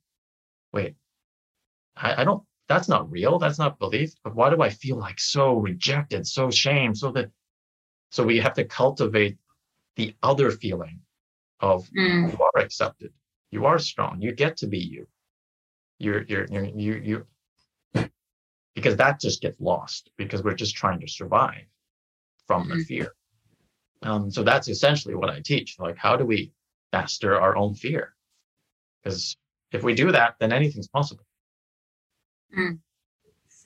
Wait, 0.72 0.94
I, 1.94 2.22
I 2.22 2.24
don't, 2.24 2.42
that's 2.68 2.88
not 2.88 3.10
real. 3.10 3.38
That's 3.38 3.58
not 3.58 3.78
belief. 3.78 4.14
But 4.24 4.34
why 4.34 4.48
do 4.48 4.62
I 4.62 4.70
feel 4.70 4.96
like 4.96 5.20
so 5.20 5.56
rejected, 5.56 6.26
so 6.26 6.50
shamed, 6.50 6.96
so 6.96 7.12
that, 7.12 7.30
so 8.10 8.24
we 8.24 8.38
have 8.38 8.54
to 8.54 8.64
cultivate 8.64 9.36
the 9.96 10.16
other 10.22 10.50
feeling 10.52 11.00
of 11.60 11.86
mm. 11.90 12.32
you 12.32 12.38
are 12.42 12.62
accepted. 12.62 13.12
You 13.50 13.66
are 13.66 13.78
strong. 13.78 14.22
You 14.22 14.32
get 14.32 14.56
to 14.58 14.66
be 14.66 14.78
you 14.78 15.06
you're 16.02 16.22
you're 16.22 16.46
you're 16.50 16.64
you 16.64 16.94
you 16.94 17.26
because 18.74 18.96
that 18.96 19.20
just 19.20 19.40
gets 19.42 19.60
lost 19.60 20.10
because 20.16 20.42
we're 20.42 20.54
just 20.54 20.74
trying 20.74 21.00
to 21.00 21.08
survive 21.08 21.66
from 22.46 22.68
the 22.68 22.74
mm-hmm. 22.74 22.82
fear. 22.82 23.14
Um, 24.02 24.30
so 24.30 24.42
that's 24.42 24.68
essentially 24.68 25.14
what 25.14 25.30
I 25.30 25.40
teach. 25.40 25.76
Like, 25.78 25.96
how 25.96 26.16
do 26.16 26.24
we 26.24 26.52
master 26.92 27.40
our 27.40 27.56
own 27.56 27.74
fear? 27.74 28.14
Because 29.02 29.36
if 29.72 29.82
we 29.82 29.94
do 29.94 30.10
that, 30.12 30.34
then 30.40 30.52
anything's 30.52 30.88
possible. 30.88 31.24
Mm. 32.58 32.78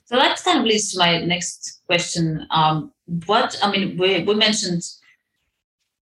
So 0.05 0.17
that 0.17 0.41
kind 0.45 0.61
of 0.61 0.65
leads 0.65 0.93
to 0.93 0.99
my 0.99 1.25
next 1.25 1.83
question. 1.87 2.47
Um, 2.51 2.93
what 3.27 3.59
I 3.63 3.71
mean, 3.71 3.97
we 3.99 4.23
we 4.23 4.35
mentioned 4.35 4.83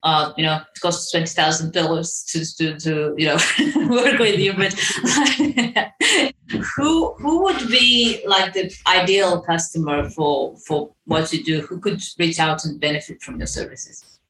uh, 0.03 0.33
you 0.37 0.45
know, 0.45 0.57
it 0.57 0.81
costs 0.81 1.11
twenty 1.11 1.27
thousand 1.27 1.73
dollars 1.73 2.25
to 2.29 2.45
to 2.57 2.79
to 2.79 3.15
you 3.17 3.27
know 3.27 3.39
work 3.89 4.19
with 4.19 4.39
you. 4.39 4.53
But 4.53 4.73
who 6.77 7.15
who 7.15 7.43
would 7.45 7.69
be 7.69 8.23
like 8.27 8.53
the 8.53 8.73
ideal 8.87 9.41
customer 9.41 10.09
for 10.11 10.57
for 10.67 10.95
what 11.05 11.33
you 11.33 11.43
do? 11.43 11.63
Who 11.63 11.81
could 11.81 12.01
reach 12.19 12.39
out 12.39 12.65
and 12.65 12.81
benefit 12.81 13.23
from 13.23 13.39
your 13.39 13.47
services? 13.47 14.21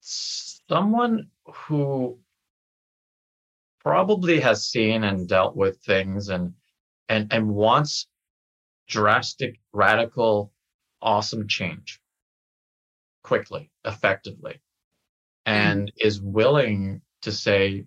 Someone 0.00 1.28
who 1.44 2.18
probably 3.80 4.40
has 4.40 4.66
seen 4.66 5.04
and 5.04 5.28
dealt 5.28 5.56
with 5.56 5.78
things 5.82 6.28
and 6.28 6.54
and 7.08 7.32
and 7.32 7.54
wants 7.54 8.06
drastic, 8.88 9.58
radical, 9.72 10.52
awesome 11.02 11.46
change 11.48 12.00
quickly, 13.26 13.70
effectively, 13.84 14.52
mm-hmm. 14.52 15.52
and 15.52 15.88
mm-hmm. 15.88 16.06
is 16.06 16.20
willing 16.20 17.02
to 17.22 17.32
say, 17.32 17.84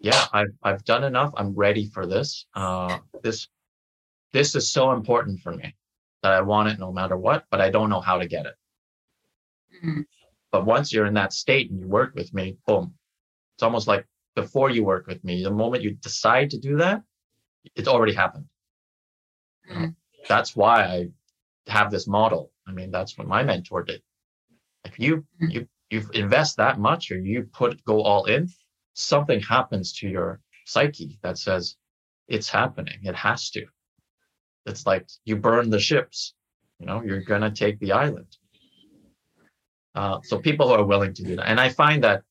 yeah, 0.00 0.24
I've, 0.32 0.54
I've 0.62 0.84
done 0.84 1.04
enough. 1.04 1.32
I'm 1.36 1.54
ready 1.54 1.86
for 1.86 2.06
this. 2.06 2.46
Uh, 2.54 2.98
this, 3.22 3.48
this 4.32 4.54
is 4.54 4.72
so 4.72 4.92
important 4.92 5.40
for 5.40 5.52
me 5.52 5.74
that 6.22 6.32
I 6.32 6.40
want 6.40 6.70
it 6.70 6.78
no 6.78 6.90
matter 6.90 7.16
what, 7.16 7.44
but 7.50 7.60
I 7.60 7.70
don't 7.70 7.90
know 7.90 8.00
how 8.00 8.18
to 8.18 8.26
get 8.26 8.46
it. 8.46 8.54
Mm-hmm. 9.76 10.00
But 10.50 10.64
once 10.64 10.92
you're 10.92 11.06
in 11.06 11.14
that 11.14 11.32
state 11.32 11.70
and 11.70 11.78
you 11.78 11.86
work 11.86 12.14
with 12.14 12.32
me, 12.32 12.56
boom, 12.66 12.94
it's 13.54 13.62
almost 13.62 13.86
like 13.86 14.06
before 14.34 14.70
you 14.70 14.84
work 14.84 15.06
with 15.06 15.22
me, 15.22 15.42
the 15.42 15.50
moment 15.50 15.82
you 15.82 15.92
decide 15.92 16.50
to 16.50 16.58
do 16.58 16.78
that, 16.78 17.02
it's 17.76 17.88
already 17.88 18.14
happened. 18.14 18.46
Mm-hmm. 19.70 19.88
That's 20.28 20.56
why 20.56 20.84
I 20.84 21.08
have 21.66 21.90
this 21.90 22.06
model. 22.06 22.50
I 22.66 22.72
mean, 22.72 22.90
that's 22.90 23.18
what 23.18 23.28
my 23.28 23.42
mentor 23.42 23.82
did. 23.82 24.02
If 24.84 24.98
you 24.98 25.16
mm-hmm. 25.18 25.50
you 25.50 25.68
you 25.90 26.08
invest 26.14 26.56
that 26.56 26.78
much 26.78 27.10
or 27.10 27.18
you 27.18 27.44
put 27.52 27.84
go 27.84 28.02
all 28.02 28.24
in, 28.24 28.48
something 28.94 29.40
happens 29.40 29.92
to 29.94 30.08
your 30.08 30.40
psyche 30.66 31.18
that 31.22 31.38
says 31.38 31.76
it's 32.28 32.48
happening. 32.48 32.98
It 33.02 33.14
has 33.14 33.50
to. 33.50 33.66
It's 34.66 34.86
like 34.86 35.08
you 35.24 35.36
burn 35.36 35.70
the 35.70 35.80
ships. 35.80 36.34
You 36.78 36.86
know, 36.86 37.02
you're 37.02 37.22
gonna 37.22 37.50
take 37.50 37.78
the 37.78 37.92
island. 37.92 38.36
Uh, 39.94 40.18
so 40.22 40.38
people 40.38 40.68
who 40.68 40.74
are 40.74 40.84
willing 40.84 41.12
to 41.14 41.22
do 41.22 41.36
that, 41.36 41.48
and 41.48 41.60
I 41.60 41.68
find 41.68 42.02
that 42.04 42.22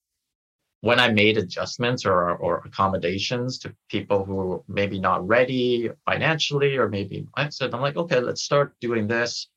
when 0.82 1.00
I 1.00 1.10
made 1.12 1.38
adjustments 1.38 2.06
or 2.06 2.32
or 2.32 2.64
accommodations 2.66 3.60
to 3.60 3.76
people 3.90 4.26
who 4.26 4.36
were 4.36 4.62
maybe 4.68 5.00
not 5.00 5.26
ready 5.28 5.90
financially, 6.06 6.78
or 6.78 6.90
maybe 6.90 7.28
I 7.36 7.50
said, 7.50 7.74
I'm 7.74 7.82
like, 7.82 7.98
okay, 7.98 8.20
let's 8.20 8.44
start 8.44 8.74
doing 8.82 9.08
this. 9.08 9.48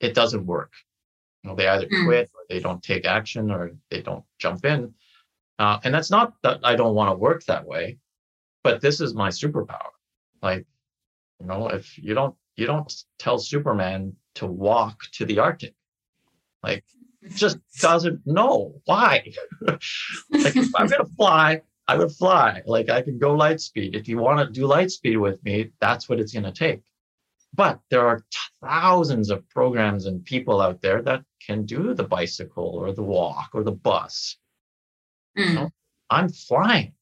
It 0.00 0.14
doesn't 0.14 0.44
work 0.44 0.72
know, 1.46 1.54
they 1.54 1.68
either 1.68 1.86
mm. 1.86 2.06
quit 2.06 2.30
or 2.34 2.40
they 2.48 2.60
don't 2.60 2.82
take 2.82 3.04
action 3.04 3.50
or 3.50 3.72
they 3.90 4.02
don't 4.02 4.24
jump 4.38 4.64
in. 4.64 4.94
Uh, 5.58 5.78
and 5.84 5.94
that's 5.94 6.10
not 6.10 6.34
that 6.42 6.60
I 6.62 6.76
don't 6.76 6.94
want 6.94 7.10
to 7.10 7.16
work 7.16 7.44
that 7.44 7.66
way, 7.66 7.98
but 8.62 8.80
this 8.80 9.00
is 9.00 9.14
my 9.14 9.28
superpower. 9.28 9.92
Like, 10.42 10.66
you 11.40 11.46
know, 11.46 11.68
if 11.68 11.96
you 11.98 12.14
don't 12.14 12.34
you 12.56 12.66
don't 12.66 12.92
tell 13.18 13.38
Superman 13.38 14.14
to 14.34 14.46
walk 14.46 15.00
to 15.12 15.24
the 15.24 15.38
Arctic, 15.38 15.74
like 16.62 16.84
just 17.34 17.58
doesn't 17.80 18.26
know 18.26 18.74
why. 18.84 19.32
like 19.60 19.80
if 20.30 20.70
I'm 20.76 20.88
gonna 20.88 21.06
fly, 21.16 21.62
I 21.88 21.96
would 21.96 22.12
fly. 22.12 22.62
Like 22.66 22.90
I 22.90 23.02
can 23.02 23.18
go 23.18 23.34
light 23.34 23.60
speed. 23.60 23.94
If 23.94 24.08
you 24.08 24.18
want 24.18 24.40
to 24.40 24.52
do 24.52 24.66
light 24.66 24.90
speed 24.90 25.16
with 25.16 25.42
me, 25.44 25.70
that's 25.80 26.08
what 26.08 26.20
it's 26.20 26.32
gonna 26.32 26.52
take. 26.52 26.82
But 27.54 27.80
there 27.88 28.06
are 28.06 28.24
thousands 28.62 29.30
of 29.30 29.48
programs 29.48 30.04
and 30.04 30.24
people 30.24 30.60
out 30.60 30.82
there 30.82 31.00
that 31.02 31.24
can 31.46 31.64
do 31.64 31.94
the 31.94 32.04
bicycle 32.04 32.64
or 32.64 32.92
the 32.92 33.02
walk 33.02 33.50
or 33.54 33.62
the 33.62 33.72
bus. 33.72 34.36
Mm. 35.38 35.48
You 35.48 35.54
know, 35.54 35.70
I'm 36.10 36.28
flying. 36.28 36.92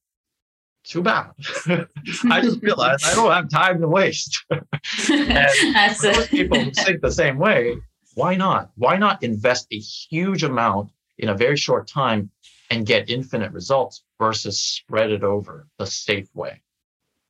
Too 0.84 1.02
bad. 1.02 1.30
I 2.30 2.42
just 2.42 2.62
realized 2.62 3.06
I 3.06 3.14
don't 3.14 3.32
have 3.32 3.48
time 3.48 3.80
to 3.80 3.88
waste. 3.88 4.44
and 4.50 5.96
those 6.02 6.28
people 6.28 6.58
think 6.58 7.00
the 7.00 7.10
same 7.10 7.38
way, 7.38 7.78
why 8.14 8.34
not? 8.34 8.70
Why 8.76 8.98
not 8.98 9.22
invest 9.22 9.66
a 9.72 9.78
huge 9.78 10.42
amount 10.42 10.90
in 11.16 11.30
a 11.30 11.34
very 11.34 11.56
short 11.56 11.88
time 11.88 12.30
and 12.70 12.86
get 12.86 13.08
infinite 13.08 13.52
results 13.52 14.04
versus 14.18 14.58
spread 14.60 15.10
it 15.10 15.22
over 15.22 15.66
the 15.78 15.86
safe 15.86 16.28
way. 16.34 16.60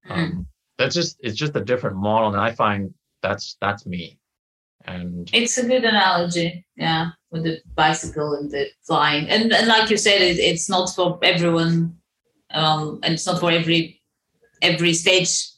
Mm. 0.09 0.17
Um, 0.17 0.47
that's 0.79 0.95
just 0.95 1.19
it's 1.21 1.37
just 1.37 1.57
a 1.57 1.65
different 1.65 1.97
model, 1.97 2.29
and 2.29 2.41
I 2.41 2.53
find 2.53 2.93
that's 3.23 3.57
that's 3.61 3.87
me. 3.87 4.19
And 4.87 5.31
It's 5.33 5.57
a 5.57 5.67
good 5.67 5.85
analogy, 5.85 6.67
yeah, 6.77 7.11
with 7.31 7.45
the 7.45 7.61
bicycle 7.75 8.35
and 8.35 8.51
the 8.51 8.69
flying, 8.83 9.29
and, 9.29 9.53
and 9.53 9.67
like 9.67 9.89
you 9.89 9.97
said, 9.97 10.21
it, 10.21 10.39
it's 10.39 10.69
not 10.69 10.95
for 10.95 11.19
everyone, 11.23 11.97
um, 12.51 13.01
and 13.03 13.15
it's 13.15 13.27
not 13.27 13.41
for 13.41 13.51
every 13.51 14.03
every 14.61 14.93
stage. 14.93 15.49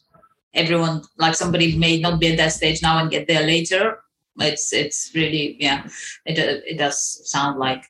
Everyone, 0.55 1.03
like 1.19 1.35
somebody 1.35 1.77
may 1.77 2.01
not 2.01 2.21
be 2.21 2.29
at 2.29 2.39
that 2.39 2.53
stage 2.53 2.83
now 2.83 2.99
and 2.99 3.11
get 3.11 3.27
there 3.27 3.43
later. 3.43 3.99
It's 4.39 4.73
it's 4.73 5.11
really 5.15 5.57
yeah, 5.61 5.89
it 6.25 6.39
it 6.39 6.79
does 6.79 7.29
sound 7.31 7.59
like 7.59 7.85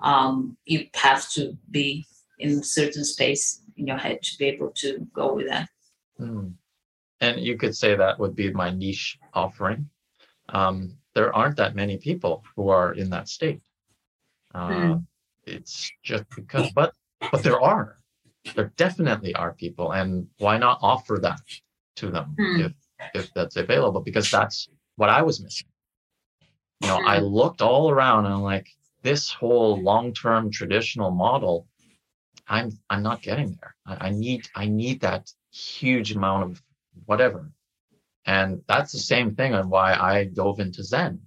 um, 0.00 0.56
you 0.64 0.86
have 0.94 1.30
to 1.32 1.56
be 1.70 2.06
in 2.38 2.58
a 2.58 2.62
certain 2.62 3.04
space 3.04 3.62
in 3.76 3.86
your 3.86 3.96
head 3.96 4.22
to 4.22 4.38
be 4.38 4.46
able 4.46 4.70
to 4.70 5.06
go 5.12 5.34
with 5.34 5.48
that. 5.48 5.68
Hmm. 6.16 6.48
And 7.20 7.40
you 7.40 7.56
could 7.56 7.76
say 7.76 7.94
that 7.96 8.18
would 8.18 8.36
be 8.36 8.52
my 8.52 8.70
niche 8.70 9.18
offering. 9.34 9.88
Um, 10.50 10.96
there 11.14 11.34
aren't 11.34 11.56
that 11.56 11.74
many 11.74 11.98
people 11.98 12.44
who 12.56 12.68
are 12.68 12.92
in 12.94 13.10
that 13.10 13.28
state. 13.28 13.62
Uh, 14.54 14.68
Hmm. 14.68 14.94
It's 15.46 15.90
just 16.02 16.24
because, 16.36 16.70
but 16.72 16.92
but 17.32 17.42
there 17.42 17.60
are. 17.60 17.96
There 18.54 18.72
definitely 18.76 19.34
are 19.34 19.54
people, 19.54 19.92
and 19.92 20.28
why 20.38 20.58
not 20.58 20.78
offer 20.82 21.18
that 21.22 21.40
to 21.96 22.10
them 22.10 22.34
Hmm. 22.38 22.60
if 22.60 22.72
if 23.14 23.32
that's 23.34 23.56
available? 23.56 24.00
Because 24.00 24.30
that's 24.30 24.68
what 24.96 25.08
I 25.08 25.22
was 25.22 25.40
missing. 25.42 25.68
You 26.80 26.88
know, 26.88 26.96
I 26.98 27.18
Hmm. 27.18 27.24
looked 27.24 27.62
all 27.62 27.90
around 27.90 28.26
and 28.26 28.34
I'm 28.34 28.42
like, 28.42 28.68
this 29.02 29.32
whole 29.32 29.80
long-term 29.82 30.50
traditional 30.50 31.10
model, 31.10 31.66
I'm 32.46 32.70
I'm 32.90 33.02
not 33.02 33.22
getting 33.22 33.56
there. 33.60 33.74
I, 33.86 34.08
I 34.08 34.10
need 34.10 34.48
I 34.54 34.66
need 34.66 35.00
that 35.00 35.32
huge 35.50 36.12
amount 36.12 36.42
of 36.50 36.62
whatever. 37.06 37.50
And 38.28 38.62
that's 38.68 38.92
the 38.92 38.98
same 38.98 39.34
thing 39.34 39.54
on 39.54 39.70
why 39.70 39.94
I 39.94 40.24
dove 40.24 40.60
into 40.60 40.84
Zen. 40.84 41.22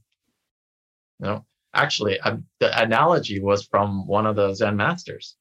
You 1.19 1.25
know, 1.27 1.45
actually, 1.73 2.21
i 2.21 2.37
the 2.59 2.69
analogy 2.81 3.41
was 3.41 3.65
from 3.65 4.05
one 4.05 4.27
of 4.27 4.35
the 4.35 4.53
Zen 4.53 4.77
masters. 4.77 5.35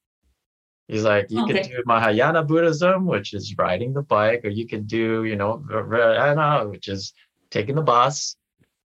He's 0.88 1.04
like, 1.04 1.30
you 1.30 1.42
Okay. 1.42 1.62
can 1.62 1.70
do 1.70 1.82
Mahayana 1.86 2.44
Buddhism, 2.44 3.06
which 3.06 3.34
is 3.34 3.54
riding 3.58 3.92
the 3.92 4.02
bike, 4.02 4.42
or 4.44 4.48
you 4.48 4.66
could 4.66 4.86
do, 4.86 5.24
you 5.24 5.36
know, 5.36 5.62
Vajrayana, 5.70 6.70
which 6.70 6.88
is 6.88 7.12
taking 7.50 7.76
the 7.76 7.82
bus, 7.82 8.36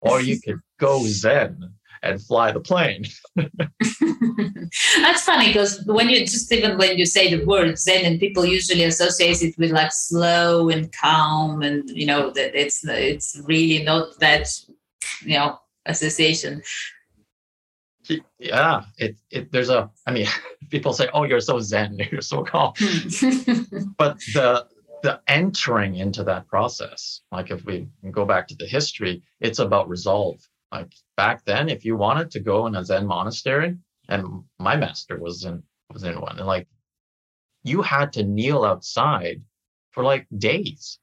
or 0.01 0.19
you 0.19 0.41
could 0.45 0.59
go 0.79 1.05
Zen 1.05 1.75
and 2.03 2.21
fly 2.21 2.51
the 2.51 2.59
plane. 2.59 3.05
That's 3.35 5.23
funny 5.23 5.47
because 5.47 5.83
when 5.85 6.09
you 6.09 6.19
just 6.19 6.51
even 6.51 6.77
when 6.77 6.97
you 6.97 7.05
say 7.05 7.33
the 7.33 7.45
word 7.45 7.77
Zen, 7.79 8.05
and 8.05 8.19
people 8.19 8.45
usually 8.45 8.83
associate 8.83 9.41
it 9.41 9.57
with 9.57 9.71
like 9.71 9.91
slow 9.91 10.69
and 10.69 10.91
calm, 10.91 11.63
and 11.63 11.89
you 11.89 12.05
know 12.05 12.29
that 12.31 12.59
it's 12.59 12.83
it's 12.85 13.39
really 13.45 13.83
not 13.83 14.19
that 14.19 14.47
you 15.21 15.37
know 15.37 15.59
association. 15.85 16.61
Yeah, 18.37 18.83
it, 18.97 19.15
it 19.31 19.51
there's 19.51 19.69
a 19.69 19.89
I 20.05 20.11
mean, 20.11 20.27
people 20.69 20.93
say, 20.93 21.09
Oh, 21.13 21.23
you're 21.23 21.39
so 21.39 21.59
zen, 21.59 21.99
you're 22.11 22.21
so 22.21 22.43
calm. 22.43 22.73
Hmm. 22.77 23.83
But 23.97 24.19
the 24.33 24.67
the 25.03 25.21
entering 25.27 25.95
into 25.95 26.23
that 26.23 26.47
process, 26.47 27.21
like 27.31 27.51
if 27.51 27.65
we 27.65 27.87
go 28.11 28.25
back 28.25 28.47
to 28.47 28.55
the 28.55 28.65
history, 28.65 29.21
it's 29.41 29.59
about 29.59 29.89
resolve. 29.89 30.39
Like 30.73 30.91
back 31.15 31.45
then, 31.45 31.69
if 31.69 31.85
you 31.85 31.95
wanted 31.95 32.31
to 32.31 32.39
go 32.39 32.65
in 32.65 32.75
a 32.75 32.83
Zen 32.83 33.05
monastery, 33.05 33.77
and 34.09 34.43
my 34.59 34.75
master 34.75 35.19
was 35.19 35.45
in 35.45 35.63
was 35.93 36.03
in 36.03 36.19
one, 36.19 36.39
and 36.39 36.47
like 36.47 36.67
you 37.63 37.81
had 37.81 38.13
to 38.13 38.23
kneel 38.23 38.65
outside 38.65 39.41
for 39.91 40.03
like 40.03 40.27
days. 40.35 40.99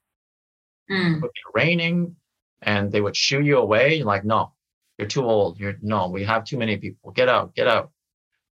Hmm. 0.89 1.15
It 1.15 1.21
would 1.21 1.31
be 1.33 1.51
raining 1.55 2.15
and 2.61 2.91
they 2.91 3.01
would 3.01 3.15
shoo 3.15 3.41
you 3.41 3.57
away. 3.57 3.95
You're 3.95 4.05
like, 4.05 4.25
no, 4.25 4.53
you're 4.97 5.07
too 5.07 5.23
old. 5.23 5.59
You're 5.59 5.77
no, 5.81 6.09
we 6.09 6.23
have 6.25 6.43
too 6.43 6.57
many 6.57 6.77
people. 6.77 7.11
Get 7.11 7.29
out, 7.29 7.55
get 7.55 7.67
out. 7.67 7.91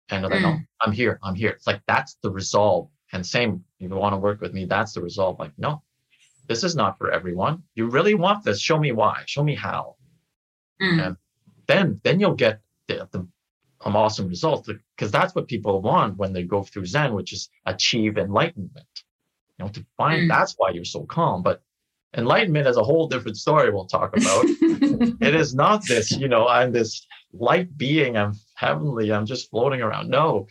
And 0.09 0.25
like, 0.25 0.41
no, 0.43 0.59
I'm 0.81 0.93
here, 0.93 1.19
I'm 1.23 1.35
here. 1.35 1.51
It's 1.51 1.67
like 1.67 1.83
that's 1.87 2.17
the 2.23 2.31
resolve. 2.31 2.89
And 3.13 3.25
same, 3.25 3.65
if 3.79 3.91
you 3.91 3.95
want 3.95 4.15
to 4.15 4.19
work 4.19 4.41
with 4.41 4.55
me, 4.55 4.65
that's 4.65 4.95
the 4.95 5.03
resolve. 5.03 5.39
Like, 5.39 5.53
no, 5.59 5.83
this 6.49 6.65
is 6.65 6.75
not 6.75 6.99
for 6.99 7.13
everyone. 7.13 7.63
You 7.75 7.89
really 7.89 8.15
want 8.15 8.45
this? 8.45 8.61
Show 8.61 8.79
me 8.79 8.93
why. 8.93 9.23
Show 9.27 9.45
me 9.45 9.55
how. 9.55 9.97
Hmm. 10.83 11.01
And 11.01 11.17
then 11.69 12.01
then 12.03 12.19
you'll 12.21 12.35
get 12.35 12.61
the, 12.89 13.09
the 13.13 13.27
um, 13.85 13.97
awesome 13.97 14.29
results 14.29 14.69
because 14.97 15.11
that's 15.11 15.35
what 15.35 15.49
people 15.49 15.81
want 15.81 16.17
when 16.17 16.33
they 16.33 16.43
go 16.43 16.63
through 16.63 16.87
Zen, 16.87 17.15
which 17.15 17.33
is 17.33 17.49
achieve 17.67 18.19
enlightenment. 18.19 18.87
You 19.59 19.65
know, 19.65 19.71
to 19.71 19.87
find 19.97 20.23
Mm. 20.23 20.29
that's 20.29 20.55
why 20.57 20.71
you're 20.71 20.85
so 20.85 21.05
calm. 21.05 21.43
But 21.43 21.63
enlightenment 22.17 22.67
is 22.67 22.77
a 22.77 22.83
whole 22.85 23.09
different 23.09 23.37
story 23.37 23.71
we'll 23.71 23.87
talk 23.87 24.17
about. 24.17 24.45
it 25.21 25.35
is 25.35 25.55
not 25.55 25.87
this, 25.87 26.11
you 26.11 26.29
know, 26.29 26.49
I'm 26.49 26.73
this 26.73 27.07
light 27.33 27.77
being, 27.77 28.17
I'm 28.17 28.35
heavenly, 28.55 29.13
I'm 29.13 29.27
just 29.27 29.51
floating 29.51 29.83
around. 29.83 30.11
No, 30.11 30.49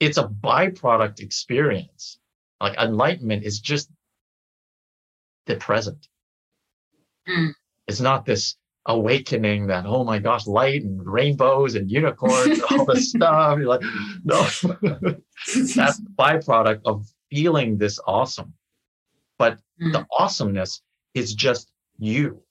it's 0.00 0.18
a 0.18 0.24
byproduct 0.28 1.20
experience. 1.20 2.18
Like 2.60 2.76
enlightenment 2.76 3.44
is 3.44 3.60
just 3.60 3.90
the 5.46 5.56
present. 5.56 6.08
Mm. 7.28 7.54
It's 7.88 8.00
not 8.00 8.24
this 8.24 8.56
awakening 8.90 9.66
that, 9.68 9.86
oh 9.86 10.04
my 10.04 10.18
gosh, 10.18 10.46
light 10.46 10.82
and 10.82 11.04
rainbows 11.06 11.74
and 11.74 11.90
unicorns 11.90 12.58
and 12.58 12.62
all 12.70 12.84
this 12.84 13.10
stuff. 13.16 13.58
You're 13.58 13.66
like, 13.68 13.82
no, 14.24 14.42
that's 14.42 14.62
the 15.98 16.06
byproduct 16.18 16.80
of 16.84 17.06
feeling 17.30 17.78
this 17.78 17.98
awesome. 18.06 18.52
But 19.38 19.58
Hmm. 19.80 19.92
the 19.92 20.06
awesomeness 20.18 20.82
is 21.14 21.32
just 21.34 21.72
you. 21.98 22.42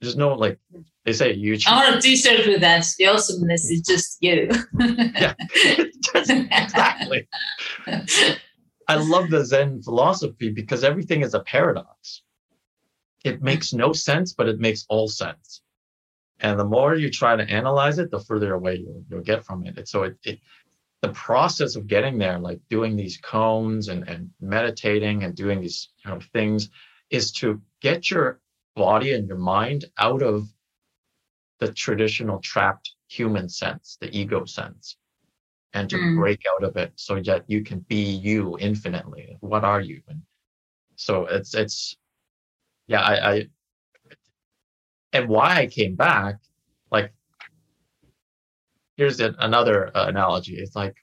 There's 0.00 0.16
no 0.16 0.32
like 0.34 0.58
they 1.04 1.12
say 1.12 1.34
you 1.34 1.54
choose. 1.56 1.66
I 1.68 1.84
want 1.84 1.96
a 1.96 2.00
T-shirt 2.00 2.46
with 2.46 2.60
that. 2.62 2.86
The 2.98 3.06
awesomeness 3.08 3.70
is 3.70 3.82
just 3.82 4.16
you. 4.20 4.48
Yeah. 4.80 5.34
exactly. 6.14 7.28
I 8.88 8.96
love 8.96 9.30
the 9.30 9.44
Zen 9.44 9.82
philosophy 9.82 10.50
because 10.50 10.82
everything 10.82 11.20
is 11.22 11.34
a 11.34 11.40
paradox. 11.40 12.22
It 13.24 13.42
makes 13.42 13.72
no 13.72 13.92
sense, 13.92 14.32
but 14.32 14.48
it 14.48 14.58
makes 14.58 14.84
all 14.88 15.08
sense. 15.08 15.62
And 16.40 16.58
the 16.58 16.64
more 16.64 16.96
you 16.96 17.10
try 17.10 17.36
to 17.36 17.48
analyze 17.48 17.98
it, 17.98 18.10
the 18.10 18.18
further 18.20 18.54
away 18.54 18.76
you'll, 18.76 19.04
you'll 19.08 19.22
get 19.22 19.44
from 19.44 19.64
it. 19.64 19.78
And 19.78 19.88
so 19.88 20.02
it, 20.04 20.16
it 20.24 20.40
the 21.02 21.10
process 21.10 21.76
of 21.76 21.86
getting 21.88 22.18
there, 22.18 22.38
like 22.38 22.60
doing 22.70 22.96
these 22.96 23.20
koans 23.20 23.88
and, 23.88 24.08
and 24.08 24.30
meditating 24.40 25.24
and 25.24 25.34
doing 25.34 25.60
these 25.60 25.88
kind 26.04 26.16
of 26.16 26.28
things, 26.28 26.70
is 27.10 27.32
to 27.32 27.60
get 27.80 28.10
your 28.10 28.40
body 28.76 29.12
and 29.12 29.26
your 29.28 29.38
mind 29.38 29.84
out 29.98 30.22
of 30.22 30.48
the 31.58 31.72
traditional 31.72 32.40
trapped 32.40 32.92
human 33.08 33.48
sense, 33.48 33.98
the 34.00 34.16
ego 34.16 34.44
sense, 34.44 34.96
and 35.74 35.90
to 35.90 35.96
Mm. 35.96 36.16
break 36.16 36.42
out 36.54 36.64
of 36.64 36.76
it 36.76 36.92
so 36.96 37.20
that 37.20 37.44
you 37.48 37.62
can 37.62 37.80
be 37.80 38.02
you 38.02 38.56
infinitely. 38.58 39.36
What 39.40 39.64
are 39.64 39.80
you? 39.80 40.02
And 40.08 40.22
so 40.96 41.26
it's 41.26 41.54
it's 41.54 41.96
yeah, 42.86 43.00
I, 43.00 43.32
I 43.32 43.46
and 45.12 45.28
why 45.28 45.56
I 45.56 45.66
came 45.66 45.94
back, 45.94 46.36
like 46.90 47.12
here's 48.96 49.20
an, 49.20 49.34
another 49.38 49.96
uh, 49.96 50.06
analogy. 50.06 50.56
It's 50.56 50.76
like, 50.76 50.94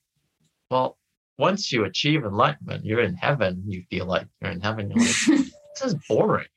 well, 0.69 0.97
once 1.37 1.71
you 1.71 1.85
achieve 1.85 2.23
enlightenment, 2.25 2.85
you're 2.85 3.01
in 3.01 3.15
heaven. 3.15 3.63
You 3.65 3.83
feel 3.89 4.05
like 4.05 4.27
you're 4.41 4.51
in 4.51 4.61
heaven. 4.61 4.91
You're 4.91 4.99
like, 4.99 5.15
this 5.75 5.83
is 5.83 5.95
boring. 6.07 6.47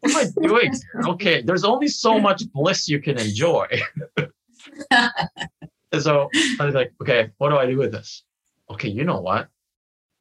What 0.00 0.16
am 0.16 0.32
I 0.38 0.46
doing? 0.46 0.72
Okay, 1.06 1.42
there's 1.42 1.64
only 1.64 1.88
so 1.88 2.18
much 2.18 2.42
bliss 2.52 2.88
you 2.88 3.00
can 3.00 3.18
enjoy. 3.18 3.66
and 4.90 6.00
so 6.00 6.28
I 6.58 6.64
was 6.64 6.74
like, 6.74 6.92
okay, 7.02 7.30
what 7.38 7.50
do 7.50 7.56
I 7.56 7.66
do 7.66 7.76
with 7.76 7.92
this? 7.92 8.22
Okay, 8.70 8.88
you 8.88 9.04
know 9.04 9.20
what? 9.20 9.48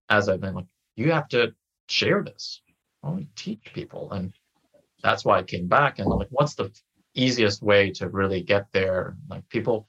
As 0.09 0.27
I've 0.27 0.41
been 0.41 0.55
like, 0.55 0.65
you 0.95 1.11
have 1.11 1.29
to 1.29 1.53
share 1.87 2.23
this. 2.23 2.61
To 3.05 3.25
teach 3.37 3.71
people. 3.73 4.11
And 4.11 4.33
that's 5.01 5.25
why 5.25 5.39
I 5.39 5.43
came 5.43 5.67
back 5.67 5.99
and 5.99 6.11
I'm 6.11 6.19
like, 6.19 6.27
what's 6.31 6.55
the 6.55 6.71
easiest 7.15 7.61
way 7.61 7.91
to 7.91 8.09
really 8.09 8.41
get 8.41 8.67
there? 8.71 9.17
Like 9.29 9.47
people 9.49 9.87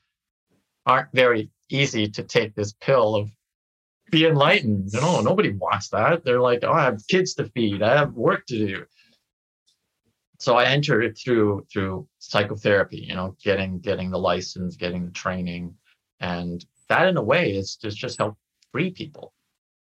aren't 0.86 1.12
very 1.12 1.50
easy 1.68 2.08
to 2.08 2.22
take 2.22 2.54
this 2.54 2.72
pill 2.80 3.14
of 3.16 3.30
be 4.11 4.26
enlightened. 4.26 4.90
You 4.92 5.00
know, 5.00 5.20
nobody 5.20 5.50
wants 5.52 5.88
that. 5.90 6.24
They're 6.24 6.40
like, 6.40 6.61
oh, 6.64 6.72
I 6.72 6.84
have 6.84 7.06
kids 7.08 7.34
to 7.34 7.44
feed, 7.50 7.82
I 7.82 7.96
have 7.96 8.14
work 8.14 8.46
to 8.46 8.58
do. 8.58 8.84
So 10.38 10.56
I 10.56 10.64
entered 10.64 11.02
it 11.04 11.18
through 11.18 11.66
through 11.72 12.08
psychotherapy, 12.18 13.04
you 13.08 13.14
know, 13.14 13.36
getting 13.42 13.78
getting 13.78 14.11
the 14.11 14.18
license, 14.18 14.76
getting 14.76 15.04
the 15.06 15.12
training, 15.12 15.76
and 16.18 16.64
that 16.88 17.08
in 17.08 17.16
a 17.18 17.22
way 17.22 17.52
is 17.54 17.76
just 17.76 17.98
just 17.98 18.18
help 18.18 18.36
free 18.72 18.90
people, 18.90 19.34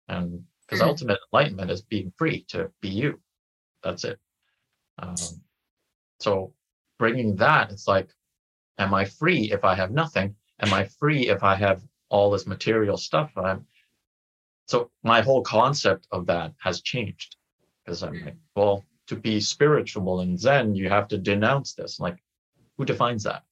and 0.08 0.44
because 0.60 0.80
Mm. 0.80 0.86
ultimate 0.86 1.18
enlightenment 1.32 1.70
is 1.70 1.82
being 1.82 2.12
free 2.16 2.44
to 2.48 2.70
be 2.80 2.88
you. 2.88 3.20
That's 3.82 4.04
it. 4.04 4.18
Um, 4.98 5.16
so 6.20 6.52
bringing 6.98 7.36
that, 7.36 7.70
it's 7.72 7.88
like, 7.88 8.08
am 8.78 8.94
I 8.94 9.04
free 9.04 9.50
if 9.52 9.64
I 9.64 9.74
have 9.74 9.90
nothing? 9.90 10.36
Am 10.60 10.72
I 10.72 10.84
free 10.84 11.28
if 11.28 11.42
I 11.42 11.54
have 11.56 11.82
all 12.14 12.30
this 12.30 12.46
material 12.46 12.96
stuff. 12.96 13.32
I'm, 13.36 13.66
so 14.66 14.90
my 15.02 15.20
whole 15.20 15.42
concept 15.42 16.06
of 16.12 16.26
that 16.26 16.54
has 16.60 16.80
changed 16.80 17.36
because 17.84 18.02
I'm 18.04 18.24
like, 18.24 18.36
well, 18.54 18.84
to 19.08 19.16
be 19.16 19.40
spiritual 19.40 20.20
and 20.20 20.38
Zen, 20.38 20.74
you 20.76 20.88
have 20.88 21.08
to 21.08 21.18
denounce 21.18 21.74
this. 21.74 22.00
Like, 22.00 22.22
who 22.78 22.84
defines 22.84 23.24
that? 23.24 23.42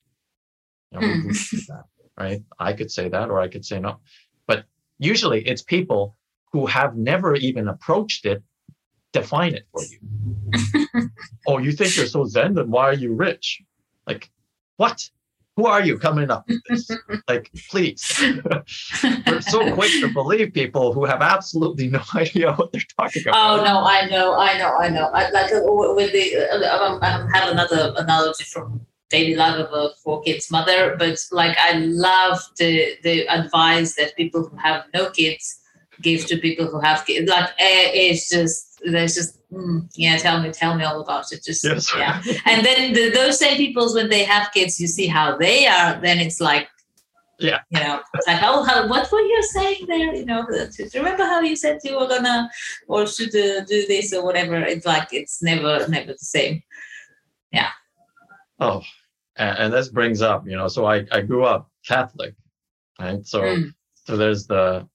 You 0.93 1.01
know, 1.01 1.07
who- 1.07 1.29
who 1.29 1.33
that? 1.69 1.85
Right? 2.19 2.43
I 2.59 2.73
could 2.73 2.91
say 2.91 3.09
that, 3.09 3.31
or 3.31 3.41
I 3.41 3.49
could 3.49 3.65
say 3.65 3.81
no. 3.81 4.01
But 4.47 4.65
usually, 4.99 5.47
it's 5.47 5.63
people 5.63 6.17
who 6.53 6.67
have 6.67 6.97
never 6.97 7.35
even 7.35 7.69
approached 7.69 8.27
it 8.27 8.43
define 9.13 9.55
it 9.55 9.67
for 9.73 9.83
you. 9.83 11.11
oh, 11.47 11.59
you 11.59 11.73
think 11.73 11.97
you're 11.97 12.07
so 12.07 12.25
Zen? 12.25 12.55
Then 12.55 12.71
why 12.71 12.85
are 12.87 12.95
you 12.95 13.15
rich? 13.15 13.63
Like, 14.07 14.31
what? 14.77 15.09
Who 15.57 15.67
are 15.67 15.83
you 15.85 15.99
coming 15.99 16.31
up 16.31 16.49
with 16.49 16.63
this? 16.69 16.91
like, 17.29 17.51
please. 17.71 18.03
We're 19.27 19.41
so 19.43 19.75
quick 19.75 19.91
to 20.01 20.09
believe 20.09 20.55
people 20.55 20.95
who 20.95 21.05
have 21.05 21.21
absolutely 21.21 21.89
no 21.89 22.01
idea 22.15 22.55
what 22.55 22.73
they're 22.73 22.81
talking 22.99 23.23
about. 23.23 23.61
Oh 23.61 23.63
no, 23.63 23.85
I 23.85 24.07
know, 24.09 24.35
I 24.35 24.57
know, 24.57 24.75
I 24.79 24.89
know. 24.89 25.11
I, 25.13 25.29
like 25.31 25.53
uh, 25.53 25.61
with 25.95 26.13
the, 26.13 26.37
uh, 26.37 26.99
I 27.03 27.29
have 27.35 27.51
another 27.51 27.93
analogy 27.99 28.45
from 28.45 28.87
daily 29.11 29.35
life 29.35 29.57
of 29.57 29.73
a 29.75 29.91
four 30.03 30.23
kids 30.23 30.51
mother, 30.51 30.97
but 30.99 31.19
like 31.33 31.57
I 31.61 31.73
love 31.75 32.39
the 32.57 32.97
the 33.03 33.29
advice 33.29 33.95
that 33.97 34.17
people 34.17 34.49
who 34.49 34.57
have 34.57 34.87
no 34.95 35.11
kids 35.11 35.61
give 36.03 36.27
to 36.27 36.37
people 36.39 36.67
who 36.67 36.81
have 36.81 37.05
kids. 37.07 37.31
Like 37.31 37.51
eh, 37.59 37.91
it's 37.95 38.29
just 38.29 38.81
there's 38.85 39.15
just 39.15 39.39
mm, 39.51 39.89
yeah, 39.95 40.17
tell 40.19 40.41
me, 40.43 40.51
tell 40.51 40.75
me 40.75 40.85
all 40.85 41.01
about 41.01 41.31
it. 41.33 41.43
Just 41.45 41.65
Yes. 41.65 41.93
yeah, 41.97 42.23
and 42.47 42.65
then 42.67 42.93
the, 42.93 43.11
those 43.11 43.39
same 43.39 43.57
peoples 43.57 43.95
when 43.95 44.09
they 44.11 44.25
have 44.25 44.53
kids, 44.53 44.81
you 44.81 44.87
see 44.89 45.07
how 45.07 45.37
they 45.37 45.67
are. 45.67 46.01
Then 46.01 46.19
it's 46.19 46.41
like 46.41 46.69
Yeah. 47.39 47.61
you 47.71 47.81
know, 47.81 48.01
it's 48.15 48.27
like, 48.27 48.43
oh, 48.43 48.63
how, 48.65 48.87
what 48.89 49.11
were 49.13 49.21
you 49.21 49.43
saying 49.57 49.87
there? 49.89 50.15
You 50.15 50.25
know, 50.27 50.47
remember 50.95 51.25
how 51.25 51.41
you 51.41 51.57
said 51.57 51.79
you 51.85 51.99
were 51.99 52.07
gonna 52.09 52.51
or 52.89 53.07
should 53.07 53.35
uh, 53.35 53.65
do 53.65 53.87
this 53.87 54.13
or 54.13 54.25
whatever. 54.25 54.57
It's 54.73 54.87
like 54.87 55.09
it's 55.13 55.43
never, 55.43 55.87
never 55.89 56.13
the 56.13 56.19
same. 56.37 56.63
Yeah. 57.53 57.71
Oh, 58.61 58.83
and, 59.37 59.59
and 59.59 59.73
this 59.73 59.89
brings 59.89 60.23
up, 60.23 60.47
you 60.47 60.57
know, 60.57 60.69
so 60.69 60.85
I, 60.87 61.05
I 61.11 61.21
grew 61.23 61.45
up 61.45 61.71
Catholic, 61.87 62.35
right? 63.01 63.25
So, 63.27 63.41
Mm. 63.43 63.75
so 64.07 64.17
there's 64.17 64.47
the, 64.47 64.87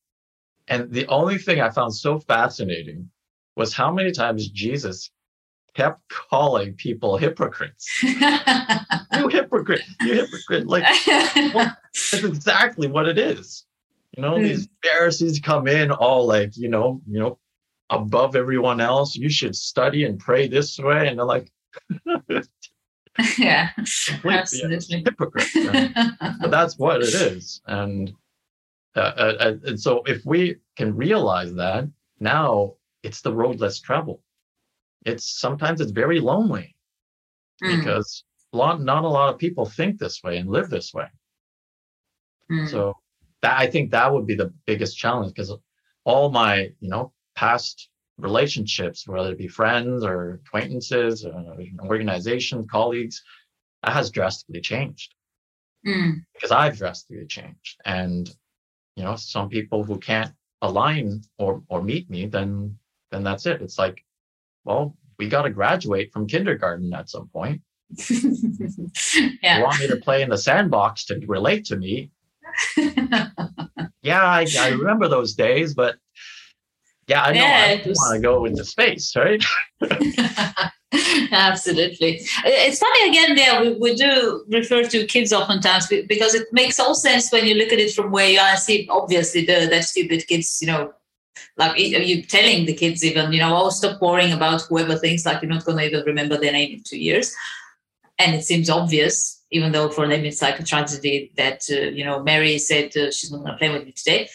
and 0.67 0.91
the 0.91 1.07
only 1.07 1.37
thing 1.37 1.61
I 1.61 1.69
found 1.69 1.93
so 1.95 2.19
fascinating 2.19 3.09
was 3.55 3.73
how 3.73 3.91
many 3.91 4.11
times 4.11 4.49
Jesus 4.49 5.09
kept 5.73 6.01
calling 6.09 6.73
people 6.73 7.17
hypocrites. 7.17 7.87
You 9.13 9.29
hypocrite, 9.29 9.81
you 10.01 10.13
hypocrite. 10.13 10.67
Like, 10.67 10.85
that's 11.05 12.13
exactly 12.13 12.87
what 12.87 13.07
it 13.07 13.17
is. 13.17 13.65
You 14.15 14.21
know, 14.21 14.39
these 14.39 14.65
hmm. 14.65 14.87
Pharisees 14.87 15.39
come 15.39 15.67
in 15.67 15.91
all 15.91 16.27
like, 16.27 16.55
you 16.55 16.69
know, 16.69 17.01
you 17.07 17.19
know, 17.19 17.39
above 17.89 18.35
everyone 18.35 18.79
else. 18.79 19.15
You 19.15 19.29
should 19.29 19.55
study 19.55 20.03
and 20.03 20.19
pray 20.19 20.47
this 20.47 20.77
way. 20.77 21.07
And 21.07 21.17
they're 21.17 21.25
like, 21.25 21.51
yeah, 23.37 23.69
absolutely. 24.25 25.03
hypocrites. 25.03 25.55
And- 25.55 25.93
but 26.19 26.51
that's 26.51 26.77
what 26.77 27.01
it 27.01 27.13
is 27.13 27.61
and 27.65 28.13
uh, 28.95 28.99
uh, 28.99 29.35
uh, 29.39 29.55
and 29.65 29.79
so 29.79 30.01
if 30.05 30.25
we 30.25 30.57
can 30.75 30.95
realize 30.95 31.53
that 31.53 31.87
now 32.19 32.73
it's 33.03 33.21
the 33.21 33.33
road 33.33 33.59
less 33.59 33.79
traveled. 33.79 34.21
It's 35.05 35.39
sometimes 35.39 35.81
it's 35.81 35.91
very 35.91 36.19
lonely 36.19 36.75
Mm, 37.63 37.77
because 37.77 38.23
a 38.53 38.57
lot, 38.57 38.81
not 38.81 39.03
a 39.03 39.07
lot 39.07 39.33
of 39.33 39.39
people 39.39 39.65
think 39.65 39.97
this 39.97 40.21
way 40.23 40.37
and 40.37 40.49
live 40.49 40.69
this 40.69 40.93
way. 40.93 41.07
Mm. 42.51 42.69
so 42.69 42.95
that 43.41 43.59
i 43.59 43.67
think 43.67 43.91
that 43.91 44.13
would 44.13 44.25
be 44.25 44.35
the 44.35 44.53
biggest 44.65 44.97
challenge 44.97 45.33
because 45.33 45.53
all 46.05 46.31
my 46.31 46.71
you 46.79 46.89
know 46.89 47.11
past 47.35 47.89
relationships 48.17 49.05
whether 49.05 49.31
it 49.33 49.37
be 49.37 49.49
friends 49.49 50.03
or 50.03 50.39
acquaintances 50.45 51.25
or 51.25 51.57
organizations 51.81 52.65
colleagues 52.71 53.21
that 53.83 53.93
has 53.93 54.09
drastically 54.09 54.61
changed. 54.61 55.13
Mm, 55.85 56.23
because 56.33 56.51
I've 56.51 56.77
drastically 56.77 57.25
changed. 57.27 57.79
And 57.85 58.29
you 58.97 59.03
know, 59.03 59.15
some 59.15 59.47
people 59.47 59.83
who 59.83 59.97
can't 59.99 60.33
align 60.63 61.21
or 61.37 61.61
or 61.69 61.81
meet 61.83 62.09
me, 62.09 62.25
then 62.25 62.75
then 63.11 63.23
that's 63.23 63.45
it. 63.45 63.61
It's 63.61 63.77
like, 63.77 64.03
well, 64.65 64.97
we 65.19 65.29
got 65.29 65.43
to 65.43 65.49
graduate 65.51 66.11
from 66.11 66.27
kindergarten 66.27 66.91
at 66.93 67.09
some 67.09 67.29
point. 67.29 67.61
You 69.43 69.63
want 69.63 69.79
me 69.79 69.87
to 69.87 69.97
play 69.97 70.21
in 70.23 70.29
the 70.29 70.37
sandbox 70.37 71.05
to 71.05 71.19
relate 71.27 71.63
to 71.65 71.77
me? 71.77 72.11
Yeah, 74.01 74.23
I, 74.23 74.45
I 74.59 74.69
remember 74.69 75.07
those 75.07 75.33
days, 75.35 75.73
but 75.73 75.95
yeah, 77.07 77.21
I 77.23 77.33
know 77.33 77.41
Yeah, 77.41 77.79
I 77.83 77.87
was- 77.87 77.97
want 77.97 78.15
to 78.15 78.21
go 78.21 78.45
into 78.45 78.65
space, 78.65 79.15
right? 79.15 79.43
Absolutely. 81.31 82.21
It's 82.45 82.79
funny 82.79 83.09
again 83.09 83.35
there, 83.35 83.61
we, 83.61 83.73
we 83.73 83.95
do 83.95 84.45
refer 84.47 84.83
to 84.83 85.05
kids 85.05 85.33
oftentimes 85.33 85.87
be- 85.87 86.03
because 86.03 86.33
it 86.33 86.47
makes 86.53 86.79
all 86.79 86.95
sense 86.95 87.29
when 87.31 87.45
you 87.45 87.55
look 87.55 87.73
at 87.73 87.79
it 87.79 87.93
from 87.93 88.11
where 88.11 88.29
you 88.29 88.39
are. 88.39 88.51
I 88.51 88.55
see 88.55 88.87
obviously 88.89 89.45
the 89.45 89.67
that 89.69 89.83
stupid 89.83 90.25
kids, 90.27 90.59
you 90.61 90.67
know, 90.67 90.93
like 91.57 91.77
you 91.77 92.23
telling 92.23 92.65
the 92.65 92.73
kids 92.73 93.03
even, 93.03 93.33
you 93.33 93.39
know, 93.39 93.55
oh, 93.55 93.69
stop 93.69 94.01
worrying 94.01 94.31
about 94.31 94.61
whoever 94.61 94.95
thinks 94.95 95.25
like 95.25 95.41
you're 95.41 95.51
not 95.51 95.65
going 95.65 95.77
to 95.77 95.85
even 95.85 96.05
remember 96.05 96.37
their 96.37 96.53
name 96.53 96.75
in 96.77 96.83
two 96.83 96.99
years. 96.99 97.35
And 98.17 98.33
it 98.33 98.43
seems 98.43 98.69
obvious, 98.69 99.43
even 99.51 99.73
though 99.73 99.89
for 99.89 100.07
them 100.07 100.23
it's 100.23 100.41
like 100.41 100.59
a 100.59 100.63
tragedy 100.63 101.31
that, 101.35 101.63
uh, 101.69 101.75
you 101.75 102.05
know, 102.05 102.23
Mary 102.23 102.57
said 102.57 102.95
uh, 102.95 103.11
she's 103.11 103.31
not 103.31 103.39
going 103.39 103.51
to 103.51 103.57
play 103.57 103.69
with 103.69 103.85
me 103.85 103.91
today. 103.91 104.29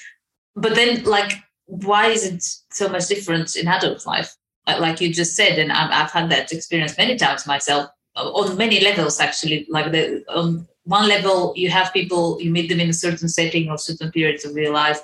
But 0.54 0.74
then, 0.74 1.02
like, 1.04 1.32
why 1.64 2.08
is 2.08 2.26
it 2.26 2.44
so 2.70 2.88
much 2.88 3.08
different 3.08 3.56
in 3.56 3.66
adult 3.66 4.06
life? 4.06 4.36
Like 4.66 5.00
you 5.00 5.12
just 5.12 5.34
said, 5.34 5.58
and 5.58 5.72
I've, 5.72 5.90
I've 5.90 6.10
had 6.10 6.30
that 6.30 6.52
experience 6.52 6.96
many 6.96 7.16
times 7.16 7.46
myself 7.46 7.90
uh, 8.16 8.30
on 8.30 8.56
many 8.56 8.80
levels, 8.80 9.18
actually. 9.20 9.66
Like 9.68 9.92
the 9.92 10.24
on 10.28 10.68
one 10.84 11.08
level, 11.08 11.52
you 11.56 11.70
have 11.70 11.92
people, 11.92 12.40
you 12.40 12.50
meet 12.50 12.68
them 12.68 12.80
in 12.80 12.90
a 12.90 12.94
certain 12.94 13.28
setting 13.28 13.68
or 13.70 13.78
certain 13.78 14.10
periods 14.12 14.44
of 14.44 14.54
their 14.54 14.70
life. 14.70 15.00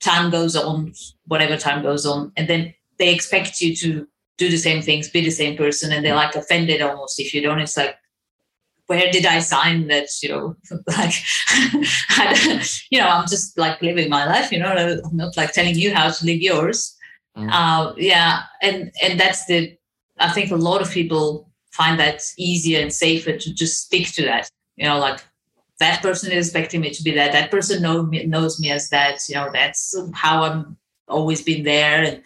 Time 0.00 0.30
goes 0.30 0.56
on, 0.56 0.92
whatever 1.26 1.56
time 1.56 1.82
goes 1.82 2.04
on, 2.04 2.32
and 2.36 2.48
then 2.48 2.74
they 2.98 3.14
expect 3.14 3.60
you 3.60 3.74
to 3.76 4.06
do 4.38 4.48
the 4.48 4.56
same 4.56 4.82
things, 4.82 5.08
be 5.08 5.20
the 5.20 5.30
same 5.30 5.56
person, 5.56 5.92
and 5.92 6.04
they're 6.04 6.14
like 6.14 6.34
offended 6.34 6.82
almost 6.82 7.20
if 7.20 7.32
you 7.32 7.40
don't. 7.40 7.60
It's 7.60 7.76
like, 7.76 7.96
where 8.86 9.10
did 9.10 9.24
I 9.24 9.38
sign 9.38 9.86
that? 9.88 10.08
You 10.22 10.28
know, 10.30 10.56
like, 10.86 11.14
you 12.90 12.98
know, 12.98 13.08
I'm 13.08 13.26
just 13.28 13.56
like 13.56 13.80
living 13.80 14.10
my 14.10 14.26
life. 14.26 14.50
You 14.52 14.58
know, 14.58 15.00
I'm 15.04 15.16
not 15.16 15.36
like 15.36 15.52
telling 15.52 15.76
you 15.76 15.94
how 15.94 16.10
to 16.10 16.24
live 16.26 16.40
yours. 16.40 16.96
Mm. 17.36 17.50
Uh, 17.50 17.94
yeah, 17.96 18.42
and 18.60 18.92
and 19.02 19.18
that's 19.18 19.46
the. 19.46 19.76
I 20.18 20.30
think 20.30 20.50
a 20.50 20.56
lot 20.56 20.82
of 20.82 20.90
people 20.90 21.50
find 21.70 21.98
that 21.98 22.22
easier 22.38 22.80
and 22.80 22.92
safer 22.92 23.36
to 23.36 23.54
just 23.54 23.86
stick 23.86 24.06
to 24.08 24.22
that. 24.24 24.50
You 24.76 24.86
know, 24.88 24.98
like 24.98 25.24
that 25.78 26.02
person 26.02 26.30
is 26.32 26.48
expecting 26.48 26.80
me 26.80 26.90
to 26.90 27.02
be 27.02 27.12
that. 27.12 27.32
That 27.32 27.50
person 27.50 27.82
know 27.82 28.02
me, 28.02 28.24
knows 28.26 28.60
me 28.60 28.70
as 28.70 28.90
that. 28.90 29.20
You 29.28 29.36
know, 29.36 29.50
that's 29.52 29.94
how 30.14 30.42
I'm 30.42 30.76
always 31.08 31.42
been 31.42 31.64
there, 31.64 32.02
and 32.04 32.22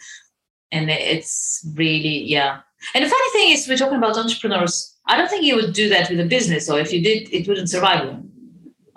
and 0.71 0.89
it's 0.89 1.65
really 1.75 2.23
yeah. 2.23 2.59
And 2.93 3.03
the 3.03 3.09
funny 3.09 3.31
thing 3.31 3.51
is, 3.53 3.67
we're 3.67 3.77
talking 3.77 3.97
about 3.97 4.17
entrepreneurs. 4.17 4.95
I 5.07 5.17
don't 5.17 5.29
think 5.29 5.43
you 5.43 5.55
would 5.55 5.73
do 5.73 5.87
that 5.89 6.09
with 6.09 6.19
a 6.19 6.25
business, 6.25 6.69
or 6.69 6.79
if 6.79 6.91
you 6.91 7.01
did, 7.01 7.33
it 7.33 7.47
wouldn't 7.47 7.69
survive. 7.69 8.17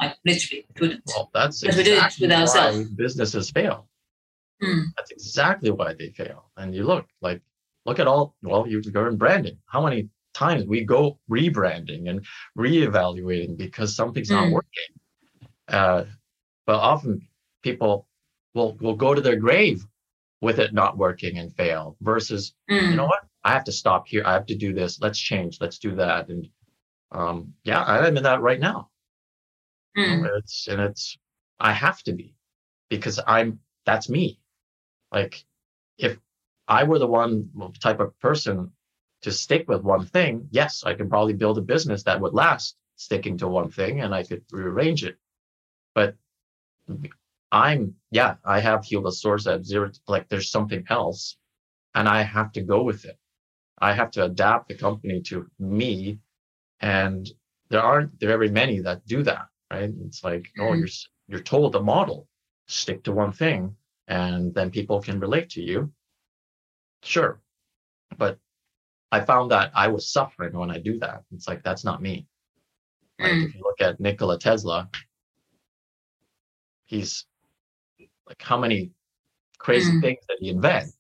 Like 0.01 0.17
literally, 0.25 0.67
it 0.75 0.81
wouldn't. 0.81 1.03
Well, 1.07 1.31
that's 1.33 1.61
But 1.61 1.77
we 1.77 1.85
do 1.85 1.93
it 1.93 1.95
exactly 1.95 2.27
with 2.27 2.35
why 2.35 2.41
ourselves. 2.41 2.91
businesses 2.91 3.51
fail. 3.51 3.87
Mm. 4.63 4.85
That's 4.97 5.11
exactly 5.11 5.71
why 5.71 5.95
they 5.95 6.11
fail. 6.11 6.51
And 6.57 6.75
you 6.75 6.85
look 6.85 7.07
like 7.23 7.43
look 7.87 7.99
at 7.99 8.07
all 8.07 8.37
well, 8.43 8.67
you 8.69 8.83
go 8.83 9.07
in 9.07 9.17
branding. 9.17 9.59
How 9.67 9.83
many 9.85 10.09
times 10.35 10.65
we 10.67 10.85
go 10.85 11.19
rebranding 11.31 12.09
and 12.09 12.25
reevaluating 12.57 13.57
because 13.57 13.97
something's 13.97 14.31
not 14.31 14.49
Mm. 14.49 14.53
working. 14.53 14.91
Uh, 15.69 16.05
but 16.67 16.77
often 16.77 17.27
people 17.63 18.07
will 18.55 18.77
will 18.81 18.97
go 18.97 19.15
to 19.15 19.21
their 19.21 19.37
grave 19.37 19.87
with 20.41 20.59
it 20.59 20.73
not 20.75 20.97
working 20.99 21.39
and 21.39 21.55
fail 21.57 21.97
versus 22.01 22.55
Mm. 22.71 22.91
you 22.91 22.97
know 22.97 23.07
what 23.07 23.25
i 23.45 23.53
have 23.53 23.65
to 23.65 23.73
stop 23.73 24.09
here 24.09 24.23
i 24.27 24.33
have 24.33 24.47
to 24.47 24.57
do 24.57 24.73
this 24.73 25.01
let's 25.01 25.19
change 25.19 25.59
let's 25.61 25.79
do 25.79 25.95
that 25.97 26.29
and 26.29 26.49
um 27.13 27.55
yeah 27.65 27.83
i'm 27.85 28.17
in 28.17 28.23
that 28.25 28.41
right 28.43 28.61
now 28.61 28.91
Mm. 29.97 30.23
know, 30.23 30.35
it's 30.37 30.69
and 30.69 30.81
it's 30.81 31.19
i 31.61 31.73
have 31.73 32.03
to 32.05 32.13
be 32.13 32.35
because 32.89 33.21
i'm 33.27 33.61
that's 33.87 34.09
me 34.09 34.40
like 35.13 35.45
if 35.99 36.19
i 36.69 36.85
were 36.85 36.99
the 36.99 37.07
one 37.07 37.51
type 37.81 38.01
of 38.01 38.19
person 38.21 38.71
to 39.23 39.33
stick 39.33 39.69
with 39.69 39.83
one 39.83 40.05
thing 40.07 40.49
yes 40.51 40.85
i 40.85 40.95
could 40.95 41.09
probably 41.11 41.35
build 41.35 41.59
a 41.59 41.63
business 41.63 42.03
that 42.05 42.21
would 42.21 42.35
last 42.35 42.77
sticking 42.97 43.37
to 43.39 43.49
one 43.49 43.71
thing 43.71 44.01
and 44.03 44.15
i 44.15 44.23
could 44.23 44.45
rearrange 44.53 45.05
it. 45.05 45.17
But 45.95 46.17
i'm 47.53 47.95
yeah 48.11 48.37
i 48.45 48.61
have 48.61 48.85
healed 48.85 49.07
a 49.07 49.13
source 49.13 49.47
at 49.47 49.65
zero 49.65 49.91
like 50.07 50.29
there's 50.29 50.51
something 50.51 50.85
else 50.89 51.37
and 51.95 52.09
i 52.09 52.23
have 52.23 52.53
to 52.53 52.63
go 52.63 52.83
with 52.83 53.05
it. 53.05 53.19
I 53.79 53.93
have 53.95 54.11
to 54.13 54.25
adapt 54.25 54.69
the 54.69 54.75
company 54.77 55.23
to 55.23 55.51
me 55.59 56.19
and 56.81 57.29
there 57.71 57.83
aren't 57.83 58.19
there 58.21 58.29
are 58.31 58.39
very 58.39 58.51
many 58.51 58.81
that 58.81 59.07
do 59.07 59.23
that 59.25 59.47
right? 59.73 59.91
It's 60.07 60.23
like 60.25 60.53
oh 60.59 60.73
Mhm. 60.73 60.79
you're 60.81 60.95
you're 61.29 61.43
told 61.55 61.73
the 61.73 61.83
model 61.83 62.29
stick 62.67 63.03
to 63.05 63.13
one 63.13 63.33
thing 63.33 63.77
and 64.11 64.53
then 64.53 64.71
people 64.71 65.01
can 65.01 65.21
relate 65.21 65.51
to 65.51 65.63
you. 65.63 65.91
Sure. 67.05 67.41
But 68.19 68.39
I 69.13 69.21
found 69.21 69.53
that 69.53 69.71
I 69.73 69.87
was 69.87 70.11
suffering 70.11 70.53
when 70.53 70.71
I 70.71 70.79
do 70.79 70.99
that. 70.99 71.23
It's 71.33 71.47
like, 71.47 71.63
that's 71.63 71.85
not 71.85 72.03
me. 72.03 72.27
Like 73.21 73.33
Mm. 73.33 73.45
if 73.47 73.55
you 73.55 73.63
look 73.63 73.81
at 73.81 74.01
Nikola 74.01 74.39
Tesla, 74.39 74.91
he's 76.87 77.25
like, 78.27 78.43
how 78.43 78.59
many 78.59 78.91
crazy 79.59 79.93
Mm. 79.93 80.01
things 80.01 80.27
did 80.29 80.39
he 80.41 80.49
invent? 80.51 80.91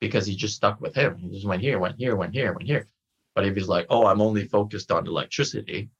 Because 0.00 0.26
he 0.26 0.34
just 0.34 0.56
stuck 0.56 0.80
with 0.80 0.96
him. 0.96 1.18
He 1.18 1.30
just 1.30 1.46
went 1.46 1.62
here, 1.62 1.78
went 1.78 1.96
here, 1.96 2.16
went 2.16 2.34
here, 2.34 2.52
went 2.52 2.66
here. 2.66 2.88
But 3.36 3.46
if 3.46 3.54
he's 3.54 3.68
like, 3.68 3.86
oh, 3.88 4.06
I'm 4.06 4.20
only 4.20 4.48
focused 4.48 4.90
on 4.90 5.06
electricity, 5.06 5.90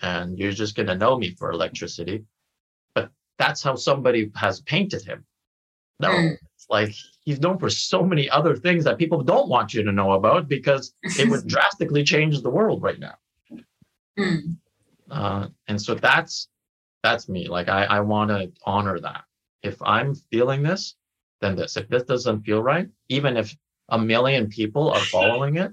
and 0.00 0.36
you're 0.36 0.50
just 0.52 0.74
gonna 0.74 0.96
know 0.96 1.16
me 1.16 1.30
for 1.36 1.52
electricity, 1.52 2.24
but 2.94 3.12
that's 3.38 3.62
how 3.62 3.76
somebody 3.76 4.32
has 4.34 4.60
painted 4.62 5.04
him. 5.04 5.24
No, 6.00 6.08
Mm. 6.10 6.36
it's 6.54 6.66
like 6.70 6.94
he's 7.24 7.40
known 7.40 7.58
for 7.58 7.68
so 7.70 8.02
many 8.02 8.28
other 8.30 8.56
things 8.56 8.84
that 8.84 8.98
people 8.98 9.22
don't 9.22 9.48
want 9.48 9.74
you 9.74 9.82
to 9.82 9.92
know 9.92 10.12
about 10.12 10.48
because 10.48 10.94
it 11.18 11.28
would 11.28 11.46
drastically 11.54 12.02
change 12.02 12.40
the 12.40 12.50
world 12.50 12.82
right 12.82 12.98
now. 12.98 13.14
Mm. 14.18 14.56
Uh, 15.10 15.48
and 15.68 15.80
so 15.80 15.94
that's 15.94 16.48
that's 17.02 17.28
me. 17.28 17.48
Like 17.48 17.68
I, 17.68 17.84
I 17.84 18.00
want 18.00 18.30
to 18.30 18.50
honor 18.64 18.98
that. 19.00 19.24
If 19.62 19.80
I'm 19.82 20.14
feeling 20.14 20.62
this, 20.62 20.96
then 21.40 21.54
this. 21.56 21.76
If 21.76 21.88
this 21.88 22.04
doesn't 22.04 22.42
feel 22.42 22.62
right, 22.62 22.88
even 23.08 23.36
if 23.36 23.54
a 23.90 23.98
million 23.98 24.48
people 24.48 24.90
are 24.90 25.00
following 25.16 25.56
it, 25.56 25.72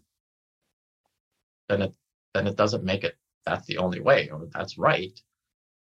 then 1.70 1.82
it 1.84 1.94
then 2.34 2.48
it 2.48 2.56
doesn't 2.58 2.84
make 2.84 3.04
it. 3.04 3.18
That's 3.46 3.66
the 3.66 3.78
only 3.78 4.02
way, 4.02 4.30
or 4.30 4.48
that's 4.54 4.78
right. 4.78 5.18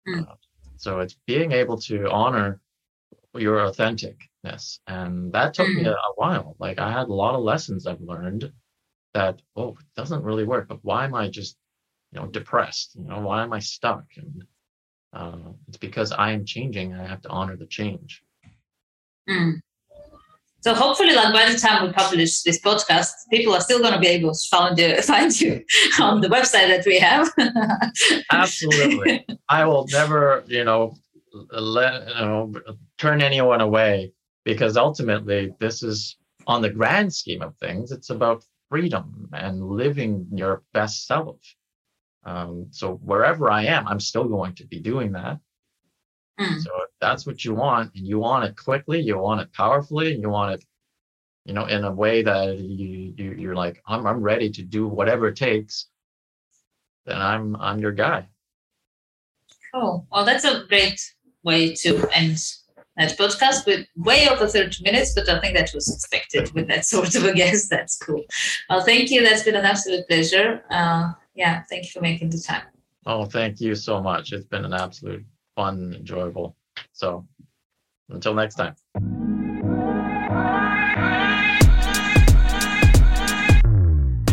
Mm. 0.09 0.27
Uh, 0.29 0.35
so 0.77 1.01
it's 1.01 1.17
being 1.27 1.53
able 1.53 1.79
to 1.83 2.11
honor 2.11 2.61
your 3.35 3.59
authenticness, 3.59 4.79
and 4.87 5.33
that 5.33 5.55
took 5.55 5.69
me 5.69 5.85
Mm. 5.85 5.89
a, 5.89 5.93
a 5.93 6.13
while. 6.17 6.57
Like 6.59 6.79
I 6.79 6.91
had 6.93 7.09
a 7.09 7.13
lot 7.15 7.35
of 7.35 7.43
lessons 7.43 7.87
I've 7.87 8.01
learned 8.01 8.53
that 9.15 9.41
oh, 9.57 9.71
it 9.71 9.87
doesn't 9.97 10.23
really 10.23 10.45
work. 10.45 10.69
But 10.69 10.79
why 10.83 11.05
am 11.05 11.15
I 11.15 11.29
just 11.29 11.57
you 12.13 12.21
know 12.21 12.27
depressed? 12.27 12.97
You 12.97 13.05
know 13.05 13.21
why 13.21 13.43
am 13.43 13.53
I 13.53 13.59
stuck? 13.61 14.05
And 14.17 14.45
uh, 15.13 15.53
it's 15.69 15.77
because 15.79 16.13
I 16.13 16.33
am 16.33 16.45
changing. 16.45 16.93
and 16.93 17.01
I 17.03 17.07
have 17.07 17.23
to 17.23 17.29
honor 17.29 17.57
the 17.57 17.67
change. 17.67 18.23
Mm. 19.29 19.61
So 20.63 20.75
hopefully, 20.75 21.15
like 21.15 21.33
by 21.33 21.51
the 21.51 21.59
time 21.59 21.87
we 21.87 21.93
publish 21.93 22.43
this 22.43 22.61
podcast, 22.61 23.13
people 23.31 23.55
are 23.55 23.63
still 23.63 23.79
going 23.81 23.95
to 23.95 23.99
be 23.99 24.09
able 24.09 24.33
to 24.35 24.49
find 24.51 24.79
you, 24.79 25.01
find 25.03 25.41
you 25.41 25.65
on 26.01 26.21
the 26.21 26.29
website 26.29 26.69
that 26.69 26.85
we 26.85 26.99
have. 26.99 27.31
Absolutely. 28.33 29.25
I 29.49 29.65
will 29.65 29.87
never, 29.91 30.45
you 30.49 30.65
know, 30.65 30.95
let 31.51 32.09
you 32.09 32.15
know 32.15 32.53
turn 33.01 33.23
anyone 33.23 33.63
away 33.63 34.13
because 34.45 34.77
ultimately 34.77 35.55
this 35.59 35.83
is 35.83 36.17
on 36.47 36.61
the 36.61 36.71
grand 36.71 37.13
scheme 37.13 37.43
of 37.43 37.57
things, 37.57 37.93
it's 37.93 38.11
about 38.11 38.45
freedom 38.69 39.29
and 39.33 39.65
living 39.65 40.27
your 40.33 40.63
best 40.75 41.07
self. 41.07 41.39
Um, 42.25 42.67
so 42.71 42.97
wherever 42.97 43.51
I 43.51 43.65
am, 43.65 43.89
I'm 43.89 44.01
still 44.01 44.29
going 44.29 44.55
to 44.57 44.67
be 44.67 44.81
doing 44.81 45.13
that. 45.13 45.39
Mm. 46.39 46.61
So 46.61 46.71
if 46.83 46.91
that's 47.01 47.27
what 47.27 47.45
you 47.45 47.55
want, 47.55 47.93
and 47.95 48.07
you 48.07 48.19
want 48.19 48.45
it 48.45 48.57
quickly, 48.57 49.01
you 49.01 49.19
want 49.19 49.41
it 49.41 49.53
powerfully, 49.53 50.13
and 50.13 50.23
you 50.23 50.29
want 50.29 50.55
it, 50.55 50.65
you 51.47 51.55
know, 51.55 51.67
in 51.67 51.85
a 51.85 51.93
way 51.93 52.23
that 52.23 52.59
you, 52.59 53.15
you 53.17 53.33
you're 53.33 53.55
like, 53.55 53.83
I'm 53.87 54.07
I'm 54.07 54.23
ready 54.23 54.51
to 54.51 54.63
do 54.63 54.87
whatever 54.87 55.29
it 55.29 55.37
takes. 55.37 55.87
Then 57.07 57.21
I'm 57.21 57.57
I'm 57.57 57.79
your 57.79 57.93
guy. 57.93 58.29
Cool. 59.75 60.07
Well, 60.11 60.25
that's 60.25 60.45
a 60.45 60.65
great 60.69 61.01
way 61.43 61.75
to 61.77 62.09
end 62.13 62.39
that 62.97 63.17
podcast 63.17 63.67
with 63.67 63.87
way 63.97 64.29
over 64.29 64.47
30 64.47 64.83
minutes, 64.83 65.15
but 65.15 65.29
I 65.29 65.41
think 65.41 65.57
that 65.57 65.71
was 65.75 65.93
expected 65.93 66.53
with 66.53 66.69
that 66.69 66.85
sort 66.95 67.15
of 67.15 67.25
a 67.25 67.33
guest. 67.33 67.71
That's 67.71 67.97
cool. 67.97 68.25
Well, 68.69 68.83
thank 68.83 69.11
you. 69.11 69.23
That's 69.23 69.43
been 69.43 69.57
an 69.57 69.65
absolute 69.65 70.07
pleasure. 70.09 70.63
Uh, 70.71 71.13
yeah, 71.35 71.63
thank 71.71 71.85
you 71.85 71.91
for 71.91 72.01
making 72.01 72.31
the 72.31 72.39
time. 72.39 72.63
Oh, 73.07 73.25
thank 73.25 73.61
you 73.61 73.75
so 73.75 74.03
much. 74.03 74.33
It's 74.33 74.47
been 74.47 74.65
an 74.65 74.75
absolute 74.75 75.25
fun, 75.57 75.95
enjoyable. 75.99 76.57
So 76.93 77.27
until 78.11 78.35
next 78.35 78.57
time. 78.57 79.50